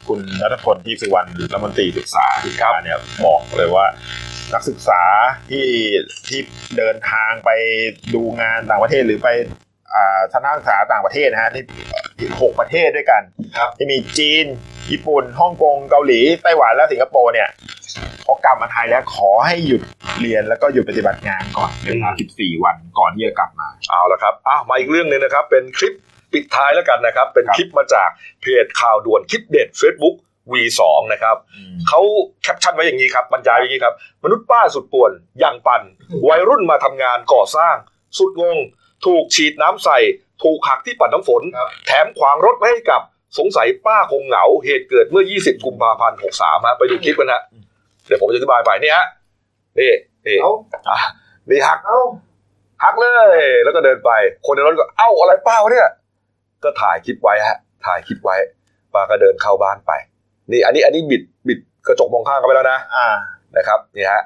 [0.07, 3.85] คุณนัทพลที่สุวรรณรัฐมนตรีศึกษาธิการเนี่ยบอกเลยว่า
[4.53, 5.01] นักศึกษา
[5.49, 5.67] ที่
[6.27, 6.39] ที่
[6.77, 7.49] เดินทางไป
[8.13, 9.29] ดูงานต่างประเทศหรือไป
[9.93, 11.63] อ่าทัศนศึกษาต่างประเทศนะฮะที่
[12.19, 13.21] ที่หกประเทศด้วยกัน
[13.57, 14.45] ครับที่มีจีน
[14.91, 17.49] ญี่ปุ่นฮ่องกงเกาหลีไต้หวันและสิงคโปร์เนี่ย
[18.25, 19.81] พอกลับมาไทยแล้วขอให้หยุด
[20.21, 25.93] เรียนแล้วก็หยุดปฏิบัติงานก่อนเป็นเวลา14 วันก่อนที่จะกลับมาเอาละครับอ้าวมาอีกเรื่องหนึงนะครับ เป็นคลิป
[26.33, 28.09] ปิดท้ายแล้วกันนะครับ เป็นครับคลิปมาจาก
[28.41, 30.15] เพจข่าวด่วนคลิปเด็ด Facebook
[30.53, 30.81] V2
[31.13, 31.35] นะครับ
[31.87, 32.01] เขา
[32.43, 35.81] แคปชั่นไว้อย่างนี้ครับบรรยายไว้อย่างนี้ครับ มนุษย์ป้าสุดป่วนอย่างปั่น
[36.27, 37.75] วัยรุ่นมาทำงานก่อสร้าง
[38.17, 38.57] สุดงง
[39.05, 39.99] ถูกฉีดน้ำใส่
[40.43, 41.43] ถูกหักที่ปัดน้ำฝน
[41.87, 43.01] แถมขวางรถไม่ให้กลับ
[43.37, 47.41] สงสัยป้าคงเหงา เหตุเกิดเมื่อ 20 กุมภาพันธ์ 63 ฮะ ไปดูคลิปกันฮะ
[48.05, 49.05] เดี๋ยวผมจะอธิบายไปนี่ฮะ
[49.79, 49.91] นี่
[50.25, 50.37] นี่
[50.89, 50.99] อะ
[51.49, 51.79] นี่หัก
[52.83, 54.11] หักเลย แล้วก็เดินไป
[54.45, 55.89] คนในรถก็ เอ้าอะไรเปล่าวะเนี่ย
[56.63, 58.35] ก็ถ่ายคลิปไว้ฮะ ถ่ายคลิปไว้
[58.93, 59.91] ป้าก็เดินเข้าบ้านไป
[60.51, 63.07] นี่อันนี้อันนี้บิดบิดกระจกมองข้างกันไปแล้วนะอ่า
[63.57, 64.21] นะครับนี่ฮะ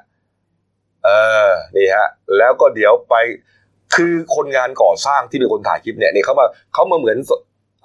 [1.06, 1.10] เอ
[1.48, 2.08] อนี่ฮะ
[2.38, 3.16] แล้วก็เดี๋ยวไป
[3.96, 7.32] คือคนงานก่อสร้างที่เป็นคนถ่ายคลิปเนี่ยนี่เขามาเขามาเหมือนส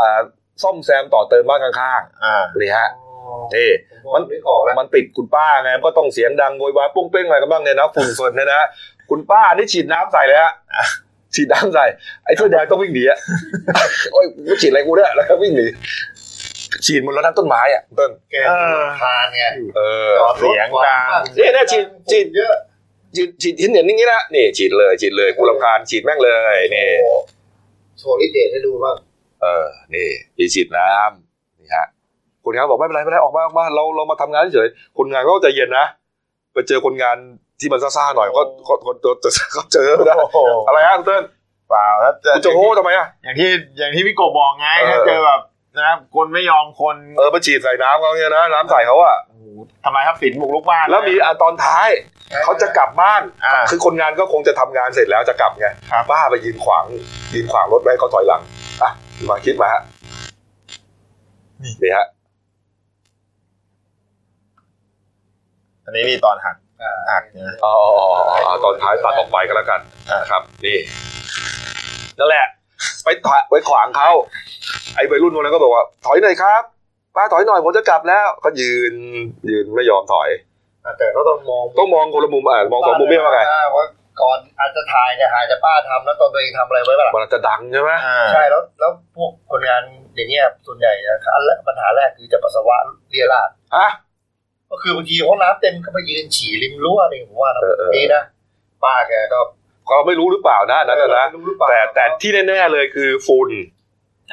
[0.01, 0.21] อ่า
[0.63, 2.89] ซ่อมแซมต่อเติมบ้านข้างอ่าๆนี่ฮะ
[3.55, 3.71] นี่
[4.15, 4.23] มัน
[4.79, 8.63] มันติดคุณป้าไงมันก็ต้องเสียงดังโวยวายปุ้งเป้งอะไรกันบ้างเนี่ยนะฝุ่นฝนเนี่ยนะ
[9.11, 10.53] คุณป้านี่ฉีดน้ำใส่เลยฮะ
[11.35, 11.85] ฉีดน้ำใส่
[12.25, 13.19] ไอ้เสื้อแดงต้องวิ่งหนีอะ
[14.13, 15.67] โอ้ยมันฉีดอะไรกูเนี่ยแล้วก็วิ่งหนี
[16.87, 19.45] ฉีดบนรถน้ำต้นไม้อะต้นเออทานไง
[19.77, 19.81] เอ
[20.11, 21.07] อเสียงดัง
[21.39, 22.55] นี่เนี่ยฉีดฉีดเยอะ
[23.17, 26.87] ฉีดฉีดหินเหนียนอย่างนี้นะนี่ฉีดเลยฉีดเลยกูรำคาญฉีดแม่งเลยนี่
[27.99, 28.97] โชว์ลิเดตให้ดูบ้าง
[29.43, 31.87] เออนี่มีฉีดน้ำนี่ฮะ
[32.45, 35.87] คนงานบอกไม่เป็นไรไม่เป็นไรออกมาออกมาเราเรามาทำงานเฉยๆคนงานก็ใจเย็นนะ
[36.53, 37.17] ไปเจอคนงาน
[37.61, 39.11] ที่มันซ่าๆหน่อยก็ก็ก็ก็
[39.57, 41.23] ก็เจอนะโอ้โหอะไรฮะคุณเติ้ล
[41.71, 45.41] เปล่าถ้าเจอคุณจะโอ้ทำไมอะอย่างที่อย่างที่พี่โกบอกไงเออถ้าเจอแบบ
[45.79, 49.47] นะคนไม่ยอมคนเออไปฉีดใส่น้ำเขาเนี่ยนะน้ำใส่เขาอะโอ้โห
[49.85, 51.89] ทำลายทรัพย์สินบุกลุกบ้านแล้วมีอันตอนท้าย
[52.45, 56.85] เขาจะกลับบ้าน อ่า คือคนงานก็คงจะทำงานเสร็จแล้วจะกลับไงครับป้าไปยืนขวาง
[57.35, 58.43] ยืนขวางรถไว้ให้เขาถอยหลัง
[58.83, 58.91] อะ
[59.29, 59.83] มาคิดมาฮะ
[61.83, 62.07] นี่ฮะ
[65.85, 66.57] อันนี้นี่ตอนหัก
[67.11, 67.75] หักนะอ๋อ
[68.65, 70.79] ตอนท้ายตัดออกไปก็แล้วกันอ่า นะครับนี่
[72.19, 72.47] นั่นแหละ
[73.05, 74.11] ไปถอยไปขวางเขา
[74.95, 76.63] ไอ้วัยรุ่นคนนั้นก็บอกว่า ถอยหน่อยครับ
[77.17, 78.95] ป้าถอยหน่อยผมจะกลับแล้วก็ยืน
[79.51, 80.29] ยืนไม่ยอมถอย
[80.99, 83.41] แต่ก็ต้องมองต้องมองคนละมุมอะมองสองมุมไม่ว่าไง
[83.77, 83.87] ว่า
[84.23, 89.83] ก่อนอาจจะถ่ายเนี่ยถ่ายจะป้าทำแล้วตอนตัวเองทำอะไรไว้บ้างมันอาจจะดังใช่ไหมอ่าใช่แล้วแล้วพวกคนงาน
[90.15, 92.77] อย่างเงี้ยส่วนใหญ่นะอันแรกปัญหาแรกคือจะปัสสาวะ
[93.11, 93.89] เรียราดฮะ
[94.71, 98.23] ก็คือบางทีห้องน้ำเต็มก็ไปยืนฉี่ริมรั้วนี่ผมว่านะเออเออนี่นะ
[98.85, 99.39] ป้าแกก็
[99.91, 103.51] ก็ไม่รู้หรือเปล่านะอันนั้นน่ะนะไม่รู้หรือเปล่าแต่แต่ที่แน่ๆเลยคือฝุ่น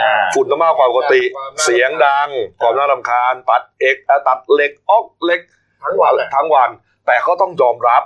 [0.01, 2.29] อ่าฝุ่นต้องมากกว่าปกติความน่ารำคาญเสียงดัง
[2.61, 5.41] ความน่ารำคาญ ตัดเอกเอ่อตัดเหล็กออกเหล็ก
[5.83, 6.69] ทั้งวันแหละทั้งวัน
[7.05, 8.03] แต่เขาต้องยอมรับ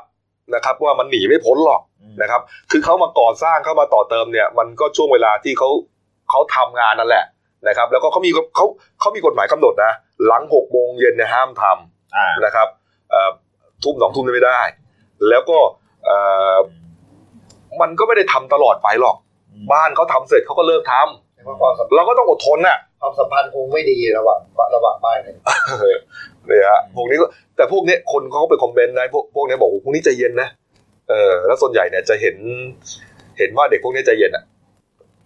[0.55, 1.81] นะครับ ว่ามันหนีไม่พ้นหรอก
[2.21, 2.41] นะครับ
[2.71, 5.69] คือเขามาก่อสร้างเข้ามาต่อเติมเนี่ย มันก็ช่วงเวลาที่เขา
[6.29, 7.25] เขาทำงานนั่นแหละ
[7.67, 8.65] นะครับ แล้วก็เขามีเขา
[8.99, 9.93] เขามีกฎหมายกำหนดนะ
[10.25, 12.67] หลังหกโมงเย็นเนี่ยห้ามทำอ่านะครับ
[13.09, 13.31] เอ่อ
[13.83, 14.61] ทุ่มสองทุ่มไม่ได้
[15.29, 15.59] แล้วก็
[16.05, 16.17] เอ่
[16.53, 16.57] อ
[17.81, 19.15] มันก็ไม่ได้ทำตลอดไปหรอก
[19.73, 24.39] บ้านเขาทำเสร็จเขาก็เลิกทำแต่ว่าความสัมเราก็ต้องอดทนน่ะ ความสัมพันธ์คงไม่ดีระหว่าง
[24.75, 25.35] ระหว่างบ้านเนี่ย
[26.47, 30.49] เนี่ยฮะพวกนี้ก็แต่พวกเนี้ยคนเขาก็ไปคอมเมนต์นะพวกพวกเนี้ยบอกว่าพวกนี้ใจเย็นนะ
[31.09, 32.35] เออแล้วส่วนใหญ่เนี่ยจะเห็น
[33.37, 34.43] เห็นว่าเด็กพวกนี้ใจเย็นอะ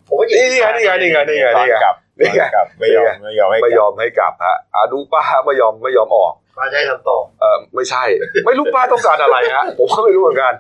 [0.08, 8.04] ผมว่านี่ไงนี่ไงนี่ไงนี่ไงตอนนี่ไงกลับนี่ไงตอนกลับไม่ยอมไม่ยอมให้ไม่กยลับอมให้กลับฮะอะดูป้าไม่ยอมไม่ยอมออกป้าจะให้ทำต่อเออไม่ใช่
[8.46, 10.54] ไม่รู้ป้าต้องการอะไรฮะผมก็ไม่รู้เหมือนกัน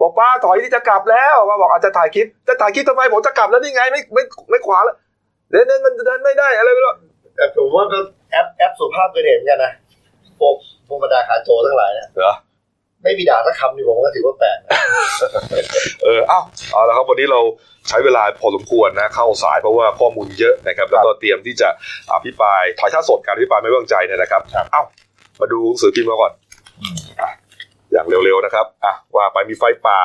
[0.00, 4.96] บอกป้าถอยที่จะกลับแล้วป้าบอกอาจจะถ่ายคลิป จะถ่ายคลิปทำไมผมจะกลับแล้วนี่ไงไม่ไม่ไม่ขวาแล้ว
[5.50, 6.92] เดินเดินมันเดินไม่ได้อะไรไม่รู้
[7.36, 7.98] แต่ผมว่าก็
[8.30, 9.72] แอปแอปสุภาพเคยเห็นกันนะ
[10.38, 10.54] พวก
[10.86, 12.34] พวกบรรดาขาโจรทั้งหลายเนี่ยเหรอ
[13.02, 14.70] ไม่มีด่าสักคำนี่ผมก็ถือว่าแปลกนะ
[16.02, 17.40] เอออ้าวเอาละครับวันนี้เรา
[17.88, 21.68] ใช้เวลาพอสมควรนะเข้าสายเพราะว่าข้อมูลเยอะนะครับ แล้วก็เตรียมที่จะ
[22.12, 24.82] อภิปรายถ่ายทอดสดการอภิปรายไม่ไว้วางใจเนี่ยนะครับเอ้า
[25.40, 26.32] มาดูหนังสือพิมพ์มาก่อน
[27.94, 30.00] อะอย่างเร็วๆนะครับอะว่าไปมีไฟป่า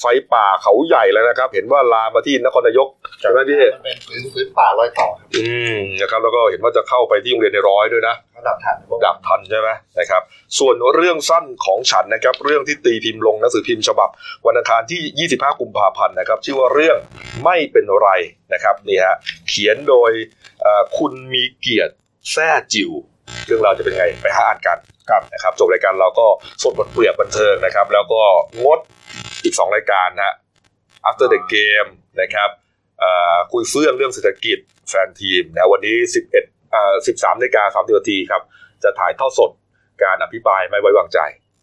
[0.00, 0.04] ไฟ
[0.34, 2.88] ป่าเขาใหญ่แล้วนะครับ เห็นว่าลามมาที่นครนายก
[3.20, 8.76] ใช่ไหมพี่มันเป็นพื้นพื้นป่ารอยต่อครับอืมนะครับแล้วก็เห็นว่าจะเข้าไปที่โรงเรียนในร้อยด้วยนะระดับทัน
[9.06, 9.68] ดับทันใช่ไหม
[9.98, 10.22] นะครับ
[10.58, 14.08] ส่วนเรื่องสั้นของฉันนะครับ เรื่องที่ตีพิมพ์ลงหนังสือพิมพ์ฉบับ
[14.46, 16.96] วันอังคารที่ 25 กุมภาพันธ์นะครับ ชื่อว่าเรื่อง
[17.44, 18.08] ไม่เป็นไร
[18.52, 19.16] นะครับนี่ฮะ
[19.48, 20.10] เขียนโดย
[20.62, 21.94] เอ่อคุณมีเกียรติ
[22.32, 22.92] แซ่จิว
[23.46, 24.78] เรื่องราวจะเป็นไงไปหาอ่านกัน
[25.10, 26.26] ครับนะครับจบรายการเราก็
[26.62, 28.22] สดบทเปรียบบันเทิงนะครับ แล้วก็
[28.64, 28.78] งด
[29.44, 30.34] อีก 2 รายการนะฮะ
[31.08, 31.88] after the game
[32.20, 32.50] นะครับ
[33.00, 34.58] เอ่อคุยเฟื่องเรื่องเศรษฐกิจ
[34.88, 35.96] แฟนทีมนะวันนี้
[36.30, 36.30] 11
[36.72, 38.42] เอ่อ13นาฬิกา30นาทีครับ
[38.82, 39.50] จะถ่ายทอดสด
[40.02, 41.18] การอภิปรายไม่ไว้วางใจ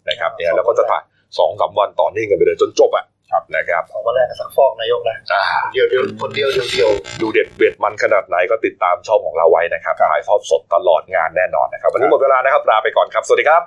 [0.10, 1.04] นะครับเนี่ยแล้วก็จะถ่าย
[1.38, 3.06] สองสามวันต่อเนื่องกันไปเลยจนจบอะ
[3.56, 13.64] นะครับออกมาแรกกับสักฟอกนายกนะอ่าคนเดียวเดียวคนเดียวเดียวเดียวดูเด็ดเบ็ดมันขนาดไหนก็ติดตามช่องของเราไว้นะครับถ่ายทอดสดตลอดงานแน่นอนนะครับวันนี้หมดเวลานะครับลาไปก่อนครับสวัสดีครับ